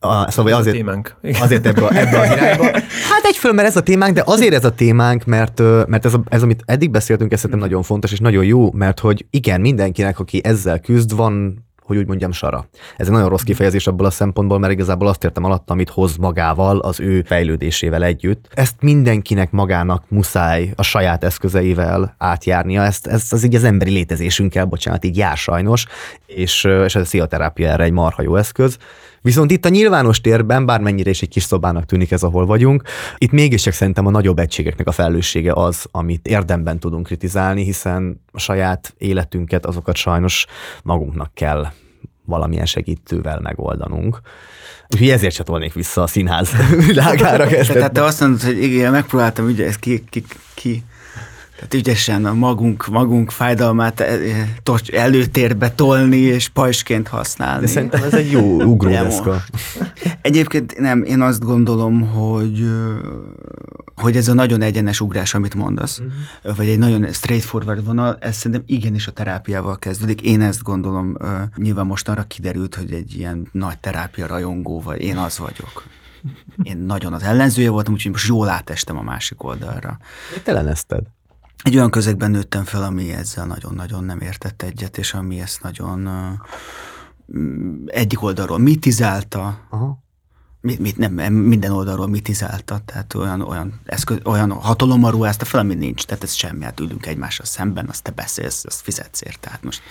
a, 0.00 0.30
szóval 0.30 0.52
azért, 0.52 0.74
a 0.74 0.78
témánk. 0.78 1.16
azért 1.40 1.66
ebbe, 1.66 1.86
a, 1.86 1.96
ebbe 1.96 2.18
a 2.18 2.24
irányba. 2.24 2.64
Hát 3.10 3.24
egyfelől, 3.24 3.56
mert 3.56 3.68
ez 3.68 3.76
a 3.76 3.80
témánk, 3.82 4.14
de 4.14 4.22
azért 4.26 4.54
ez 4.54 4.64
a 4.64 4.70
témánk, 4.70 5.24
mert, 5.24 5.62
mert 5.86 6.04
ez, 6.04 6.14
a, 6.14 6.22
ez, 6.28 6.42
amit 6.42 6.62
eddig 6.66 6.90
beszéltünk, 6.90 7.32
ez 7.32 7.40
szerintem 7.40 7.68
nagyon 7.68 7.82
fontos 7.82 8.12
és 8.12 8.18
nagyon 8.18 8.44
jó, 8.44 8.72
mert 8.72 9.00
hogy 9.00 9.26
igen, 9.30 9.60
mindenkinek, 9.60 10.18
aki 10.18 10.40
ezzel 10.44 10.80
küzd, 10.80 11.16
van 11.16 11.64
hogy 11.90 11.98
úgy 11.98 12.06
mondjam, 12.06 12.32
sara. 12.32 12.66
Ez 12.96 13.06
egy 13.06 13.12
nagyon 13.12 13.28
rossz 13.28 13.42
kifejezés 13.42 13.86
abból 13.86 14.06
a 14.06 14.10
szempontból, 14.10 14.58
mert 14.58 14.72
igazából 14.72 15.08
azt 15.08 15.24
értem 15.24 15.44
alatt, 15.44 15.70
amit 15.70 15.90
hoz 15.90 16.16
magával, 16.16 16.78
az 16.78 17.00
ő 17.00 17.22
fejlődésével 17.22 18.04
együtt. 18.04 18.48
Ezt 18.54 18.74
mindenkinek 18.80 19.50
magának 19.50 20.04
muszáj 20.08 20.72
a 20.76 20.82
saját 20.82 21.24
eszközeivel 21.24 22.14
átjárnia, 22.18 22.82
ezt, 22.82 23.06
ezt 23.06 23.32
az 23.32 23.44
így 23.44 23.54
az 23.54 23.64
emberi 23.64 23.90
létezésünkkel, 23.90 24.64
bocsánat, 24.64 25.04
így 25.04 25.16
jár 25.16 25.36
sajnos, 25.36 25.86
és, 26.26 26.64
és 26.64 26.94
ez 26.94 27.02
a 27.02 27.04
pszichoterápia 27.04 27.68
erre 27.68 27.84
egy 27.84 27.92
marha 27.92 28.22
jó 28.22 28.36
eszköz 28.36 28.78
Viszont 29.22 29.50
itt 29.50 29.64
a 29.64 29.68
nyilvános 29.68 30.20
térben, 30.20 30.66
bármennyire 30.66 31.10
is 31.10 31.22
egy 31.22 31.28
kis 31.28 31.42
szobának 31.42 31.84
tűnik 31.84 32.10
ez, 32.10 32.22
ahol 32.22 32.46
vagyunk, 32.46 32.82
itt 33.18 33.30
mégiscsak 33.30 33.72
szerintem 33.72 34.06
a 34.06 34.10
nagyobb 34.10 34.38
egységeknek 34.38 34.86
a 34.86 34.92
felelőssége 34.92 35.52
az, 35.52 35.86
amit 35.90 36.26
érdemben 36.26 36.78
tudunk 36.78 37.06
kritizálni, 37.06 37.64
hiszen 37.64 38.22
a 38.32 38.38
saját 38.38 38.94
életünket, 38.98 39.66
azokat 39.66 39.96
sajnos 39.96 40.46
magunknak 40.82 41.34
kell 41.34 41.66
valamilyen 42.24 42.66
segítővel 42.66 43.40
megoldanunk. 43.40 44.20
Úgyhogy 44.88 45.08
ezért 45.08 45.34
csatolnék 45.34 45.72
vissza 45.72 46.02
a 46.02 46.06
színház 46.06 46.50
világára. 46.86 47.46
Tehát 47.46 47.92
te 47.92 48.04
azt 48.04 48.20
mondod, 48.20 48.42
hogy 48.42 48.62
igen, 48.62 48.92
megpróbáltam 48.92 49.44
ugye 49.44 49.66
ezt 49.66 49.78
ki, 49.78 50.04
ki, 50.10 50.24
ki 50.54 50.82
tehát 51.60 51.74
ügyesen 51.74 52.24
a 52.24 52.34
magunk, 52.34 52.86
magunk 52.86 53.30
fájdalmát 53.30 54.00
eh, 54.00 54.48
előtérbe 54.92 55.70
tolni 55.70 56.16
és 56.16 56.48
pajsként 56.48 57.08
használni. 57.08 57.60
De 57.60 57.66
szerintem 57.66 58.02
ez 58.02 58.14
egy 58.14 58.30
jó 58.30 58.62
ugródeszka. 58.62 59.44
Egyébként 60.22 60.78
nem, 60.78 61.02
én 61.02 61.20
azt 61.20 61.44
gondolom, 61.44 62.08
hogy 62.08 62.70
hogy 63.96 64.16
ez 64.16 64.28
a 64.28 64.34
nagyon 64.34 64.62
egyenes 64.62 65.00
ugrás, 65.00 65.34
amit 65.34 65.54
mondasz, 65.54 65.98
uh-huh. 65.98 66.56
vagy 66.56 66.68
egy 66.68 66.78
nagyon 66.78 67.12
straightforward 67.12 67.84
vonal, 67.84 68.16
ez 68.20 68.36
szerintem 68.36 68.62
igenis 68.66 69.06
a 69.06 69.12
terápiával 69.12 69.78
kezdődik. 69.78 70.20
Én 70.20 70.40
ezt 70.40 70.62
gondolom, 70.62 71.16
nyilván 71.56 71.86
most 71.86 72.08
arra 72.08 72.22
kiderült, 72.22 72.74
hogy 72.74 72.92
egy 72.92 73.14
ilyen 73.18 73.48
nagy 73.52 73.78
terápia 73.78 74.26
rajongó 74.26 74.80
vagy, 74.80 75.00
én 75.00 75.16
az 75.16 75.38
vagyok. 75.38 75.84
Én 76.62 76.76
nagyon 76.76 77.12
az 77.12 77.22
ellenzője 77.22 77.70
voltam, 77.70 77.92
úgyhogy 77.92 78.12
most 78.12 78.28
jól 78.28 78.48
átestem 78.48 78.98
a 78.98 79.02
másik 79.02 79.42
oldalra. 79.42 79.98
Mit 80.34 80.48
ellenezted? 80.48 81.02
Egy 81.62 81.76
olyan 81.76 81.90
közegben 81.90 82.30
nőttem 82.30 82.64
fel, 82.64 82.82
ami 82.82 83.12
ezzel 83.12 83.46
nagyon-nagyon 83.46 84.04
nem 84.04 84.20
értett 84.20 84.62
egyet, 84.62 84.98
és 84.98 85.14
ami 85.14 85.40
ezt 85.40 85.62
nagyon 85.62 86.08
egyik 87.86 88.22
oldalról 88.22 88.58
mitizálta, 88.58 89.66
Aha 89.70 90.08
mit, 90.62 90.78
mit, 90.78 90.96
nem, 90.96 91.32
minden 91.32 91.70
oldalról 91.70 92.08
mitizálta, 92.08 92.80
tehát 92.84 93.14
olyan, 93.14 93.40
olyan, 93.40 93.80
eszköz, 93.84 94.18
olyan 94.24 94.50
hatalommal 94.50 95.10
ruházta 95.10 95.44
fel, 95.44 95.60
ami 95.60 95.74
nincs, 95.74 96.04
tehát 96.04 96.22
ez 96.22 96.32
semmi, 96.32 96.64
hát 96.64 96.80
ülünk 96.80 97.06
egymással 97.06 97.46
szemben, 97.46 97.86
azt 97.88 98.02
te 98.02 98.10
beszélsz, 98.10 98.64
azt 98.64 98.80
fizetsz 98.80 99.22
ért, 99.22 99.40
tehát 99.40 99.62
most 99.62 99.82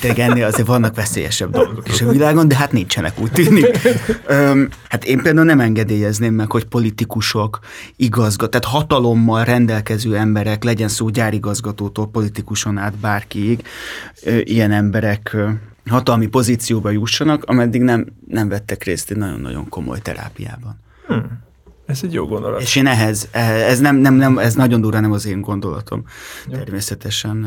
tényleg 0.00 0.18
ennél 0.18 0.44
azért 0.44 0.66
vannak 0.66 0.94
veszélyesebb 0.94 1.50
dolgok 1.50 1.88
is 1.88 2.00
a 2.00 2.10
világon, 2.10 2.48
de 2.48 2.56
hát 2.56 2.72
nincsenek 2.72 3.20
úgy 3.20 3.32
tűnik. 3.32 3.78
Öm, 4.26 4.68
hát 4.88 5.04
én 5.04 5.22
például 5.22 5.46
nem 5.46 5.60
engedélyezném 5.60 6.34
meg, 6.34 6.50
hogy 6.50 6.64
politikusok, 6.64 7.58
igazgat, 7.96 8.50
tehát 8.50 8.64
hatalommal 8.64 9.44
rendelkező 9.44 10.16
emberek, 10.16 10.64
legyen 10.64 10.88
szó 10.88 11.08
gyárigazgatótól 11.08 12.08
politikuson 12.08 12.78
át 12.78 12.94
bárkiig, 12.94 13.62
ö, 14.22 14.38
ilyen 14.38 14.70
emberek 14.70 15.30
ö, 15.32 15.50
hatalmi 15.90 16.26
pozícióba 16.26 16.90
jussanak, 16.90 17.44
ameddig 17.44 17.82
nem, 17.82 18.06
nem 18.26 18.48
vettek 18.48 18.84
részt 18.84 19.10
egy 19.10 19.16
nagyon-nagyon 19.16 19.68
komoly 19.68 19.98
terápiában. 20.00 20.80
Hmm. 21.06 21.42
Ez 21.86 22.00
egy 22.02 22.12
jó 22.12 22.26
gondolat. 22.26 22.60
És 22.60 22.76
én 22.76 22.86
ehhez, 22.86 23.28
ez 23.68 23.80
nem, 23.80 23.96
nem, 23.96 24.14
nem, 24.14 24.38
ez 24.38 24.54
nagyon 24.54 24.80
durva 24.80 25.00
nem 25.00 25.12
az 25.12 25.26
én 25.26 25.40
gondolatom. 25.40 26.04
Ja. 26.48 26.58
Természetesen 26.58 27.46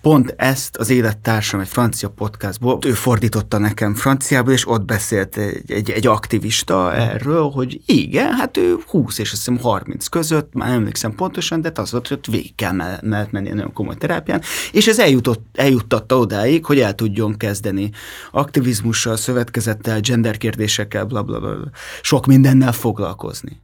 pont 0.00 0.34
ezt 0.36 0.76
az 0.76 0.90
élettársam 0.90 1.60
egy 1.60 1.68
francia 1.68 2.08
podcastból, 2.08 2.78
ő 2.86 2.92
fordította 2.92 3.58
nekem 3.58 3.94
franciából, 3.94 4.52
és 4.52 4.68
ott 4.68 4.84
beszélt 4.84 5.36
egy, 5.36 5.72
egy, 5.72 5.90
egy 5.90 6.06
aktivista 6.06 6.94
erről, 6.94 7.50
hogy 7.50 7.80
igen, 7.86 8.32
hát 8.32 8.56
ő 8.56 8.76
20 8.86 9.18
és 9.18 9.32
azt 9.32 9.46
hiszem 9.46 9.62
30 9.62 10.06
között, 10.06 10.52
már 10.54 10.68
nem 10.68 10.78
emlékszem 10.78 11.14
pontosan, 11.14 11.60
de 11.60 11.72
az 11.74 11.90
volt, 11.90 12.08
hogy 12.08 12.18
végig 12.30 12.54
kell 12.54 12.72
mellett 12.72 13.30
menni 13.30 13.48
nagyon 13.48 13.72
komoly 13.72 13.96
terápián, 13.96 14.42
és 14.72 14.86
ez 14.86 14.98
eljutott, 14.98 15.46
eljuttatta 15.54 16.18
odáig, 16.18 16.64
hogy 16.64 16.80
el 16.80 16.94
tudjon 16.94 17.36
kezdeni 17.36 17.90
aktivizmussal, 18.30 19.16
szövetkezettel, 19.16 20.00
genderkérdésekkel, 20.00 21.04
bla, 21.04 21.22
bla, 21.22 21.40
bla, 21.40 21.70
sok 22.02 22.26
mindennel 22.26 22.72
foglalkozni. 22.72 23.60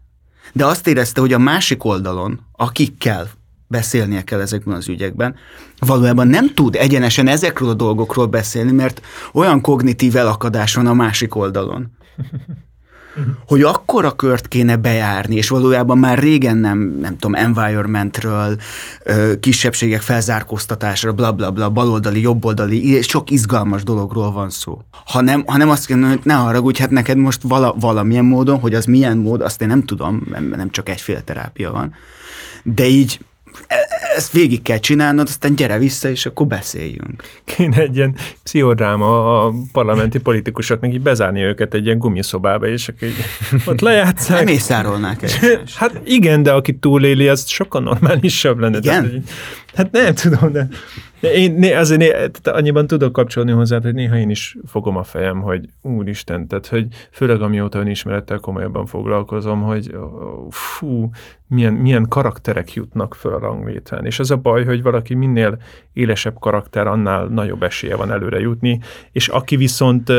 De 0.53 0.67
azt 0.67 0.87
érezte, 0.87 1.21
hogy 1.21 1.33
a 1.33 1.39
másik 1.39 1.85
oldalon, 1.85 2.41
akikkel 2.53 3.31
beszélnie 3.67 4.23
kell 4.23 4.41
ezekben 4.41 4.77
az 4.77 4.89
ügyekben, 4.89 5.35
valójában 5.79 6.29
nem 6.29 6.55
tud 6.55 6.77
egyenesen 6.77 7.27
ezekről 7.27 7.69
a 7.69 7.75
dolgokról 7.75 8.27
beszélni, 8.27 8.73
mert 8.73 9.01
olyan 9.33 9.61
kognitív 9.61 10.17
elakadás 10.17 10.75
van 10.75 10.87
a 10.87 10.95
másik 10.95 11.35
oldalon. 11.35 11.91
hogy 13.47 13.63
akkora 13.63 14.11
kört 14.11 14.49
kéne 14.49 14.77
bejárni, 14.77 15.35
és 15.35 15.49
valójában 15.49 15.99
már 15.99 16.19
régen 16.19 16.57
nem, 16.57 16.79
nem 17.01 17.19
tudom, 17.19 17.35
environmentről, 17.35 18.57
kisebbségek 19.41 20.01
felzárkóztatásra, 20.01 21.13
bla 21.13 21.33
bla 21.33 21.51
bla, 21.51 21.71
baloldali, 21.71 22.21
jobboldali, 22.21 23.03
sok 23.03 23.31
izgalmas 23.31 23.83
dologról 23.83 24.33
van 24.33 24.51
szó. 24.51 24.83
Hanem, 25.05 25.43
hanem 25.47 25.71
azt 25.71 25.87
kell, 25.87 26.01
hogy 26.01 26.21
ne 26.23 26.35
haragudj, 26.35 26.81
hát 26.81 26.91
neked 26.91 27.17
most 27.17 27.43
vala, 27.43 27.75
valamilyen 27.81 28.25
módon, 28.25 28.59
hogy 28.59 28.75
az 28.75 28.85
milyen 28.85 29.17
mód, 29.17 29.41
azt 29.41 29.63
én 29.63 29.69
nem 29.69 29.83
tudom, 29.83 30.27
nem 30.57 30.71
csak 30.71 30.89
egyféle 30.89 31.21
terápia 31.21 31.73
van. 31.73 31.95
De 32.63 32.87
így 32.87 33.21
ezt 34.17 34.33
végig 34.33 34.63
kell 34.63 34.79
csinálnod, 34.79 35.29
aztán 35.29 35.55
gyere 35.55 35.79
vissza, 35.79 36.09
és 36.09 36.27
akkor 36.27 36.47
beszéljünk. 36.47 37.23
Kéne 37.45 37.77
egy 37.77 37.97
ilyen 37.97 38.17
pszichodráma 38.43 39.45
a 39.45 39.53
parlamenti 39.73 40.19
politikusoknak 40.19 40.93
így 40.93 41.01
bezárni 41.01 41.41
őket 41.41 41.75
egy 41.75 41.85
ilyen 41.85 41.99
gumiszobába, 41.99 42.67
és 42.67 42.89
akkor 42.89 43.09
így 43.09 43.25
ott 43.67 43.81
lejátszák. 43.81 44.39
Nem 44.39 44.55
észárolnák 44.55 45.31
Hát 45.75 46.01
igen, 46.05 46.43
de 46.43 46.53
aki 46.53 46.75
túléli, 46.79 47.29
az 47.29 47.49
sokkal 47.49 47.83
normálisabb 47.83 48.59
lenne. 48.59 48.79
Igen? 48.79 49.25
Tehát, 49.73 49.89
hát 49.93 49.93
nem 49.93 50.15
tudom, 50.15 50.53
de 50.53 50.69
én 51.33 51.53
né, 51.53 51.73
azért 51.73 52.01
né, 52.01 52.09
tehát 52.09 52.47
annyiban 52.47 52.87
tudok 52.87 53.13
kapcsolni 53.13 53.53
hozzá, 53.53 53.81
hogy 53.81 53.95
néha 53.95 54.17
én 54.17 54.31
is 54.31 54.57
fogom 54.67 54.97
a 54.97 55.03
fejem, 55.03 55.41
hogy 55.41 55.69
úristen, 55.83 56.47
tehát 56.47 56.67
hogy 56.67 56.87
főleg 57.11 57.43
amióta 57.43 57.79
önismerettel 57.79 58.39
komolyabban 58.39 58.87
foglalkozom, 58.87 59.63
hogy 59.63 59.97
fú, 60.51 61.11
milyen, 61.49 61.73
milyen 61.73 62.09
karakterek 62.09 62.73
jutnak 62.73 63.15
föl 63.15 63.35
a 63.35 63.39
ranglétrán. 63.39 64.07
És 64.07 64.19
az 64.19 64.31
a 64.31 64.37
baj, 64.37 64.65
hogy 64.65 64.83
valaki 64.83 65.15
minél 65.15 65.59
élesebb 65.93 66.39
karakter, 66.39 66.87
annál 66.87 67.27
nagyobb 67.27 67.63
esélye 67.63 67.97
van 67.97 68.11
előre 68.11 68.41
jutni, 68.41 68.81
és 69.13 69.29
aki 69.29 69.57
viszont, 69.57 70.13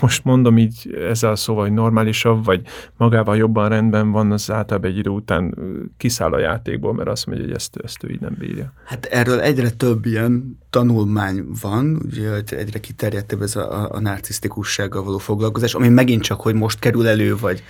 most 0.00 0.24
mondom 0.24 0.58
így 0.58 0.98
ezzel 1.08 1.30
a 1.30 1.36
szóval, 1.36 1.62
hogy 1.62 1.72
normálisabb, 1.72 2.44
vagy 2.44 2.62
magával 2.96 3.36
jobban 3.36 3.68
rendben 3.68 4.10
van, 4.10 4.32
az 4.32 4.50
általában 4.50 4.90
egy 4.90 4.98
idő 4.98 5.10
után 5.10 5.54
kiszáll 5.96 6.32
a 6.32 6.38
játékból, 6.38 6.94
mert 6.94 7.08
azt 7.08 7.26
mondja, 7.26 7.44
hogy 7.44 7.54
ezt, 7.54 7.76
ezt 7.84 8.04
ő 8.04 8.10
így 8.10 8.20
nem 8.20 8.36
bírja. 8.38 8.72
Hát 8.84 9.04
erről 9.04 9.40
egyre 9.40 9.70
több 9.70 9.89
ilyen 10.04 10.58
tanulmány 10.70 11.44
van, 11.60 12.02
ugye 12.04 12.42
egyre 12.48 12.80
kiterjedtebb 12.80 13.42
ez 13.42 13.56
a, 13.56 13.94
a 13.94 14.00
narcisztikussággal 14.00 15.02
való 15.02 15.18
foglalkozás, 15.18 15.74
ami 15.74 15.88
megint 15.88 16.22
csak, 16.22 16.40
hogy 16.40 16.54
most 16.54 16.78
kerül 16.78 17.06
elő, 17.06 17.36
vagy 17.36 17.62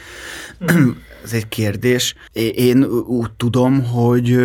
ez 1.24 1.32
egy 1.32 1.48
kérdés. 1.48 2.14
Én 2.54 2.84
úgy 2.84 3.30
tudom, 3.36 3.84
hogy 3.84 4.38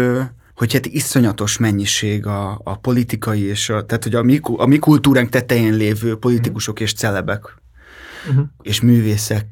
hogy 0.55 0.73
hát 0.73 0.85
iszonyatos 0.85 1.57
mennyiség 1.57 2.25
a, 2.25 2.61
a 2.63 2.77
politikai 2.77 3.41
és 3.41 3.69
a, 3.69 3.85
tehát 3.85 4.03
hogy 4.03 4.15
a 4.15 4.23
mi, 4.23 4.39
a 4.41 4.65
mi 4.65 4.77
kultúránk 4.77 5.29
tetején 5.29 5.73
lévő 5.73 6.15
politikusok 6.15 6.79
és 6.79 6.93
celebek 6.93 7.57
uh-huh. 8.29 8.45
és 8.61 8.81
művészek 8.81 9.45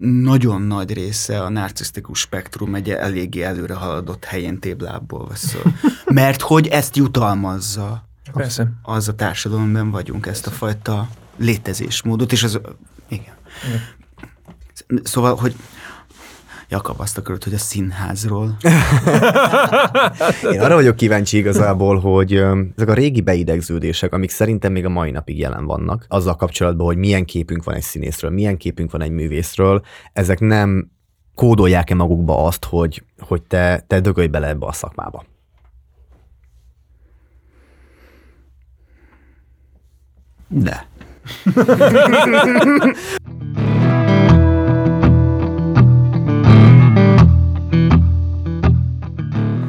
nagyon 0.00 0.62
nagy 0.62 0.92
része 0.92 1.42
a 1.42 1.48
narcisztikus 1.48 2.18
spektrum 2.18 2.74
egy 2.74 2.90
eléggé 2.90 3.42
előre 3.42 3.74
haladott 3.74 4.24
helyén 4.24 4.58
téblából 4.58 5.26
vesző. 5.26 5.58
Mert 6.04 6.40
hogy 6.40 6.66
ezt 6.66 6.96
jutalmazza. 6.96 8.04
Persze. 8.32 8.72
Az 8.82 9.08
a 9.08 9.14
társadalomban 9.14 9.90
vagyunk, 9.90 10.26
ezt 10.26 10.46
a 10.46 10.50
fajta 10.50 11.08
létezésmódot, 11.36 12.32
és 12.32 12.42
az, 12.42 12.60
igen. 13.08 13.34
igen. 13.66 13.82
Szóval, 15.02 15.36
hogy 15.36 15.54
Jakab 16.70 17.00
azt 17.00 17.18
akarod, 17.18 17.44
hogy 17.44 17.54
a 17.54 17.58
színházról. 17.58 18.56
Én 20.52 20.60
arra 20.60 20.74
vagyok 20.74 20.96
kíváncsi 20.96 21.36
igazából, 21.36 21.98
hogy 21.98 22.32
ezek 22.76 22.88
a 22.88 22.94
régi 22.94 23.20
beidegződések, 23.20 24.12
amik 24.12 24.30
szerintem 24.30 24.72
még 24.72 24.84
a 24.84 24.88
mai 24.88 25.10
napig 25.10 25.38
jelen 25.38 25.66
vannak, 25.66 26.04
azzal 26.08 26.36
kapcsolatban, 26.36 26.86
hogy 26.86 26.96
milyen 26.96 27.24
képünk 27.24 27.64
van 27.64 27.74
egy 27.74 27.82
színészről, 27.82 28.30
milyen 28.30 28.56
képünk 28.56 28.90
van 28.90 29.02
egy 29.02 29.10
művészről, 29.10 29.82
ezek 30.12 30.40
nem 30.40 30.90
kódolják-e 31.34 31.94
magukba 31.94 32.44
azt, 32.44 32.64
hogy, 32.64 33.04
hogy 33.18 33.42
te, 33.42 33.84
te 33.86 34.00
dögölj 34.00 34.26
bele 34.26 34.48
ebbe 34.48 34.66
a 34.66 34.72
szakmába? 34.72 35.24
De. 40.48 40.88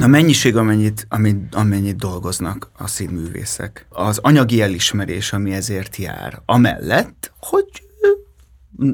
A 0.01 0.07
mennyiség, 0.07 0.55
amennyit, 0.55 1.05
amennyit, 1.09 1.55
amennyit 1.55 1.95
dolgoznak 1.95 2.71
a 2.77 2.87
színművészek, 2.87 3.85
az 3.89 4.17
anyagi 4.17 4.61
elismerés, 4.61 5.33
ami 5.33 5.53
ezért 5.53 5.95
jár, 5.95 6.41
amellett, 6.45 7.31
hogy 7.39 7.65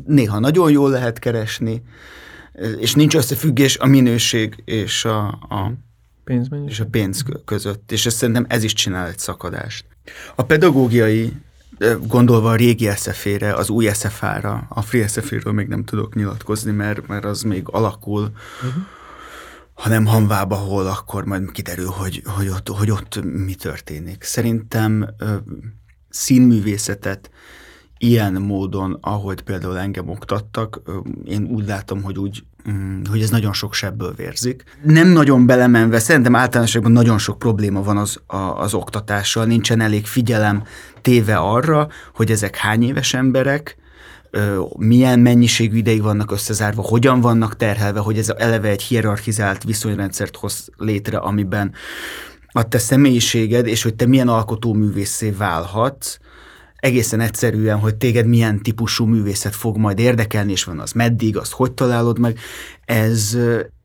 néha 0.06 0.40
nagyon 0.40 0.72
jól 0.72 0.90
lehet 0.90 1.20
keresni, 1.20 1.82
és 2.80 2.94
nincs 2.94 3.16
összefüggés 3.16 3.78
a 3.78 3.86
minőség 3.86 4.62
és 4.66 5.06
a, 5.06 5.28
a, 5.28 5.74
és 6.68 6.80
a 6.80 6.86
pénz 6.86 7.24
között, 7.46 7.92
és 7.92 8.06
ezt 8.06 8.18
szerintem 8.18 8.46
ez 8.50 8.64
is 8.64 8.74
csinál 8.74 9.08
egy 9.08 9.20
szakadást. 9.20 9.86
A 10.36 10.44
pedagógiai 10.44 11.34
gondolva 12.08 12.50
a 12.50 12.56
régi 12.56 12.90
SFE-re, 12.96 13.54
az 13.54 13.70
új 13.70 13.90
SFA-ra, 13.94 14.66
a 14.70 14.82
Free 14.82 15.08
SFA-ről 15.08 15.54
még 15.54 15.68
nem 15.68 15.84
tudok 15.84 16.16
nyilatkozni, 16.16 16.72
mert, 16.72 17.08
mert 17.08 17.26
az 17.26 17.42
még 17.42 17.64
alakul, 17.66 18.32
uh-huh. 18.64 18.84
Ha 19.78 19.90
nem 19.90 20.06
hanvába 20.06 20.56
hol, 20.56 20.88
akkor 20.88 21.26
majd 21.26 21.52
kiderül, 21.52 21.88
hogy, 21.88 22.22
hogy, 22.26 22.48
ott, 22.48 22.70
hogy 22.70 22.92
ott 22.92 23.24
mi 23.24 23.56
történik. 23.56 24.24
Szerintem 24.24 25.10
színművészetet 26.10 27.30
ilyen 27.98 28.34
módon, 28.34 28.98
ahogy 29.02 29.42
például 29.42 29.78
engem 29.78 30.10
oktattak, 30.10 30.82
én 31.26 31.44
úgy 31.44 31.68
látom, 31.68 32.04
hogy 32.04 32.18
úgy 32.18 32.44
mm, 32.70 33.02
hogy 33.10 33.22
ez 33.22 33.30
nagyon 33.30 33.54
sok 33.54 33.74
sebből 33.74 34.14
vérzik. 34.16 34.64
Nem 34.84 35.08
nagyon 35.08 35.46
belemenve, 35.46 36.00
szerintem 36.00 36.36
általánosságban 36.36 36.92
nagyon 36.92 37.18
sok 37.18 37.40
probléma 37.40 37.84
van 37.84 37.98
az, 37.98 38.20
a, 38.26 38.38
az 38.38 38.74
oktatással, 38.74 39.46
nincsen 39.46 39.82
elég 39.82 40.06
figyelem 40.06 40.64
téve 41.02 41.38
arra, 41.38 41.88
hogy 42.14 42.32
ezek 42.32 42.56
hány 42.56 42.84
éves 42.84 43.14
emberek, 43.14 43.78
milyen 44.78 45.20
mennyiségű 45.20 45.78
ideig 45.78 46.02
vannak 46.02 46.32
összezárva, 46.32 46.82
hogyan 46.82 47.22
vannak 47.22 47.56
terhelve, 47.56 48.00
hogy 48.00 48.18
ez 48.18 48.30
eleve 48.38 48.70
egy 48.70 48.82
hierarchizált 48.82 49.64
viszonyrendszert 49.64 50.36
hoz 50.36 50.70
létre, 50.78 51.18
amiben 51.18 51.74
a 52.52 52.68
te 52.68 52.78
személyiséged, 52.78 53.68
és 53.68 53.84
hogy 53.84 53.96
te 53.96 54.06
milyen 54.06 54.28
alkotóművészé 54.28 55.30
válhatsz, 55.30 56.18
egészen 56.78 57.20
egyszerűen, 57.20 57.80
hogy 57.80 57.96
téged 57.96 58.28
milyen 58.28 58.62
típusú 58.62 59.06
művészet 59.06 59.56
fog 59.56 59.78
majd 59.78 60.00
érdekelni, 60.00 60.52
és 60.52 60.64
van 60.64 60.80
az 60.80 60.92
meddig, 60.92 61.38
azt 61.38 61.52
hogy 61.52 61.72
találod 61.72 62.20
meg, 62.20 62.40
ez, 62.86 63.38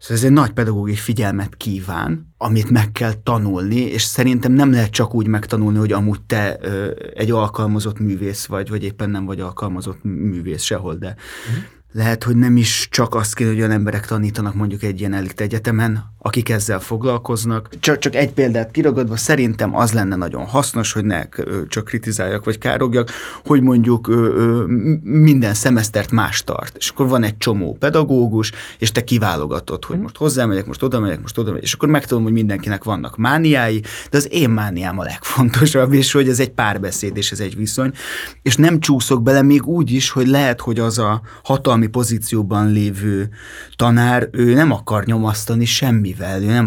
ez 0.08 0.24
egy 0.24 0.32
nagy 0.32 0.50
pedagógiai 0.50 0.96
figyelmet 0.96 1.56
kíván, 1.56 2.34
amit 2.36 2.70
meg 2.70 2.92
kell 2.92 3.12
tanulni, 3.12 3.80
és 3.80 4.02
szerintem 4.02 4.52
nem 4.52 4.72
lehet 4.72 4.90
csak 4.90 5.14
úgy 5.14 5.26
megtanulni, 5.26 5.78
hogy 5.78 5.92
amúgy 5.92 6.20
te 6.20 6.56
egy 7.14 7.30
alkalmazott 7.30 7.98
művész 7.98 8.44
vagy, 8.44 8.68
vagy 8.68 8.84
éppen 8.84 9.10
nem 9.10 9.24
vagy 9.24 9.40
alkalmazott 9.40 10.02
művész 10.02 10.62
sehol, 10.62 10.94
de 10.94 11.16
uh-huh 11.48 11.64
lehet, 11.92 12.24
hogy 12.24 12.36
nem 12.36 12.56
is 12.56 12.88
csak 12.90 13.14
azt 13.14 13.34
kéne, 13.34 13.50
hogy 13.50 13.58
olyan 13.58 13.70
emberek 13.70 14.06
tanítanak 14.06 14.54
mondjuk 14.54 14.82
egy 14.82 15.00
ilyen 15.00 15.12
elit 15.12 15.40
egyetemen, 15.40 16.11
akik 16.24 16.48
ezzel 16.48 16.80
foglalkoznak. 16.80 17.68
Csak, 17.80 17.98
csak 17.98 18.14
egy 18.14 18.32
példát 18.32 18.70
kiragadva, 18.70 19.16
szerintem 19.16 19.76
az 19.76 19.92
lenne 19.92 20.16
nagyon 20.16 20.44
hasznos, 20.44 20.92
hogy 20.92 21.04
ne 21.04 21.22
csak 21.68 21.84
kritizáljak 21.84 22.44
vagy 22.44 22.58
károgjak, 22.58 23.10
hogy 23.44 23.62
mondjuk 23.62 24.10
minden 25.02 25.54
szemesztert 25.54 26.10
más 26.10 26.44
tart. 26.44 26.76
És 26.76 26.88
akkor 26.88 27.08
van 27.08 27.22
egy 27.22 27.36
csomó 27.36 27.76
pedagógus, 27.78 28.52
és 28.78 28.92
te 28.92 29.04
kiválogatod, 29.04 29.84
hogy 29.84 29.98
most 29.98 30.16
hozzámegyek, 30.16 30.66
most 30.66 30.82
oda 30.82 31.00
megyek, 31.00 31.20
most 31.20 31.38
oda 31.38 31.50
megyek, 31.50 31.64
és 31.64 31.72
akkor 31.72 31.88
megtudom, 31.88 32.22
hogy 32.22 32.32
mindenkinek 32.32 32.84
vannak 32.84 33.16
mániái, 33.16 33.82
de 34.10 34.16
az 34.16 34.28
én 34.32 34.50
mániám 34.50 34.98
a 34.98 35.02
legfontosabb, 35.02 35.92
és 35.92 36.12
hogy 36.12 36.28
ez 36.28 36.40
egy 36.40 36.50
párbeszéd, 36.50 37.16
és 37.16 37.30
ez 37.30 37.40
egy 37.40 37.56
viszony. 37.56 37.92
És 38.42 38.56
nem 38.56 38.80
csúszok 38.80 39.22
bele 39.22 39.42
még 39.42 39.66
úgy 39.66 39.90
is, 39.90 40.10
hogy 40.10 40.26
lehet, 40.26 40.60
hogy 40.60 40.78
az 40.78 40.98
a 40.98 41.20
hatalmi 41.42 41.86
pozícióban 41.86 42.72
lévő 42.72 43.28
tanár, 43.76 44.28
ő 44.32 44.54
nem 44.54 44.72
akar 44.72 45.04
nyomasztani 45.04 45.64
semmivel, 46.12 46.42
ő 46.42 46.46
nem 46.46 46.66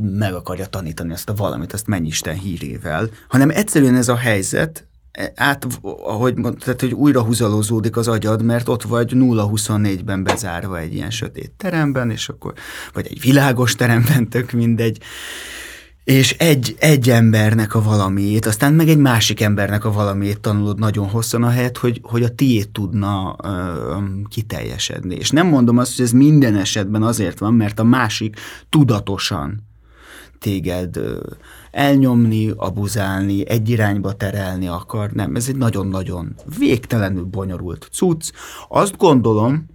meg 0.00 0.34
akarja 0.34 0.66
tanítani 0.66 1.12
azt 1.12 1.28
a 1.28 1.34
valamit, 1.34 1.72
azt 1.72 1.86
mennyisten 1.86 2.38
hírével, 2.38 3.08
hanem 3.28 3.50
egyszerűen 3.50 3.96
ez 3.96 4.08
a 4.08 4.16
helyzet, 4.16 4.86
át, 5.34 5.66
ahogy 5.82 6.36
mondtad, 6.36 6.80
hogy 6.80 6.92
újra 6.92 7.22
húzalozódik 7.22 7.96
az 7.96 8.08
agyad, 8.08 8.42
mert 8.42 8.68
ott 8.68 8.82
vagy 8.82 9.12
0-24-ben 9.14 10.22
bezárva 10.22 10.78
egy 10.78 10.94
ilyen 10.94 11.10
sötét 11.10 11.52
teremben, 11.56 12.10
és 12.10 12.28
akkor, 12.28 12.52
vagy 12.92 13.06
egy 13.06 13.20
világos 13.20 13.74
teremben, 13.74 14.28
tök 14.28 14.52
mindegy, 14.52 14.98
és 16.08 16.32
egy, 16.38 16.76
egy 16.78 17.10
embernek 17.10 17.74
a 17.74 17.82
valamiét, 17.82 18.46
aztán 18.46 18.74
meg 18.74 18.88
egy 18.88 18.98
másik 18.98 19.40
embernek 19.40 19.84
a 19.84 19.92
valamiét 19.92 20.40
tanulod 20.40 20.78
nagyon 20.78 21.08
hosszan, 21.08 21.42
a 21.42 21.48
helyet, 21.48 21.76
hogy, 21.76 22.00
hogy 22.02 22.22
a 22.22 22.34
tiét 22.34 22.68
tudna 22.68 23.36
ö, 23.42 23.96
kiteljesedni. 24.28 25.14
És 25.14 25.30
nem 25.30 25.46
mondom 25.46 25.78
azt, 25.78 25.96
hogy 25.96 26.04
ez 26.04 26.12
minden 26.12 26.56
esetben 26.56 27.02
azért 27.02 27.38
van, 27.38 27.54
mert 27.54 27.78
a 27.78 27.84
másik 27.84 28.36
tudatosan 28.68 29.66
téged 30.38 30.96
ö, 30.96 31.20
elnyomni, 31.70 32.52
abuzálni, 32.56 33.48
egy 33.48 33.68
irányba 33.68 34.12
terelni 34.12 34.66
akar. 34.66 35.10
Nem, 35.10 35.34
ez 35.34 35.48
egy 35.48 35.56
nagyon-nagyon 35.56 36.34
végtelenül 36.58 37.24
bonyolult 37.24 37.88
cucc. 37.92 38.30
Azt 38.68 38.96
gondolom, 38.96 39.66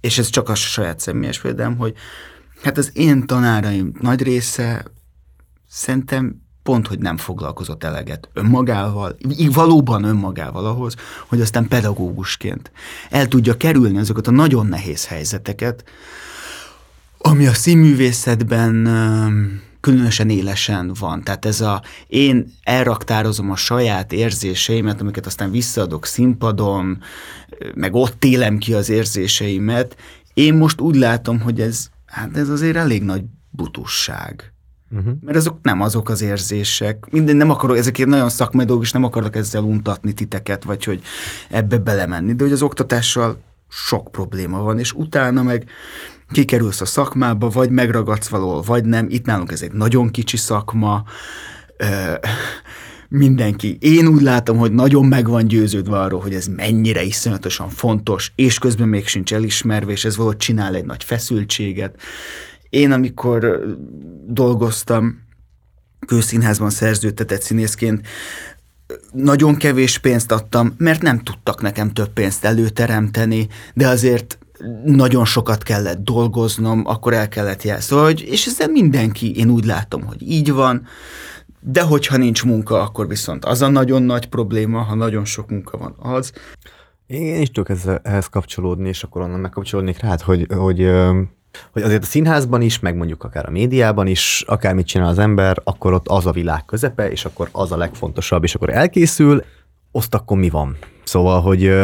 és 0.00 0.18
ez 0.18 0.28
csak 0.28 0.48
a 0.48 0.54
saját 0.54 1.00
személyes 1.00 1.40
példám, 1.40 1.76
hogy 1.76 1.94
hát 2.62 2.78
az 2.78 2.90
én 2.94 3.26
tanáraim 3.26 3.92
nagy 4.00 4.22
része 4.22 4.84
szerintem 5.72 6.42
pont, 6.62 6.86
hogy 6.86 6.98
nem 6.98 7.16
foglalkozott 7.16 7.84
eleget 7.84 8.28
önmagával, 8.32 9.16
valóban 9.52 10.04
önmagával 10.04 10.66
ahhoz, 10.66 10.94
hogy 11.28 11.40
aztán 11.40 11.68
pedagógusként 11.68 12.70
el 13.10 13.28
tudja 13.28 13.56
kerülni 13.56 13.98
azokat 13.98 14.26
a 14.26 14.30
nagyon 14.30 14.66
nehéz 14.66 15.06
helyzeteket, 15.06 15.84
ami 17.18 17.46
a 17.46 17.52
színművészetben 17.52 18.72
különösen 19.80 20.30
élesen 20.30 20.92
van. 20.98 21.22
Tehát 21.22 21.44
ez 21.44 21.60
a, 21.60 21.82
én 22.06 22.52
elraktározom 22.62 23.50
a 23.50 23.56
saját 23.56 24.12
érzéseimet, 24.12 25.00
amiket 25.00 25.26
aztán 25.26 25.50
visszaadok 25.50 26.06
színpadon, 26.06 27.02
meg 27.74 27.94
ott 27.94 28.24
élem 28.24 28.58
ki 28.58 28.74
az 28.74 28.88
érzéseimet. 28.88 29.96
Én 30.34 30.54
most 30.54 30.80
úgy 30.80 30.96
látom, 30.96 31.40
hogy 31.40 31.60
ez, 31.60 31.88
hát 32.06 32.36
ez 32.36 32.48
azért 32.48 32.76
elég 32.76 33.02
nagy 33.02 33.24
butusság. 33.50 34.51
Uh-huh. 34.96 35.12
Mert 35.20 35.36
azok 35.36 35.58
nem 35.62 35.80
azok 35.80 36.08
az 36.08 36.22
érzések. 36.22 37.06
Minden 37.10 37.36
nem 37.36 37.50
akarok, 37.50 37.76
ezekért 37.76 38.08
nagyon 38.08 38.28
szakmai 38.28 38.64
dolgok, 38.64 38.84
és 38.84 38.92
nem 38.92 39.04
akarok 39.04 39.36
ezzel 39.36 39.62
untatni 39.62 40.12
titeket, 40.12 40.64
vagy 40.64 40.84
hogy 40.84 41.02
ebbe 41.50 41.78
belemenni. 41.78 42.34
De 42.34 42.42
hogy 42.44 42.52
az 42.52 42.62
oktatással 42.62 43.40
sok 43.68 44.10
probléma 44.10 44.62
van, 44.62 44.78
és 44.78 44.92
utána 44.92 45.42
meg 45.42 45.64
kikerülsz 46.30 46.80
a 46.80 46.84
szakmába, 46.84 47.48
vagy 47.48 47.70
megragadsz 47.70 48.28
valahol, 48.28 48.62
vagy 48.62 48.84
nem. 48.84 49.06
Itt 49.08 49.26
nálunk 49.26 49.52
ez 49.52 49.62
egy 49.62 49.72
nagyon 49.72 50.10
kicsi 50.10 50.36
szakma, 50.36 51.04
mindenki. 53.08 53.76
Én 53.80 54.06
úgy 54.06 54.22
látom, 54.22 54.56
hogy 54.56 54.72
nagyon 54.72 55.06
meg 55.06 55.28
van 55.28 55.46
győződve 55.46 55.98
arról, 55.98 56.20
hogy 56.20 56.34
ez 56.34 56.46
mennyire 56.46 57.02
iszonyatosan 57.02 57.68
fontos, 57.68 58.32
és 58.34 58.58
közben 58.58 58.88
még 58.88 59.06
sincs 59.06 59.34
elismerve, 59.34 59.92
és 59.92 60.04
ez 60.04 60.16
valahogy 60.16 60.36
csinál 60.36 60.74
egy 60.74 60.84
nagy 60.84 61.04
feszültséget. 61.04 62.00
Én, 62.72 62.92
amikor 62.92 63.64
dolgoztam 64.26 65.20
kőszínházban 66.06 66.70
szerződtetett 66.70 67.42
színészként, 67.42 68.06
nagyon 69.12 69.56
kevés 69.56 69.98
pénzt 69.98 70.32
adtam, 70.32 70.74
mert 70.78 71.02
nem 71.02 71.18
tudtak 71.18 71.62
nekem 71.62 71.90
több 71.92 72.08
pénzt 72.08 72.44
előteremteni, 72.44 73.48
de 73.74 73.88
azért 73.88 74.38
nagyon 74.84 75.24
sokat 75.24 75.62
kellett 75.62 76.04
dolgoznom, 76.04 76.82
akkor 76.86 77.12
el 77.12 77.28
kellett 77.28 77.62
jelzni. 77.62 77.84
Szóval, 77.84 78.04
hogy, 78.04 78.20
és 78.20 78.46
ezzel 78.46 78.68
mindenki, 78.68 79.36
én 79.36 79.50
úgy 79.50 79.64
látom, 79.64 80.02
hogy 80.02 80.22
így 80.22 80.52
van, 80.52 80.86
de 81.60 81.82
hogyha 81.82 82.16
nincs 82.16 82.44
munka, 82.44 82.82
akkor 82.82 83.08
viszont 83.08 83.44
az 83.44 83.62
a 83.62 83.68
nagyon 83.68 84.02
nagy 84.02 84.28
probléma, 84.28 84.82
ha 84.82 84.94
nagyon 84.94 85.24
sok 85.24 85.50
munka 85.50 85.78
van 85.78 85.94
az. 85.98 86.32
Én 87.06 87.40
is 87.40 87.50
tudok 87.50 87.78
ehhez 88.02 88.26
kapcsolódni, 88.26 88.88
és 88.88 89.02
akkor 89.02 89.22
onnan 89.22 89.40
megkapcsolódnék 89.40 90.00
rá, 90.00 90.16
hogy, 90.24 90.46
hogy 90.56 90.90
hogy 91.72 91.82
azért 91.82 92.02
a 92.02 92.06
színházban 92.06 92.60
is, 92.60 92.78
meg 92.78 92.96
mondjuk 92.96 93.24
akár 93.24 93.46
a 93.46 93.50
médiában 93.50 94.06
is, 94.06 94.44
akármit 94.46 94.86
csinál 94.86 95.08
az 95.08 95.18
ember, 95.18 95.60
akkor 95.64 95.92
ott 95.92 96.08
az 96.08 96.26
a 96.26 96.32
világ 96.32 96.64
közepe, 96.64 97.10
és 97.10 97.24
akkor 97.24 97.48
az 97.52 97.72
a 97.72 97.76
legfontosabb, 97.76 98.42
és 98.42 98.54
akkor 98.54 98.70
elkészül, 98.70 99.44
azt 99.92 100.14
akkor 100.14 100.36
mi 100.38 100.48
van? 100.48 100.76
Szóval, 101.04 101.40
hogy 101.40 101.74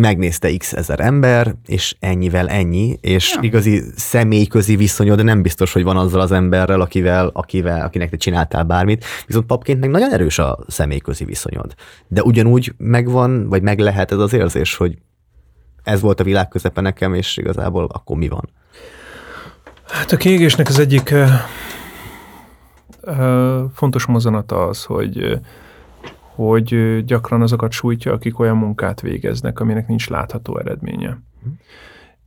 megnézte 0.00 0.56
x 0.56 0.72
ezer 0.72 1.00
ember, 1.00 1.54
és 1.66 1.96
ennyivel 2.00 2.48
ennyi, 2.48 2.98
és 3.00 3.32
ja. 3.34 3.40
igazi 3.42 3.82
személyközi 3.96 4.76
viszonyod 4.76 5.24
nem 5.24 5.42
biztos, 5.42 5.72
hogy 5.72 5.82
van 5.82 5.96
azzal 5.96 6.20
az 6.20 6.32
emberrel, 6.32 6.80
akivel, 6.80 7.30
akivel, 7.32 7.84
akinek 7.84 8.10
te 8.10 8.16
csináltál 8.16 8.62
bármit, 8.62 9.04
viszont 9.26 9.46
papként 9.46 9.80
meg 9.80 9.90
nagyon 9.90 10.12
erős 10.12 10.38
a 10.38 10.58
személyközi 10.68 11.24
viszonyod. 11.24 11.74
De 12.08 12.22
ugyanúgy 12.22 12.72
megvan, 12.76 13.48
vagy 13.48 13.62
meg 13.62 13.78
lehet 13.78 14.12
ez 14.12 14.18
az 14.18 14.32
érzés, 14.32 14.76
hogy 14.76 14.98
ez 15.82 16.00
volt 16.00 16.20
a 16.20 16.24
világ 16.24 16.48
közepe 16.48 16.80
nekem, 16.80 17.14
és 17.14 17.36
igazából 17.36 17.84
akkor 17.92 18.16
mi 18.16 18.28
van? 18.28 18.48
Hát 19.88 20.12
a 20.12 20.16
kiégésnek 20.16 20.68
az 20.68 20.78
egyik 20.78 21.10
uh, 21.12 21.28
uh, 23.02 23.70
fontos 23.74 24.06
mozanata 24.06 24.66
az, 24.66 24.84
hogy 24.84 25.40
hogy 26.36 27.04
gyakran 27.04 27.42
azokat 27.42 27.72
sújtja, 27.72 28.12
akik 28.12 28.38
olyan 28.38 28.56
munkát 28.56 29.00
végeznek, 29.00 29.60
aminek 29.60 29.88
nincs 29.88 30.08
látható 30.08 30.58
eredménye. 30.58 31.08
Mm. 31.08 31.52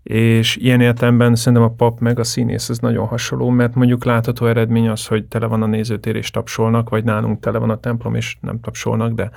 És 0.03 0.55
ilyen 0.55 0.81
értelemben 0.81 1.35
szerintem 1.35 1.67
a 1.67 1.73
pap 1.73 1.99
meg 1.99 2.19
a 2.19 2.23
színész 2.23 2.69
ez 2.69 2.77
nagyon 2.77 3.07
hasonló, 3.07 3.49
mert 3.49 3.75
mondjuk 3.75 4.03
látható 4.03 4.45
eredmény 4.45 4.89
az, 4.89 5.07
hogy 5.07 5.25
tele 5.25 5.45
van 5.45 5.61
a 5.61 5.65
nézőtér 5.65 6.15
és 6.15 6.31
tapsolnak, 6.31 6.89
vagy 6.89 7.03
nálunk 7.03 7.39
tele 7.39 7.57
van 7.57 7.69
a 7.69 7.79
templom 7.79 8.15
és 8.15 8.37
nem 8.41 8.59
tapsolnak, 8.59 9.13
de 9.13 9.29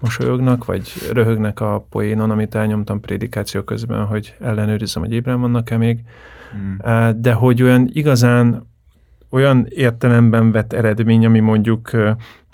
mosolyognak, 0.00 0.64
vagy 0.64 0.92
röhögnek 1.12 1.60
a 1.60 1.86
poénon, 1.90 2.30
amit 2.30 2.54
elnyomtam 2.54 3.00
prédikáció 3.00 3.62
közben, 3.62 4.04
hogy 4.04 4.34
ellenőrizzem, 4.40 5.02
hogy 5.02 5.12
ébren 5.12 5.40
vannak-e 5.40 5.76
még. 5.76 6.00
Hmm. 6.50 7.20
De 7.20 7.32
hogy 7.32 7.62
olyan 7.62 7.88
igazán 7.92 8.66
olyan 9.30 9.66
értelemben 9.68 10.52
vett 10.52 10.72
eredmény, 10.72 11.26
ami 11.26 11.40
mondjuk 11.40 11.90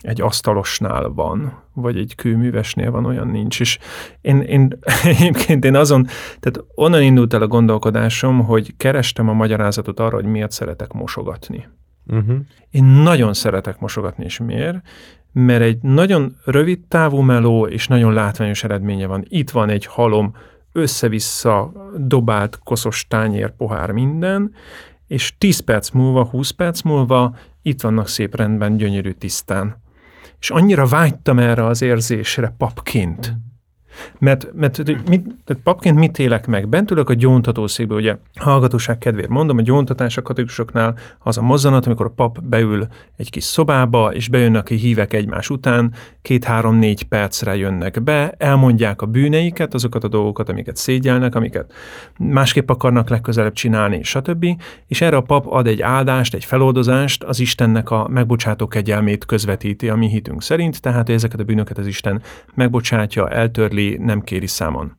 egy 0.00 0.20
asztalosnál 0.20 1.08
van, 1.08 1.62
vagy 1.72 1.98
egy 1.98 2.14
kőművesnél 2.14 2.90
van, 2.90 3.04
olyan 3.04 3.28
nincs. 3.28 3.60
És 3.60 3.78
én, 4.20 4.40
én 4.40 4.78
egyébként 5.04 5.64
én 5.64 5.76
azon, 5.76 6.06
tehát 6.40 6.64
onnan 6.74 7.02
indult 7.02 7.34
el 7.34 7.42
a 7.42 7.46
gondolkodásom, 7.46 8.44
hogy 8.44 8.76
kerestem 8.76 9.28
a 9.28 9.32
magyarázatot 9.32 10.00
arra, 10.00 10.14
hogy 10.14 10.24
miért 10.24 10.50
szeretek 10.50 10.92
mosogatni. 10.92 11.68
Uh-huh. 12.06 12.36
Én 12.70 12.84
nagyon 12.84 13.34
szeretek 13.34 13.78
mosogatni, 13.78 14.24
és 14.24 14.38
miért? 14.38 14.76
Mert 15.32 15.62
egy 15.62 15.78
nagyon 15.82 16.36
rövid 16.44 16.80
távú 16.88 17.20
meló 17.20 17.66
és 17.66 17.88
nagyon 17.88 18.12
látványos 18.12 18.64
eredménye 18.64 19.06
van. 19.06 19.24
Itt 19.28 19.50
van 19.50 19.68
egy 19.68 19.86
halom, 19.86 20.34
össze-vissza 20.76 21.72
dobált 21.96 22.58
koszos 22.64 23.06
tányér, 23.08 23.50
pohár, 23.56 23.90
minden, 23.90 24.54
és 25.06 25.34
10 25.38 25.60
perc 25.60 25.90
múlva, 25.90 26.24
20 26.24 26.50
perc 26.50 26.82
múlva 26.82 27.36
itt 27.62 27.80
vannak 27.80 28.08
szép 28.08 28.36
rendben, 28.36 28.76
gyönyörű 28.76 29.10
tisztán. 29.10 29.82
És 30.40 30.50
annyira 30.50 30.86
vágytam 30.86 31.38
erre 31.38 31.64
az 31.64 31.82
érzésre 31.82 32.54
papként, 32.58 33.36
mert, 34.18 34.48
mert 34.54 34.78
mit, 34.86 35.34
tehát 35.44 35.62
papként 35.62 35.98
mit 35.98 36.18
élek 36.18 36.46
meg? 36.46 36.68
Bent 36.68 36.90
ülök 36.90 37.10
a 37.10 37.14
gyóntatószékbe, 37.14 37.94
ugye 37.94 38.16
hallgatóság 38.34 38.98
kedvéért 38.98 39.28
mondom, 39.28 39.58
a 39.58 39.62
gyóntatás 39.62 40.16
a 40.16 40.22
katolikusoknál 40.22 40.94
az 41.18 41.38
a 41.38 41.42
mozzanat, 41.42 41.86
amikor 41.86 42.06
a 42.06 42.12
pap 42.16 42.42
beül 42.42 42.86
egy 43.16 43.30
kis 43.30 43.44
szobába, 43.44 44.12
és 44.14 44.28
bejönnek 44.28 44.70
a 44.70 44.74
hívek 44.74 45.12
egymás 45.12 45.50
után, 45.50 45.92
két-három-négy 46.22 47.02
percre 47.02 47.56
jönnek 47.56 48.02
be, 48.02 48.34
elmondják 48.38 49.02
a 49.02 49.06
bűneiket, 49.06 49.74
azokat 49.74 50.04
a 50.04 50.08
dolgokat, 50.08 50.48
amiket 50.48 50.76
szégyelnek, 50.76 51.34
amiket 51.34 51.72
másképp 52.18 52.70
akarnak 52.70 53.08
legközelebb 53.08 53.52
csinálni, 53.52 54.02
stb. 54.02 54.46
És 54.86 55.00
erre 55.00 55.16
a 55.16 55.20
pap 55.20 55.46
ad 55.46 55.66
egy 55.66 55.82
áldást, 55.82 56.34
egy 56.34 56.44
feloldozást, 56.44 57.22
az 57.22 57.40
Istennek 57.40 57.90
a 57.90 58.08
megbocsátó 58.08 58.66
kegyelmét 58.66 59.24
közvetíti 59.24 59.88
a 59.88 59.94
mi 59.94 60.08
hitünk 60.08 60.42
szerint, 60.42 60.80
tehát 60.80 61.08
ezeket 61.08 61.40
a 61.40 61.44
bűnöket 61.44 61.78
az 61.78 61.86
Isten 61.86 62.22
megbocsátja, 62.54 63.28
eltörli, 63.28 63.83
nem 63.90 64.20
kéri 64.20 64.46
számon. 64.46 64.96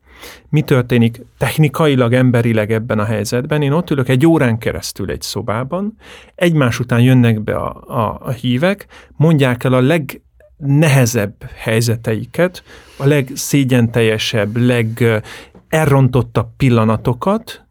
Mi 0.50 0.62
történik 0.62 1.22
technikailag, 1.38 2.14
emberileg 2.14 2.72
ebben 2.72 3.00
a 3.00 3.04
helyzetben? 3.04 3.62
Én 3.62 3.72
ott 3.72 3.90
ülök 3.90 4.10
egy 4.10 4.26
órán 4.26 4.58
keresztül 4.58 5.12
egy 5.12 5.22
szobában, 5.22 5.98
egymás 6.36 6.80
után 6.80 7.02
jönnek 7.02 7.42
be 7.44 7.56
a, 7.56 7.84
a, 7.88 8.20
a 8.22 8.32
hívek, 8.32 8.86
mondják 9.16 9.64
el 9.64 9.74
a 9.74 9.82
legnehezebb 9.82 11.36
helyzeteiket, 11.56 12.64
a 12.98 13.06
legszégyenteljesebb, 13.06 14.58
legelrontottabb 14.58 16.48
pillanatokat, 16.58 17.66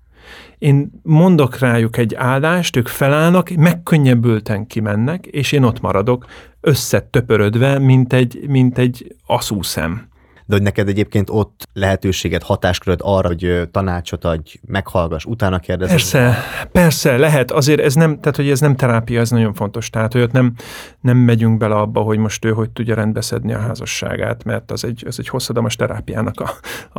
én 0.59 0.91
mondok 1.03 1.59
rájuk 1.59 1.97
egy 1.97 2.15
áldást, 2.15 2.77
ők 2.77 2.89
felállnak, 2.89 3.51
megkönnyebbülten 3.51 4.67
kimennek, 4.67 5.27
és 5.27 5.53
én 5.53 5.63
ott 5.63 5.81
maradok, 5.81 6.27
összetöpörödve, 6.61 7.79
mint 7.79 8.13
egy, 8.13 8.45
mint 8.49 8.79
egy 8.79 9.17
aszúszem 9.27 10.09
de 10.47 10.55
hogy 10.55 10.63
neked 10.63 10.89
egyébként 10.89 11.31
ott 11.31 11.69
lehetőséget, 11.73 12.43
hatásköröd 12.43 13.01
arra, 13.03 13.29
hogy 13.29 13.69
tanácsot 13.71 14.25
adj, 14.25 14.55
meghallgass, 14.67 15.25
utána 15.25 15.59
kérdez. 15.59 15.89
Persze, 15.89 16.37
persze, 16.73 17.17
lehet. 17.17 17.51
Azért 17.51 17.81
ez 17.81 17.95
nem, 17.95 18.21
tehát 18.21 18.37
hogy 18.37 18.49
ez 18.49 18.61
nem 18.61 18.77
terápia, 18.77 19.21
ez 19.21 19.31
nagyon 19.31 19.55
fontos. 19.55 19.91
Tehát, 19.91 20.13
hogy 20.13 20.23
ott 20.23 20.33
nem, 20.33 20.53
nem 21.01 21.17
megyünk 21.17 21.59
bele 21.59 21.75
abba, 21.75 22.01
hogy 22.01 22.19
most 22.19 22.45
ő 22.45 22.51
hogy 22.53 22.71
tudja 22.71 22.95
rendbeszedni 22.95 23.53
a 23.53 23.59
házasságát, 23.59 24.45
mert 24.45 24.71
az 24.71 24.85
egy, 24.85 25.05
az 25.07 25.19
egy 25.19 25.29
hosszadalmas 25.29 25.77
terápiának 25.77 26.41
a, 26.41 26.51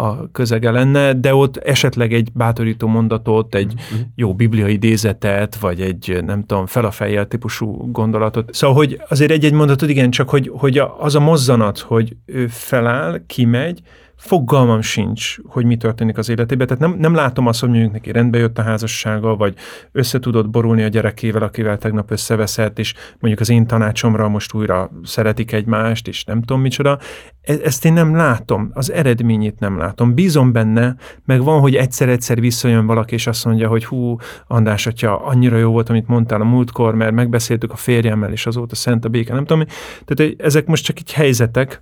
a 0.02 0.32
közege 0.32 0.72
lenne, 0.72 1.14
de 1.14 1.36
ott 1.36 1.58
esetleg 1.58 2.14
egy 2.14 2.32
bátorító 2.34 2.88
mondatot, 2.88 3.56
egy 3.56 3.74
mm-hmm. 3.74 4.04
jó 4.16 4.34
bibliai 4.34 4.74
idézetet, 4.74 5.56
vagy 5.56 5.82
egy 5.82 6.24
nem 6.26 6.44
tudom, 6.46 6.66
fel 6.66 6.86
a 6.86 6.92
fejjel 6.92 7.28
típusú 7.28 7.92
gondolatot. 7.92 8.54
Szóval, 8.54 8.76
hogy 8.76 9.02
azért 9.10 9.32
egy-egy 9.32 9.54
mondatot, 9.54 9.90
igen, 9.90 10.10
csak 10.10 10.30
hogy, 10.30 10.52
hogy 10.54 10.82
az 10.98 11.16
a 11.16 11.20
mozzanat, 11.20 11.80
hogy 11.80 12.16
ő 12.26 12.48
feláll, 12.48 13.22
kimegy, 13.36 13.82
fogalmam 14.16 14.82
sincs, 14.82 15.38
hogy 15.48 15.66
mi 15.66 15.78
történik 15.78 16.18
az 16.18 16.30
életében. 16.30 16.68
Tehát 16.68 16.82
nem, 16.82 16.96
nem 17.00 17.14
látom 17.14 17.48
azt, 17.48 17.60
hogy 17.60 17.70
mondjuk 17.70 17.92
neki 17.92 18.12
rendbe 18.12 18.38
jött 18.38 18.58
a 18.58 18.62
házassága, 18.62 19.36
vagy 19.36 19.56
össze 19.92 20.20
tudott 20.20 20.50
borulni 20.50 20.84
a 20.84 20.88
gyerekével, 20.88 21.42
akivel 21.42 21.78
tegnap 21.78 22.12
összeveszett, 22.12 22.80
és 22.80 22.94
mondjuk 23.20 23.40
az 23.40 23.50
én 23.50 23.68
tanácsomra 23.68 24.28
most 24.28 24.54
újra 24.54 24.92
szeretik 25.04 25.52
egymást, 25.52 26.08
és 26.08 26.24
nem 26.24 26.42
tudom 26.42 26.62
micsoda. 26.62 27.00
E- 27.42 27.60
ezt 27.64 27.86
én 27.86 27.94
nem 27.94 28.16
látom, 28.16 28.70
az 28.74 28.92
eredményét 28.92 29.60
nem 29.60 29.78
látom. 29.78 30.14
Bízom 30.14 30.52
benne, 30.52 30.96
meg 31.26 31.44
van, 31.44 31.60
hogy 31.60 31.76
egyszer-egyszer 31.76 32.40
visszajön 32.40 32.86
valaki, 32.86 33.14
és 33.14 33.28
azt 33.28 33.46
mondja, 33.46 33.68
hogy 33.68 33.86
hú, 33.86 34.18
András 34.48 34.88
atya, 34.88 35.26
annyira 35.26 35.58
jó 35.58 35.72
volt, 35.72 35.90
amit 35.90 36.08
mondtál 36.08 36.42
a 36.42 36.46
múltkor, 36.46 36.96
mert 36.96 37.14
megbeszéltük 37.14 37.72
a 37.72 37.76
férjemmel, 37.76 38.32
és 38.32 38.46
azóta 38.46 38.76
szent 38.76 39.06
a 39.06 39.10
béke, 39.10 39.34
nem 39.34 39.46
tudom. 39.46 39.66
Tehát 40.06 40.34
ezek 40.42 40.66
most 40.66 40.84
csak 40.84 41.00
így 41.00 41.14
helyzetek, 41.14 41.82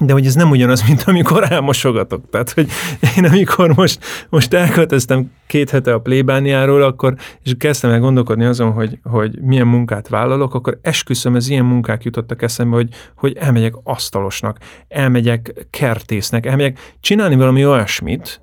de 0.00 0.12
hogy 0.12 0.26
ez 0.26 0.34
nem 0.34 0.50
ugyanaz, 0.50 0.86
mint 0.86 1.02
amikor 1.02 1.52
elmosogatok. 1.52 2.30
Tehát, 2.30 2.50
hogy 2.50 2.68
én 3.16 3.24
amikor 3.24 3.74
most, 3.74 4.04
most 4.28 4.54
elköltöztem 4.54 5.30
két 5.46 5.70
hete 5.70 5.92
a 5.92 5.98
plébániáról, 5.98 6.82
akkor, 6.82 7.14
és 7.42 7.52
kezdtem 7.58 7.90
el 7.90 8.00
gondolkodni 8.00 8.44
azon, 8.44 8.72
hogy, 8.72 8.98
hogy 9.04 9.40
milyen 9.40 9.66
munkát 9.66 10.08
vállalok, 10.08 10.54
akkor 10.54 10.78
esküszöm, 10.82 11.36
ez 11.36 11.48
ilyen 11.48 11.64
munkák 11.64 12.04
jutottak 12.04 12.42
eszembe, 12.42 12.76
hogy, 12.76 12.88
hogy 13.16 13.36
elmegyek 13.36 13.74
asztalosnak, 13.82 14.58
elmegyek 14.88 15.66
kertésznek, 15.70 16.46
elmegyek 16.46 16.78
csinálni 17.00 17.36
valami 17.36 17.66
olyasmit, 17.66 18.40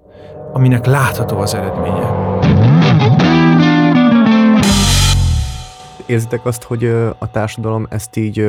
aminek 0.53 0.85
látható 0.85 1.37
az 1.37 1.53
eredménye. 1.53 2.13
Érzitek 6.05 6.45
azt, 6.45 6.63
hogy 6.63 6.85
a 7.19 7.31
társadalom 7.31 7.87
ezt 7.89 8.15
így 8.15 8.47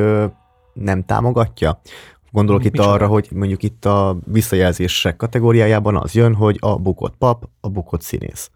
nem 0.73 1.03
támogatja? 1.03 1.81
Gondolok 2.31 2.65
itt 2.65 2.71
Micsoda? 2.71 2.91
arra, 2.91 3.07
hogy 3.07 3.27
mondjuk 3.33 3.63
itt 3.63 3.85
a 3.85 4.17
visszajelzések 4.25 5.15
kategóriájában 5.15 5.95
az 5.95 6.13
jön, 6.13 6.33
hogy 6.33 6.57
a 6.59 6.77
bukott 6.77 7.15
pap, 7.17 7.49
a 7.61 7.69
bukott 7.69 8.01
színész. 8.01 8.51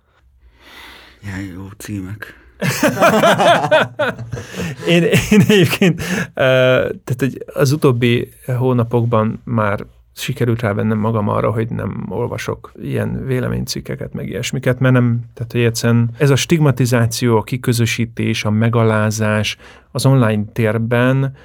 Ja, 1.24 1.54
jó 1.56 1.68
címek. 1.78 2.40
én, 4.88 5.04
én 5.04 5.42
egyébként, 5.48 6.02
tehát 6.34 7.16
hogy 7.18 7.46
az 7.54 7.72
utóbbi 7.72 8.30
hónapokban 8.46 9.42
már 9.44 9.86
sikerült 10.16 10.62
rávennem 10.62 10.98
magam 10.98 11.28
arra, 11.28 11.52
hogy 11.52 11.70
nem 11.70 12.06
olvasok 12.10 12.72
ilyen 12.82 13.26
véleménycikkeket, 13.26 14.14
meg 14.14 14.28
ilyesmiket, 14.28 14.80
mert 14.80 14.94
nem, 14.94 15.20
tehát 15.34 15.52
hogy 15.52 15.62
egyszerűen 15.62 16.10
ez 16.18 16.30
a 16.30 16.36
stigmatizáció, 16.36 17.38
a 17.38 17.44
kiközösítés, 17.44 18.46
a 18.46 18.50
megalázás 18.50 19.58
az 19.92 20.06
online 20.06 20.44
térben 20.54 21.36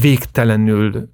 végtelenül 0.00 1.10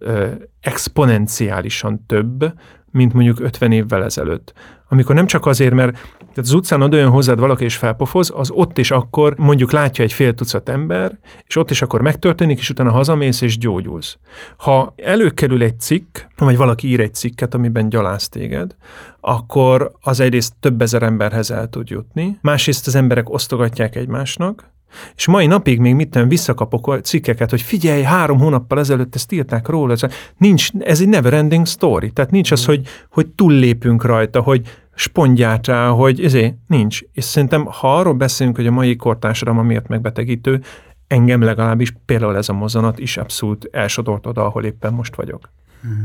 exponenciálisan 0.60 2.04
több, 2.06 2.52
mint 2.90 3.12
mondjuk 3.12 3.40
50 3.40 3.72
évvel 3.72 4.04
ezelőtt. 4.04 4.52
Amikor 4.88 5.14
nem 5.14 5.26
csak 5.26 5.46
azért, 5.46 5.74
mert 5.74 5.92
tehát 6.18 6.36
az 6.36 6.52
utcán 6.52 6.82
oda 6.82 6.96
jön 6.96 7.10
hozzád 7.10 7.38
valaki 7.38 7.64
és 7.64 7.76
felpofoz, 7.76 8.32
az 8.34 8.50
ott 8.50 8.78
is 8.78 8.90
akkor 8.90 9.34
mondjuk 9.36 9.72
látja 9.72 10.04
egy 10.04 10.12
fél 10.12 10.34
tucat 10.34 10.68
ember, 10.68 11.18
és 11.46 11.56
ott 11.56 11.70
is 11.70 11.82
akkor 11.82 12.00
megtörténik, 12.00 12.58
és 12.58 12.70
utána 12.70 12.90
hazamész 12.90 13.40
és 13.40 13.58
gyógyulsz. 13.58 14.18
Ha 14.56 14.94
előkerül 14.96 15.62
egy 15.62 15.80
cikk, 15.80 16.18
vagy 16.36 16.56
valaki 16.56 16.88
ír 16.88 17.00
egy 17.00 17.14
cikket, 17.14 17.54
amiben 17.54 17.88
gyaláz 17.88 18.28
téged, 18.28 18.76
akkor 19.20 19.92
az 20.00 20.20
egyrészt 20.20 20.54
több 20.60 20.82
ezer 20.82 21.02
emberhez 21.02 21.50
el 21.50 21.68
tud 21.68 21.88
jutni, 21.88 22.38
másrészt 22.40 22.86
az 22.86 22.94
emberek 22.94 23.30
osztogatják 23.30 23.96
egymásnak, 23.96 24.70
és 25.16 25.26
mai 25.26 25.46
napig 25.46 25.78
még 25.78 25.94
mit 25.94 26.14
nem 26.14 26.28
visszakapok 26.28 26.86
a 26.86 27.00
cikkeket, 27.00 27.50
hogy 27.50 27.62
figyelj, 27.62 28.02
három 28.02 28.38
hónappal 28.38 28.78
ezelőtt 28.78 29.14
ezt 29.14 29.32
írták 29.32 29.68
róla, 29.68 29.92
ez, 29.92 30.00
nincs, 30.36 30.70
ez 30.78 31.00
egy 31.00 31.08
never 31.08 31.32
ending 31.32 31.66
story, 31.66 32.10
tehát 32.10 32.30
nincs 32.30 32.50
az, 32.50 32.64
hogy, 32.64 32.86
hogy 33.10 33.26
túllépünk 33.26 34.04
rajta, 34.04 34.40
hogy 34.40 34.78
spondját 34.94 35.66
rá, 35.66 35.88
hogy 35.88 36.24
ezért 36.24 36.54
nincs. 36.66 37.00
És 37.12 37.24
szerintem, 37.24 37.64
ha 37.64 37.98
arról 37.98 38.14
beszélünk, 38.14 38.56
hogy 38.56 38.66
a 38.66 38.70
mai 38.70 38.96
kortársadalom 38.96 39.66
miért 39.66 39.88
megbetegítő, 39.88 40.62
engem 41.06 41.42
legalábbis 41.42 41.92
például 42.04 42.36
ez 42.36 42.48
a 42.48 42.52
mozzanat 42.52 42.98
is 42.98 43.16
abszolút 43.16 43.68
elsodort 43.72 44.26
oda, 44.26 44.44
ahol 44.44 44.64
éppen 44.64 44.92
most 44.92 45.14
vagyok. 45.14 45.50
Mm 45.86 46.04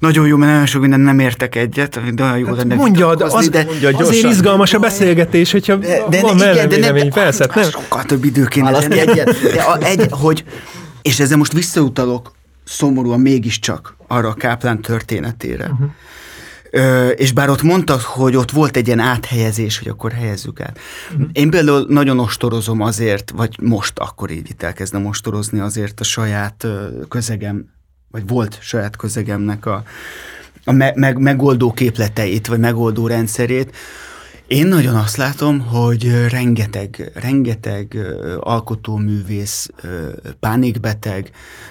nagyon 0.00 0.26
jó, 0.26 0.36
mert 0.36 0.50
nagyon 0.50 0.66
sok 0.66 0.80
minden 0.80 1.00
nem 1.00 1.18
értek 1.18 1.54
egyet, 1.54 2.14
de 2.14 2.24
jó 2.38 2.46
hát 2.46 2.56
lenne 2.56 2.74
mondja, 2.74 3.14
de 3.14 3.24
az, 3.24 3.48
de 3.48 3.64
mondja 3.64 3.90
gyorsan. 3.90 4.08
azért 4.08 4.30
izgalmas 4.30 4.74
a 4.74 4.78
beszélgetés, 4.78 5.52
hogyha 5.52 5.76
de, 5.76 6.02
de 6.10 6.20
van 6.20 6.36
igen, 6.36 6.68
de 6.68 6.92
nem, 6.92 7.08
persze. 7.08 7.50
Nem. 7.54 7.70
Sokkal 7.70 8.04
több 8.04 8.24
idő 8.24 8.44
kéne 8.44 8.70
lenni 8.70 8.98
egyet. 8.98 9.40
De 9.54 9.62
a, 9.62 9.78
egy, 9.82 10.06
hogy, 10.10 10.44
és 11.02 11.20
ezzel 11.20 11.36
most 11.36 11.52
visszautalok 11.52 12.32
szomorúan 12.64 13.20
mégiscsak 13.20 13.96
arra 14.06 14.28
a 14.28 14.34
Káplán 14.34 14.80
történetére. 14.80 15.64
Uh-huh. 15.64 15.90
Ö, 16.70 17.08
és 17.08 17.32
bár 17.32 17.50
ott 17.50 17.62
mondtad, 17.62 18.00
hogy 18.00 18.36
ott 18.36 18.50
volt 18.50 18.76
egy 18.76 18.86
ilyen 18.86 18.98
áthelyezés, 18.98 19.78
hogy 19.78 19.88
akkor 19.88 20.12
helyezzük 20.12 20.60
át. 20.60 20.78
Uh-huh. 21.12 21.28
Én 21.32 21.50
például 21.50 21.86
nagyon 21.88 22.18
ostorozom 22.18 22.80
azért, 22.80 23.30
vagy 23.30 23.56
most 23.62 23.98
akkor 23.98 24.30
így 24.30 24.50
itt 24.50 24.62
elkezdem 24.62 25.06
ostorozni 25.06 25.58
azért 25.60 26.00
a 26.00 26.04
saját 26.04 26.66
közegem 27.08 27.64
vagy 28.10 28.26
volt 28.26 28.58
saját 28.60 28.96
közegemnek 28.96 29.66
a, 29.66 29.82
a 30.64 30.72
me, 30.72 30.92
meg, 30.94 31.18
megoldó 31.18 31.72
képleteit, 31.72 32.46
vagy 32.46 32.58
megoldó 32.58 33.06
rendszerét, 33.06 33.76
Én 34.50 34.66
nagyon 34.66 34.94
azt 34.94 35.16
látom, 35.16 35.60
hogy 35.60 36.28
rengeteg, 36.28 37.10
rengeteg 37.14 37.98
alkotóművész 38.40 39.70
pánikbeteg, 40.40 41.30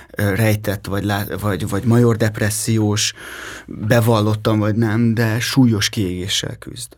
rejtett, 0.09 0.85
vagy, 0.85 1.05
vagy, 1.41 1.69
vagy 1.69 1.83
major 1.83 2.15
depressziós, 2.15 3.13
bevallottam, 3.65 4.59
vagy 4.59 4.75
nem, 4.75 5.13
de 5.13 5.39
súlyos 5.39 5.89
kiégéssel 5.89 6.55
küzd. 6.55 6.97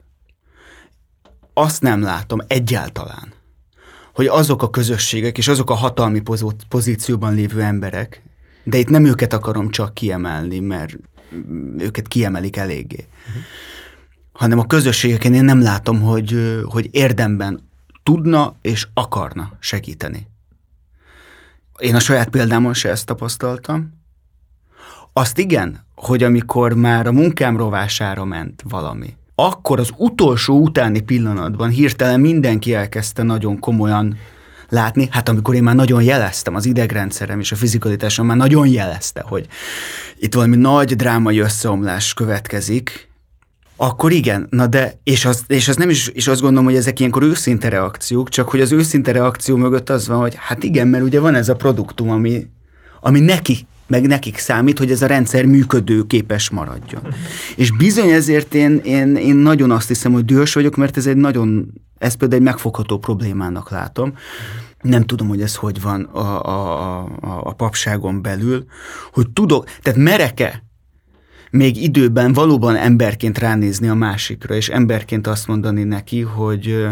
Azt 1.53 1.81
nem 1.81 2.01
látom 2.01 2.39
egyáltalán, 2.47 3.33
hogy 4.13 4.27
azok 4.27 4.63
a 4.63 4.69
közösségek 4.69 5.37
és 5.37 5.47
azok 5.47 5.69
a 5.69 5.73
hatalmi 5.73 6.21
pozícióban 6.69 7.33
lévő 7.33 7.61
emberek, 7.61 8.21
de 8.63 8.77
itt 8.77 8.89
nem 8.89 9.05
őket 9.05 9.33
akarom 9.33 9.69
csak 9.69 9.93
kiemelni, 9.93 10.59
mert 10.59 10.97
őket 11.77 12.07
kiemelik 12.07 12.57
eléggé, 12.57 13.05
uh-huh. 13.27 13.43
hanem 14.31 14.59
a 14.59 14.67
közösségeken 14.67 15.33
én 15.33 15.43
nem 15.43 15.61
látom, 15.61 16.01
hogy, 16.01 16.61
hogy 16.63 16.89
érdemben 16.91 17.69
tudna 18.03 18.55
és 18.61 18.87
akarna 18.93 19.51
segíteni. 19.59 20.27
Én 21.79 21.95
a 21.95 21.99
saját 21.99 22.29
példámon 22.29 22.73
se 22.73 22.89
ezt 22.89 23.05
tapasztaltam. 23.05 23.99
Azt 25.13 25.37
igen, 25.37 25.85
hogy 25.95 26.23
amikor 26.23 26.73
már 26.73 27.07
a 27.07 27.11
munkám 27.11 27.57
rovására 27.57 28.25
ment 28.25 28.63
valami, 28.69 29.15
akkor 29.35 29.79
az 29.79 29.89
utolsó 29.97 30.61
utáni 30.61 30.99
pillanatban 30.99 31.69
hirtelen 31.69 32.19
mindenki 32.19 32.73
elkezdte 32.73 33.23
nagyon 33.23 33.59
komolyan 33.59 34.17
látni, 34.71 35.07
hát 35.11 35.29
amikor 35.29 35.55
én 35.55 35.63
már 35.63 35.75
nagyon 35.75 36.03
jeleztem, 36.03 36.55
az 36.55 36.65
idegrendszerem 36.65 37.39
és 37.39 37.51
a 37.51 37.55
fizikalitásom 37.55 38.25
már 38.25 38.37
nagyon 38.37 38.67
jelezte, 38.67 39.23
hogy 39.27 39.47
itt 40.17 40.33
valami 40.33 40.55
nagy 40.55 40.95
drámai 40.95 41.39
összeomlás 41.39 42.13
következik, 42.13 43.09
akkor 43.75 44.11
igen, 44.11 44.47
na 44.49 44.67
de, 44.67 44.99
és 45.03 45.25
az, 45.25 45.43
és 45.47 45.67
az 45.67 45.75
nem 45.75 45.89
is, 45.89 46.07
és 46.07 46.27
azt 46.27 46.41
gondolom, 46.41 46.65
hogy 46.65 46.75
ezek 46.75 46.99
ilyenkor 46.99 47.23
őszinte 47.23 47.69
reakciók, 47.69 48.29
csak 48.29 48.49
hogy 48.49 48.61
az 48.61 48.71
őszinte 48.71 49.11
reakció 49.11 49.55
mögött 49.55 49.89
az 49.89 50.07
van, 50.07 50.19
hogy 50.19 50.35
hát 50.37 50.63
igen, 50.63 50.87
mert 50.87 51.03
ugye 51.03 51.19
van 51.19 51.35
ez 51.35 51.49
a 51.49 51.55
produktum, 51.55 52.09
ami, 52.09 52.47
ami 52.99 53.19
neki 53.19 53.67
meg 53.87 54.07
nekik 54.07 54.37
számít, 54.37 54.77
hogy 54.77 54.91
ez 54.91 55.01
a 55.01 55.05
rendszer 55.05 55.45
működő 55.45 56.03
képes 56.07 56.49
maradjon. 56.49 57.01
És 57.55 57.71
bizony 57.71 58.09
ezért 58.09 58.53
én, 58.53 58.81
én, 58.83 59.15
én 59.15 59.35
nagyon 59.35 59.71
azt 59.71 59.87
hiszem, 59.87 60.11
hogy 60.11 60.25
dühös 60.25 60.53
vagyok, 60.53 60.75
mert 60.75 60.97
ez 60.97 61.07
egy 61.07 61.15
nagyon, 61.15 61.73
ez 62.01 62.13
például 62.13 62.41
egy 62.41 62.47
megfogható 62.47 62.97
problémának 62.97 63.69
látom. 63.69 64.13
Nem 64.81 65.03
tudom, 65.03 65.27
hogy 65.27 65.41
ez 65.41 65.55
hogy 65.55 65.81
van 65.81 66.03
a, 66.03 66.45
a, 66.45 66.99
a, 67.03 67.41
a 67.43 67.53
papságon 67.53 68.21
belül, 68.21 68.65
hogy 69.11 69.29
tudok, 69.29 69.65
tehát 69.81 69.99
mereke 69.99 70.63
még 71.51 71.83
időben 71.83 72.33
valóban 72.33 72.75
emberként 72.75 73.37
ránézni 73.37 73.87
a 73.87 73.93
másikra, 73.93 74.55
és 74.55 74.69
emberként 74.69 75.27
azt 75.27 75.47
mondani 75.47 75.83
neki, 75.83 76.21
hogy 76.21 76.87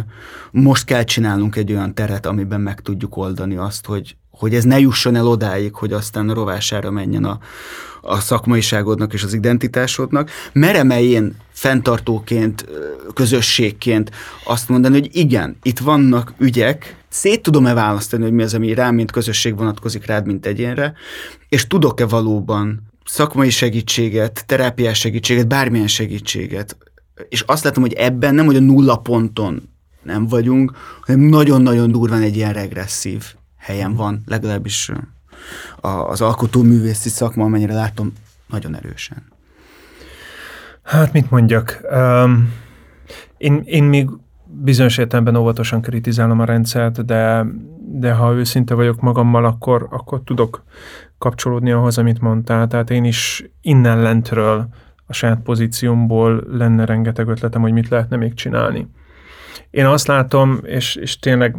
most 0.52 0.86
kell 0.86 1.04
csinálnunk 1.04 1.56
egy 1.56 1.72
olyan 1.72 1.94
teret, 1.94 2.26
amiben 2.26 2.62
meg 2.62 2.82
tudjuk 2.82 3.18
oldani 3.18 3.56
azt, 3.56 3.86
hogy, 3.86 4.16
hogy 4.40 4.56
ez 4.56 4.64
ne 4.64 4.80
jusson 4.80 5.16
el 5.16 5.28
odáig, 5.28 5.76
hogy 5.76 5.94
aztán 5.94 6.30
a 6.30 6.34
rovására 6.34 6.92
menjen 6.92 7.24
a, 7.24 7.40
a 8.02 8.20
szakmaiságodnak 8.20 9.14
és 9.14 9.24
az 9.24 9.34
identitásodnak. 9.34 10.30
Merem-e 10.54 11.02
én 11.02 11.36
fenntartóként, 11.52 12.66
közösségként 13.14 14.12
azt 14.44 14.70
mondani, 14.70 15.00
hogy 15.00 15.10
igen, 15.12 15.58
itt 15.62 15.80
vannak 15.80 16.34
ügyek, 16.38 16.96
szét 17.10 17.42
tudom-e 17.42 17.74
választani, 17.74 18.24
hogy 18.24 18.32
mi 18.32 18.44
az, 18.44 18.54
ami 18.54 18.74
rám, 18.74 18.96
mint 18.96 19.12
közösség 19.12 19.58
vonatkozik 19.58 20.06
rád, 20.06 20.26
mint 20.26 20.46
egyénre, 20.46 20.94
és 21.50 21.68
tudok-e 21.68 22.06
valóban 22.06 22.82
szakmai 23.06 23.50
segítséget, 23.50 24.44
terápiás 24.46 25.00
segítséget, 25.00 25.48
bármilyen 25.48 25.88
segítséget. 25.88 26.78
És 27.30 27.42
azt 27.42 27.64
látom, 27.64 27.84
hogy 27.84 27.94
ebben 27.94 28.36
nem, 28.36 28.46
hogy 28.46 28.56
a 28.56 28.60
nulla 28.60 28.96
ponton 28.96 29.70
nem 30.04 30.28
vagyunk, 30.28 30.72
hanem 31.02 31.22
nagyon-nagyon 31.22 31.92
durván 31.92 32.22
egy 32.22 32.36
ilyen 32.36 32.54
regresszív 32.54 33.24
helyen 33.60 33.96
van, 33.96 34.22
legalábbis 34.26 34.92
az 35.82 36.22
alkotóművészi 36.22 37.10
szakma, 37.10 37.44
amennyire 37.44 37.74
látom, 37.74 38.14
nagyon 38.48 38.76
erősen. 38.76 39.24
Hát 40.84 41.14
mit 41.14 41.32
mondjak? 41.32 41.80
Um, 41.92 42.54
én, 43.38 43.62
én 43.66 43.84
még 43.84 44.10
bizonyos 44.46 44.98
értelemben 44.98 45.36
óvatosan 45.36 45.82
kritizálom 45.82 46.40
a 46.40 46.46
rendszert, 46.46 47.06
de, 47.06 47.46
de 47.80 48.14
ha 48.14 48.34
őszinte 48.34 48.74
vagyok 48.74 49.02
magammal, 49.02 49.46
akkor, 49.46 49.88
akkor 49.90 50.22
tudok 50.26 50.64
kapcsolódni 51.18 51.72
ahhoz, 51.72 51.98
amit 51.98 52.22
mondtál. 52.22 52.68
Tehát 52.68 52.90
én 52.90 53.04
is 53.04 53.50
innen 53.62 54.02
lentről, 54.02 54.68
a 55.08 55.14
saját 55.14 55.42
pozíciómból 55.42 56.44
lenne 56.52 56.86
rengeteg 56.86 57.28
ötletem, 57.28 57.62
hogy 57.62 57.72
mit 57.72 57.90
lehetne 57.90 58.18
még 58.18 58.34
csinálni. 58.34 58.88
Én 59.70 59.86
azt 59.86 60.08
látom, 60.08 60.60
és, 60.64 60.96
és 60.96 61.20
tényleg 61.20 61.56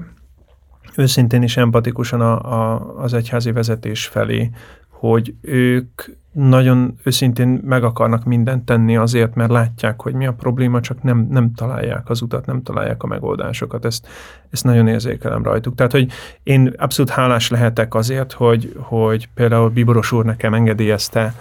őszintén 0.96 1.42
is 1.42 1.56
empatikusan 1.56 2.20
a, 2.20 2.52
a, 2.52 2.94
az 2.96 3.14
egyházi 3.14 3.52
vezetés 3.52 4.06
felé, 4.06 4.50
hogy 4.88 5.34
ők 5.40 6.02
nagyon 6.32 6.94
őszintén 7.04 7.60
meg 7.64 7.84
akarnak 7.84 8.24
mindent 8.24 8.64
tenni 8.64 8.96
azért, 8.96 9.34
mert 9.34 9.50
látják, 9.50 10.02
hogy 10.02 10.14
mi 10.14 10.26
a 10.26 10.32
probléma, 10.32 10.80
csak 10.80 11.02
nem, 11.02 11.26
nem 11.30 11.52
találják 11.54 12.10
az 12.10 12.22
utat, 12.22 12.46
nem 12.46 12.62
találják 12.62 13.02
a 13.02 13.06
megoldásokat. 13.06 13.84
Ezt, 13.84 14.08
ezt 14.50 14.64
nagyon 14.64 14.88
érzékelem 14.88 15.42
rajtuk. 15.42 15.74
Tehát, 15.74 15.92
hogy 15.92 16.10
én 16.42 16.72
abszolút 16.76 17.10
hálás 17.10 17.50
lehetek 17.50 17.94
azért, 17.94 18.32
hogy, 18.32 18.72
hogy 18.76 19.28
például 19.34 19.68
Biboros 19.68 20.12
úr 20.12 20.24
nekem 20.24 20.54
engedélyezte 20.54 21.34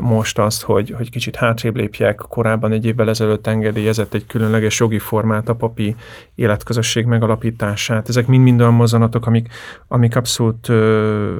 most 0.00 0.38
azt, 0.38 0.62
hogy, 0.62 0.90
hogy 0.90 1.10
kicsit 1.10 1.36
hátrébb 1.36 1.76
lépjek. 1.76 2.16
Korábban 2.16 2.72
egy 2.72 2.84
évvel 2.84 3.08
ezelőtt 3.08 3.46
engedélyezett 3.46 4.14
egy 4.14 4.26
különleges 4.26 4.78
jogi 4.78 4.98
formát, 4.98 5.48
a 5.48 5.54
papi 5.54 5.96
életközösség 6.34 7.06
megalapítását. 7.06 8.08
Ezek 8.08 8.26
mind-mind 8.26 8.60
olyan 8.60 8.74
mozzanatok, 8.74 9.26
amik, 9.26 9.48
amik 9.88 10.16
abszolút 10.16 10.68
ö, 10.68 11.38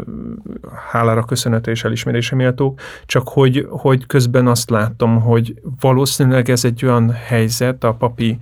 hálára 0.91 1.25
köszönhető 1.25 1.71
és 1.71 1.85
elismerése 1.85 2.35
méltók, 2.35 2.81
csak 3.07 3.29
hogy, 3.29 3.67
hogy 3.71 4.07
közben 4.07 4.47
azt 4.47 4.71
látom, 4.71 5.21
hogy 5.21 5.61
valószínűleg 5.81 6.51
ez 6.51 6.65
egy 6.65 6.85
olyan 6.85 7.11
helyzet 7.11 7.85
a 7.85 7.95
papi 7.95 8.39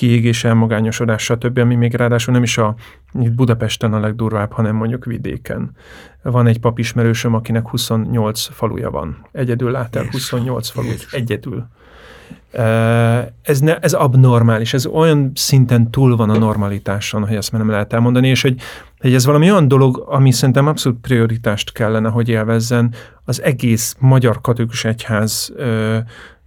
kiégés, 0.00 0.44
elmagányosodás, 0.44 1.22
stb., 1.22 1.58
ami 1.58 1.74
még 1.74 1.94
ráadásul 1.94 2.34
nem 2.34 2.42
is 2.42 2.58
a 2.58 2.74
itt 3.20 3.32
Budapesten 3.32 3.92
a 3.92 4.00
legdurvább, 4.00 4.52
hanem 4.52 4.76
mondjuk 4.76 5.04
vidéken. 5.04 5.70
Van 6.22 6.46
egy 6.46 6.60
papismerősöm, 6.60 7.34
akinek 7.34 7.68
28 7.68 8.48
faluja 8.52 8.90
van. 8.90 9.26
Egyedül 9.32 9.70
lát 9.70 9.96
el 9.96 10.06
28 10.10 10.68
falut. 10.68 11.06
Egyedül. 11.10 11.66
Ez, 13.42 13.60
ne, 13.60 13.78
ez 13.78 13.92
abnormális, 13.92 14.74
ez 14.74 14.86
olyan 14.86 15.32
szinten 15.34 15.90
túl 15.90 16.16
van 16.16 16.30
a 16.30 16.38
normalitáson, 16.38 17.26
hogy 17.26 17.36
ezt 17.36 17.52
már 17.52 17.60
nem 17.60 17.70
lehet 17.70 17.92
elmondani, 17.92 18.28
és 18.28 18.42
hogy, 18.42 18.60
hogy 18.98 19.14
ez 19.14 19.24
valami 19.24 19.50
olyan 19.50 19.68
dolog, 19.68 20.04
ami 20.08 20.30
szerintem 20.30 20.66
abszolút 20.66 21.00
prioritást 21.00 21.72
kellene, 21.72 22.08
hogy 22.08 22.28
élvezzen 22.28 22.94
az 23.24 23.42
egész 23.42 23.96
magyar 23.98 24.40
katolikus 24.40 24.84
egyház 24.84 25.52
ö, 25.56 25.98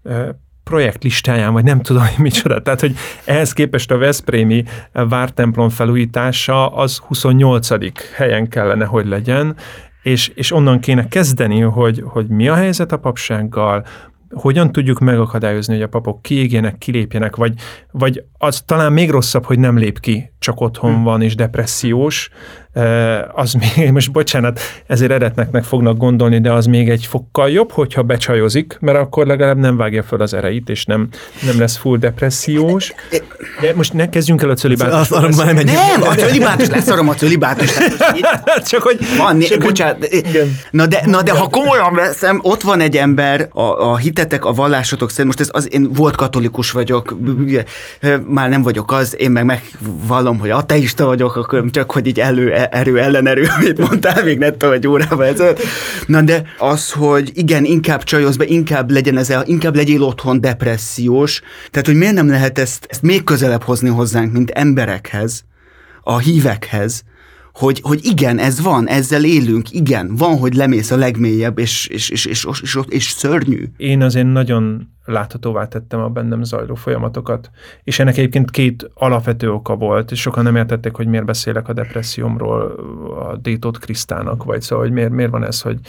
ö, 0.04 0.30
projektlistáján, 0.64 1.54
vagy 1.54 1.64
nem 1.64 1.82
tudom, 1.82 2.02
hogy 2.02 2.24
micsoda. 2.24 2.62
Tehát, 2.62 2.80
hogy 2.80 2.96
ehhez 3.26 3.54
képest 3.54 3.92
a 3.92 3.98
Veszprémi 3.98 4.64
vártemplom 4.92 5.70
felújítása 5.70 6.68
az 6.68 6.98
28. 6.98 7.70
helyen 8.16 8.48
kellene, 8.48 8.86
hogy 8.86 9.08
legyen, 9.08 9.56
és, 10.04 10.32
és 10.36 10.52
onnan 10.52 10.80
kéne 10.80 11.08
kezdeni, 11.08 11.60
hogy, 11.60 12.04
hogy 12.06 12.28
mi 12.28 12.48
a 12.48 12.56
helyzet 12.56 12.92
a 12.92 12.98
papsággal, 12.98 13.86
hogyan 14.34 14.72
tudjuk 14.72 15.00
megakadályozni, 15.00 15.74
hogy 15.74 15.84
a 15.84 15.88
papok 15.88 16.22
kiégjenek, 16.22 16.78
kilépjenek, 16.78 17.36
vagy, 17.36 17.54
vagy 17.92 18.24
az 18.38 18.62
talán 18.62 18.94
még 18.94 19.10
rosszabb, 19.10 19.46
hogy 19.46 19.60
nem 19.60 19.78
lép 19.78 20.00
ki, 20.00 20.32
csak 20.40 20.62
otthon 20.62 20.96
hm. 20.96 21.04
van 21.04 21.22
és 21.22 21.36
depressziós, 21.36 22.30
az 23.34 23.54
még, 23.54 23.92
most 23.92 24.12
bocsánat, 24.12 24.60
ezért 24.88 25.12
eretneknek 25.12 25.64
fognak 25.64 25.98
gondolni, 25.98 26.42
de 26.42 26.52
az 26.52 26.66
még 26.66 26.90
egy 26.90 27.06
fokkal 27.06 27.50
jobb, 27.50 27.72
hogyha 27.72 28.02
becsajozik, 28.02 28.78
mert 28.80 28.98
akkor 28.98 29.26
legalább 29.26 29.58
nem 29.58 29.78
vágja 29.78 30.04
föl 30.04 30.22
az 30.22 30.34
ereit, 30.34 30.70
és 30.70 30.86
nem, 30.86 31.08
nem 31.46 31.60
lesz 31.60 31.78
full 31.78 31.98
depressziós. 31.98 32.94
De 33.62 33.74
most 33.76 33.94
ne 33.94 34.10
kezdjünk 34.10 34.42
el 34.42 34.50
a 34.50 34.54
cölibátus. 34.54 35.10
Nem, 35.64 36.02
a 36.02 36.16
cölibátus, 36.16 36.68
leszarom 36.68 37.10
a 37.10 37.14
cölibátus. 37.14 37.72
Csak 38.70 38.82
hogy... 38.82 39.00
Van, 39.18 39.40
csak 39.40 39.60
bocsánat. 39.60 40.08
Na 40.72 40.86
de, 40.86 41.02
na 41.06 41.22
de 41.22 41.32
ha 41.32 41.48
komolyan 41.48 41.94
veszem, 41.94 42.40
ott 42.42 42.62
van 42.62 42.80
egy 42.80 42.98
ember, 42.98 43.50
a, 43.52 43.62
a 43.62 43.98
hitetek, 43.98 44.46
a 44.46 44.54
vallásotok 44.54 45.10
szerint, 45.10 45.28
most 45.28 45.40
ez 45.40 45.50
az, 45.52 45.74
én 45.74 45.94
volt 45.94 46.16
katolikus 46.16 46.72
vagyok, 46.72 47.18
már 48.28 48.50
nem 48.50 48.62
vagyok 48.62 48.92
az, 48.92 49.16
én 49.20 49.32
meg 49.32 49.46
megvallom, 49.46 50.40
hogy 50.40 50.50
ateista 50.50 51.06
vagyok, 51.06 51.36
akkor 51.36 51.66
csak 51.72 51.92
hogy 51.92 52.08
így 52.08 52.20
elő 52.20 52.63
erő, 52.70 53.00
ellenerő, 53.00 53.46
amit 53.60 53.78
mondtál 53.78 54.24
még 54.24 54.38
nettó 54.38 54.72
egy 54.72 54.88
órával 54.88 55.26
ezelőtt. 55.26 55.62
Na 56.06 56.22
de 56.22 56.44
az, 56.58 56.92
hogy 56.92 57.32
igen, 57.34 57.66
inkább 57.66 58.04
csajozz 58.04 58.36
be, 58.36 58.46
inkább 58.46 58.92
legyen 58.92 59.18
ez, 59.18 59.34
inkább 59.46 59.76
legyél 59.76 60.02
otthon 60.04 60.42
depressziós. 60.42 61.42
Tehát, 61.70 61.88
hogy 61.88 61.96
miért 61.96 62.14
nem 62.14 62.30
lehet 62.30 62.60
ezt, 62.60 62.88
ezt 62.90 63.02
még 63.02 63.24
közelebb 63.24 63.64
hozni 63.64 63.90
hozzánk, 63.90 64.32
mint 64.32 64.50
emberekhez, 64.50 65.44
a 66.04 66.18
hívekhez, 66.18 67.04
hogy, 67.54 67.80
hogy 67.84 68.06
igen, 68.06 68.40
ez 68.40 68.62
van, 68.62 68.88
ezzel 68.88 69.24
élünk, 69.24 69.72
igen, 69.72 70.16
van, 70.16 70.38
hogy 70.38 70.54
lemész 70.54 70.92
a 70.92 70.96
legmélyebb, 70.96 71.60
és, 71.60 71.88
és, 71.88 72.10
és, 72.10 72.26
és, 72.26 72.46
és, 72.46 72.62
és, 72.62 72.78
és 72.88 73.04
szörnyű. 73.04 73.64
Én 73.78 74.02
azért 74.02 74.32
nagyon 74.32 74.88
láthatóvá 75.06 75.68
tettem 75.68 76.00
a 76.00 76.10
bennem 76.10 76.44
zajló 76.44 76.76
folyamatokat. 76.76 77.50
És 77.84 78.00
ennek 78.00 78.18
egyébként 78.18 78.52
két 78.52 78.90
alapvető 78.94 79.52
oka 79.52 79.76
volt, 79.76 80.12
és 80.12 80.22
sokan 80.22 80.44
nem 80.44 80.56
értették, 80.56 80.96
hogy 80.96 81.08
miért 81.08 81.26
beszélek 81.26 81.68
a 81.68 81.74
depressziómról 81.74 82.62
a 83.20 83.38
Détót 83.38 83.78
Krisztának, 83.78 84.44
vagy 84.44 84.62
szóval, 84.62 84.86
hogy 84.86 84.94
miért, 84.94 85.12
miért 85.12 85.32
van 85.32 85.46
ez, 85.46 85.62
hogy 85.62 85.80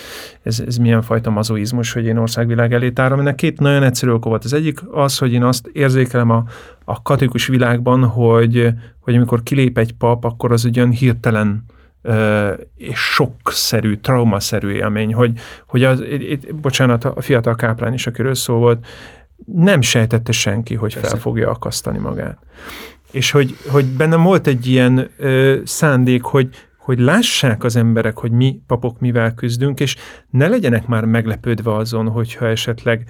ez, 0.43 0.63
ez 0.67 0.77
milyen 0.77 1.03
fajta 1.03 1.31
mazoizmus, 1.31 1.93
hogy 1.93 2.05
én 2.05 2.17
országvilág 2.17 2.73
elé 2.73 2.91
tárom. 2.91 3.21
Ennek 3.21 3.35
két 3.35 3.61
nagyon 3.61 3.83
egyszerű 3.83 4.13
oka 4.13 4.29
volt. 4.29 4.45
Az 4.45 4.53
egyik 4.53 4.81
az, 4.91 5.19
hogy 5.19 5.33
én 5.33 5.43
azt 5.43 5.67
érzékelem 5.67 6.31
a, 6.31 6.45
a 6.85 7.03
katolikus 7.03 7.47
világban, 7.47 8.05
hogy, 8.05 8.69
hogy 9.01 9.15
amikor 9.15 9.43
kilép 9.43 9.79
egy 9.79 9.93
pap, 9.93 10.25
akkor 10.25 10.53
az 10.53 10.65
ugyan 10.65 10.91
hirtelen 10.91 11.65
és 12.77 12.99
sokszerű, 12.99 13.97
traumaszerű 13.97 14.71
élmény, 14.71 15.15
hogy, 15.15 15.39
hogy 15.67 15.85
az, 15.85 16.01
itt, 16.01 16.55
bocsánat, 16.55 17.05
a 17.05 17.21
fiatal 17.21 17.55
káplán 17.55 17.93
is, 17.93 18.07
akiről 18.07 18.35
szó 18.35 18.55
volt, 18.55 18.87
nem 19.47 19.81
sejtette 19.81 20.33
senki, 20.33 20.75
hogy 20.75 20.95
Persze. 20.95 21.09
fel 21.09 21.19
fogja 21.19 21.51
akasztani 21.51 21.99
magát. 21.99 22.39
És 23.11 23.31
hogy, 23.31 23.57
hogy 23.69 23.85
bennem 23.85 24.23
volt 24.23 24.47
egy 24.47 24.67
ilyen 24.67 25.11
ö, 25.17 25.59
szándék, 25.65 26.23
hogy, 26.23 26.49
hogy 26.79 26.99
lássák 26.99 27.65
az 27.65 27.77
emberek, 27.77 28.19
hogy 28.19 28.31
mi 28.31 28.61
papok 28.67 29.01
mivel 29.01 29.35
küzdünk, 29.35 29.81
és 29.81 29.97
ne 30.31 30.49
legyenek 30.49 30.87
már 30.87 31.05
meglepődve 31.05 31.75
azon, 31.75 32.09
hogyha 32.09 32.47
esetleg 32.47 33.09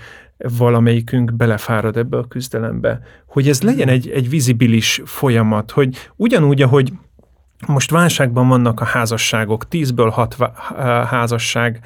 valamelyikünk 0.59 1.33
belefárad 1.33 1.97
ebbe 1.97 2.17
a 2.17 2.27
küzdelembe. 2.29 3.01
Hogy 3.27 3.49
ez 3.49 3.63
legyen 3.63 3.89
egy, 3.89 4.09
egy 4.09 4.29
vizibilis 4.29 5.01
folyamat, 5.05 5.71
hogy 5.71 5.97
ugyanúgy, 6.17 6.63
ahogy 6.63 6.93
most 7.67 7.91
válságban 7.91 8.49
vannak 8.49 8.81
a 8.81 8.85
házasságok, 8.85 9.69
tízből 9.69 10.09
hat 10.09 10.37
házasság 11.11 11.81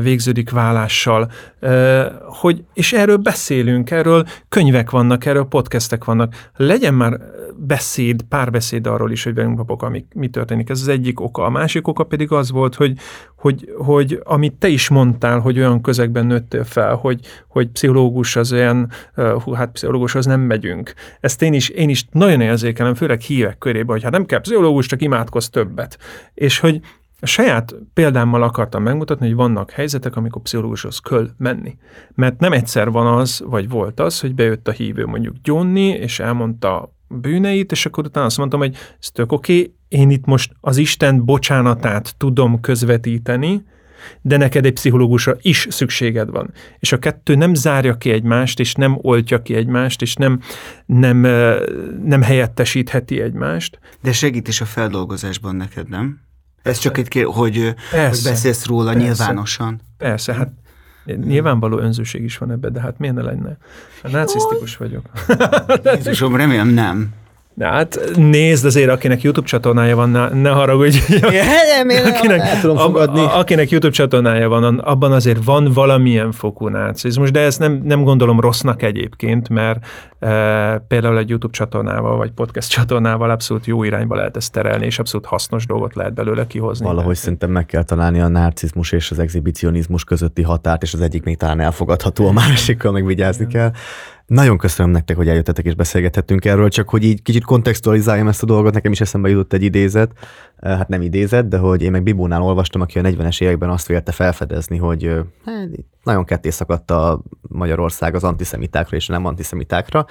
végződik 0.00 0.50
vállással, 0.50 1.30
eh, 1.60 2.06
hogy, 2.26 2.64
és 2.74 2.92
erről 2.92 3.16
beszélünk, 3.16 3.90
erről 3.90 4.24
könyvek 4.48 4.90
vannak, 4.90 5.24
erről 5.24 5.44
podcastek 5.44 6.04
vannak. 6.04 6.50
Legyen 6.56 6.94
már 6.94 7.20
beszéd, 7.56 8.22
párbeszéd 8.22 8.86
arról 8.86 9.10
is, 9.10 9.24
hogy 9.24 9.34
velünk 9.34 9.56
papok, 9.56 9.82
ami, 9.82 10.06
mi 10.14 10.28
történik. 10.28 10.70
Ez 10.70 10.80
az 10.80 10.88
egyik 10.88 11.20
oka. 11.20 11.44
A 11.44 11.50
másik 11.50 11.88
oka 11.88 12.04
pedig 12.04 12.32
az 12.32 12.50
volt, 12.50 12.74
hogy, 12.74 12.98
hogy, 13.36 13.72
hogy 13.76 14.20
amit 14.24 14.54
te 14.54 14.68
is 14.68 14.88
mondtál, 14.88 15.38
hogy 15.38 15.58
olyan 15.58 15.80
közegben 15.80 16.26
nőttél 16.26 16.64
fel, 16.64 16.94
hogy, 16.94 17.20
hogy 17.48 17.68
pszichológus 17.68 18.36
az 18.36 18.52
olyan, 18.52 18.90
hú, 19.14 19.52
hát 19.52 19.72
pszichológus 19.72 20.14
az 20.14 20.26
nem 20.26 20.40
megyünk. 20.40 20.94
Ezt 21.20 21.42
én 21.42 21.52
is, 21.52 21.68
én 21.68 21.88
is 21.88 22.06
nagyon 22.10 22.40
érzékelem, 22.40 22.94
főleg 22.94 23.20
hívek 23.20 23.58
körébe, 23.58 23.92
hogy 23.92 24.02
hát 24.02 24.12
nem 24.12 24.26
kell 24.26 24.40
pszichológus, 24.40 24.86
csak 24.86 25.02
imádkoz 25.02 25.48
többet. 25.48 25.98
És 26.34 26.58
hogy 26.58 26.80
a 27.24 27.26
saját 27.26 27.74
példámmal 27.94 28.42
akartam 28.42 28.82
megmutatni, 28.82 29.26
hogy 29.26 29.34
vannak 29.34 29.70
helyzetek, 29.70 30.16
amikor 30.16 30.42
pszichológushoz 30.42 30.98
kell 30.98 31.28
menni. 31.36 31.76
Mert 32.14 32.40
nem 32.40 32.52
egyszer 32.52 32.90
van 32.90 33.18
az, 33.18 33.42
vagy 33.46 33.68
volt 33.68 34.00
az, 34.00 34.20
hogy 34.20 34.34
bejött 34.34 34.68
a 34.68 34.72
hívő 34.72 35.06
mondjuk 35.06 35.34
gyónni, 35.42 35.86
és 35.86 36.20
elmondta 36.20 36.93
bűneit, 37.20 37.72
és 37.72 37.86
akkor 37.86 38.04
utána 38.04 38.26
azt 38.26 38.38
mondtam, 38.38 38.60
hogy 38.60 38.76
ez 39.00 39.10
tök 39.10 39.32
oké, 39.32 39.58
okay, 39.58 39.74
én 39.88 40.10
itt 40.10 40.24
most 40.24 40.52
az 40.60 40.76
Isten 40.76 41.24
bocsánatát 41.24 42.14
tudom 42.16 42.60
közvetíteni, 42.60 43.64
de 44.20 44.36
neked 44.36 44.64
egy 44.64 44.72
pszichológusra 44.72 45.36
is 45.40 45.66
szükséged 45.70 46.30
van. 46.30 46.52
És 46.78 46.92
a 46.92 46.98
kettő 46.98 47.34
nem 47.34 47.54
zárja 47.54 47.96
ki 47.96 48.10
egymást, 48.10 48.60
és 48.60 48.74
nem 48.74 48.98
oltja 49.00 49.42
ki 49.42 49.54
egymást, 49.54 50.02
és 50.02 50.14
nem, 50.14 50.40
nem, 50.86 51.18
nem 52.04 52.22
helyettesítheti 52.22 53.20
egymást. 53.20 53.78
De 54.02 54.12
segít 54.12 54.48
is 54.48 54.60
a 54.60 54.64
feldolgozásban 54.64 55.56
neked, 55.56 55.88
nem? 55.88 56.20
Ez 56.62 56.78
csak 56.78 56.98
egy 56.98 57.08
kér, 57.08 57.24
hogy, 57.24 57.74
persze, 57.90 58.22
hogy 58.22 58.32
beszélsz 58.32 58.66
róla 58.66 58.92
persze, 58.92 59.06
nyilvánosan. 59.06 59.80
Persze, 59.96 60.34
hát 60.34 60.52
Nyilvánvaló 61.04 61.78
önzőség 61.78 62.22
is 62.22 62.38
van 62.38 62.50
ebben, 62.50 62.72
de 62.72 62.80
hát 62.80 62.98
miért 62.98 63.14
ne 63.14 63.22
lenne? 63.22 63.56
Hát 64.02 64.12
narcisztikus 64.12 64.76
vagyok. 64.76 65.04
Jézusom, 65.94 66.36
remélem 66.36 66.68
nem. 66.68 67.12
De 67.56 67.66
hát 67.66 68.00
nézd 68.14 68.64
azért, 68.64 68.90
akinek 68.90 69.22
YouTube 69.22 69.46
csatornája 69.46 69.96
van, 69.96 70.10
ne, 70.34 70.50
haragudj. 70.50 70.98
nem, 71.76 71.88
én 71.88 72.04
akinek, 72.04 72.40
el 72.40 72.60
tudom 72.60 72.76
fogadni. 72.76 73.20
A, 73.20 73.38
akinek 73.38 73.70
YouTube 73.70 73.92
csatornája 73.92 74.48
van, 74.48 74.78
abban 74.78 75.12
azért 75.12 75.44
van 75.44 75.72
valamilyen 75.72 76.32
fokú 76.32 76.68
nácizmus, 76.68 77.30
de 77.30 77.40
ezt 77.40 77.58
nem, 77.58 77.80
nem 77.84 78.02
gondolom 78.04 78.40
rossznak 78.40 78.82
egyébként, 78.82 79.48
mert 79.48 79.86
e, 80.18 80.28
például 80.88 81.18
egy 81.18 81.28
YouTube 81.28 81.52
csatornával, 81.52 82.16
vagy 82.16 82.30
podcast 82.30 82.70
csatornával 82.70 83.30
abszolút 83.30 83.66
jó 83.66 83.82
irányba 83.82 84.16
lehet 84.16 84.36
ezt 84.36 84.52
terelni, 84.52 84.86
és 84.86 84.98
abszolút 84.98 85.26
hasznos 85.26 85.66
dolgot 85.66 85.94
lehet 85.94 86.14
belőle 86.14 86.46
kihozni. 86.46 86.86
Valahogy 86.86 87.06
mert. 87.06 87.18
szerintem 87.18 87.50
meg 87.50 87.66
kell 87.66 87.82
találni 87.82 88.20
a 88.20 88.28
narcizmus 88.28 88.92
és 88.92 89.10
az 89.10 89.18
exhibicionizmus 89.18 90.04
közötti 90.04 90.42
határt, 90.42 90.82
és 90.82 90.94
az 90.94 91.00
egyik 91.00 91.24
még 91.24 91.36
talán 91.36 91.60
elfogadható, 91.60 92.26
a 92.28 92.32
másikkal 92.32 92.92
meg 92.92 93.06
vigyázni 93.06 93.46
kell. 93.46 93.70
Nagyon 94.26 94.58
köszönöm 94.58 94.92
nektek, 94.92 95.16
hogy 95.16 95.28
eljöttetek 95.28 95.64
és 95.64 95.74
beszélgethettünk 95.74 96.44
erről, 96.44 96.68
csak 96.68 96.88
hogy 96.88 97.04
így 97.04 97.22
kicsit 97.22 97.44
kontextualizáljam 97.44 98.28
ezt 98.28 98.42
a 98.42 98.46
dolgot, 98.46 98.72
nekem 98.72 98.92
is 98.92 99.00
eszembe 99.00 99.28
jutott 99.28 99.52
egy 99.52 99.62
idézet, 99.62 100.12
hát 100.62 100.88
nem 100.88 101.02
idézet, 101.02 101.48
de 101.48 101.58
hogy 101.58 101.82
én 101.82 101.90
meg 101.90 102.02
Bibónál 102.02 102.42
olvastam, 102.42 102.80
aki 102.80 102.98
a 102.98 103.02
40-es 103.02 103.42
években 103.42 103.70
azt 103.70 103.86
vélte 103.86 104.12
felfedezni, 104.12 104.76
hogy 104.76 105.10
hát, 105.44 105.68
nagyon 106.02 106.24
ketté 106.24 106.50
szakadt 106.50 106.90
a 106.90 107.22
Magyarország 107.40 108.14
az 108.14 108.24
antiszemitákra 108.24 108.96
és 108.96 109.06
nem 109.06 109.24
antiszemitákra. 109.24 110.06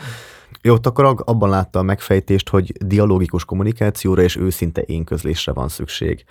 Ott 0.69 0.85
akkor 0.85 1.15
abban 1.25 1.49
látta 1.49 1.79
a 1.79 1.83
megfejtést, 1.83 2.49
hogy 2.49 2.71
dialógikus 2.85 3.45
kommunikációra 3.45 4.21
és 4.21 4.35
őszinte 4.35 4.83
énközlésre 4.85 5.51
van 5.51 5.67
szükség 5.67 6.25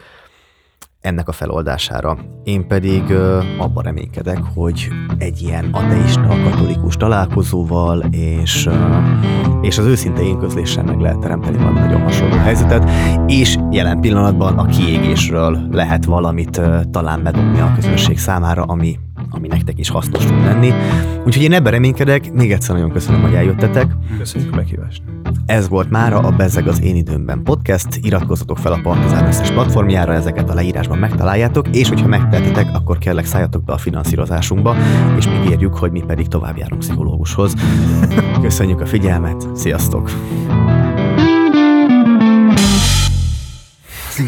ennek 1.03 1.29
a 1.29 1.33
feloldására. 1.33 2.19
Én 2.45 2.67
pedig 2.67 3.11
ö, 3.11 3.41
abban 3.59 3.83
reménykedek, 3.83 4.39
hogy 4.55 4.89
egy 5.19 5.43
ilyen 5.43 5.69
ateista, 5.73 6.37
katolikus 6.45 6.97
találkozóval 6.97 8.05
és, 8.11 8.67
ö, 8.67 8.73
és 9.61 9.79
az 9.79 9.87
őszinte 9.87 10.23
én 10.23 10.39
közléssel 10.39 10.85
meg 10.85 11.01
lehet 11.01 11.19
teremteni 11.19 11.57
valami 11.57 11.79
nagyon 11.79 12.03
hasonló 12.03 12.37
helyzetet, 12.37 12.91
és 13.27 13.59
jelen 13.71 14.01
pillanatban 14.01 14.59
a 14.59 14.67
kiégésről 14.67 15.59
lehet 15.71 16.05
valamit 16.05 16.57
ö, 16.57 16.81
talán 16.91 17.23
bedobni 17.23 17.61
a 17.61 17.73
közönség 17.75 18.19
számára, 18.19 18.63
ami 18.63 18.99
ami 19.31 19.49
nektek 19.49 19.79
is 19.79 19.89
hasznos 19.89 20.25
tud 20.25 20.45
lenni. 20.45 20.73
Úgyhogy 21.25 21.43
én 21.43 21.53
ebben 21.53 21.73
reménykedek, 21.73 22.33
még 22.33 22.53
egyszer 22.53 22.75
nagyon 22.75 22.91
köszönöm, 22.91 23.23
hogy 23.23 23.35
eljöttetek. 23.35 23.87
Köszönjük 24.19 24.53
a 24.53 24.57
meghívást. 24.57 25.03
Ez 25.47 25.69
volt 25.69 25.91
mára 25.91 26.19
a 26.19 26.31
Bezeg 26.31 26.67
az 26.67 26.83
én 26.83 26.97
időmben 26.97 27.43
podcast. 27.43 27.87
Iratkozzatok 28.03 28.59
fel 28.59 28.73
a 28.73 28.81
Partizán 28.83 29.27
összes 29.27 29.51
platformjára, 29.51 30.13
ezeket 30.13 30.51
a 30.51 30.55
leírásban 30.55 30.99
megtaláljátok, 30.99 31.69
és 31.77 31.89
hogyha 31.89 32.07
megtehetitek, 32.07 32.69
akkor 32.73 32.99
kérlek 32.99 33.25
szálljatok 33.25 33.65
be 33.65 33.73
a 33.73 33.79
finanszírozásunkba, 33.79 34.77
és 35.17 35.27
ígérjük, 35.27 35.75
hogy 35.75 35.91
mi 35.91 36.03
pedig 36.07 36.29
tovább 36.29 36.57
járunk 36.57 36.81
pszichológushoz. 36.81 37.55
Köszönjük 38.43 38.81
a 38.81 38.87
figyelmet, 38.87 39.49
sziasztok! 39.55 40.11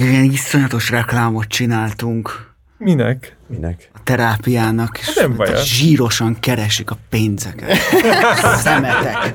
Ilyen 0.00 0.24
iszonyatos 0.24 0.90
reklámot 0.90 1.46
csináltunk. 1.46 2.53
Minek? 2.84 3.36
Minek? 3.46 3.90
A 3.94 3.98
terápiának. 4.02 4.98
És 4.98 5.14
nem 5.14 5.36
baj. 5.36 5.62
Zsírosan 5.62 6.40
keresik 6.40 6.90
a 6.90 6.96
pénzeket. 7.08 7.76
Szemetek. 8.64 9.34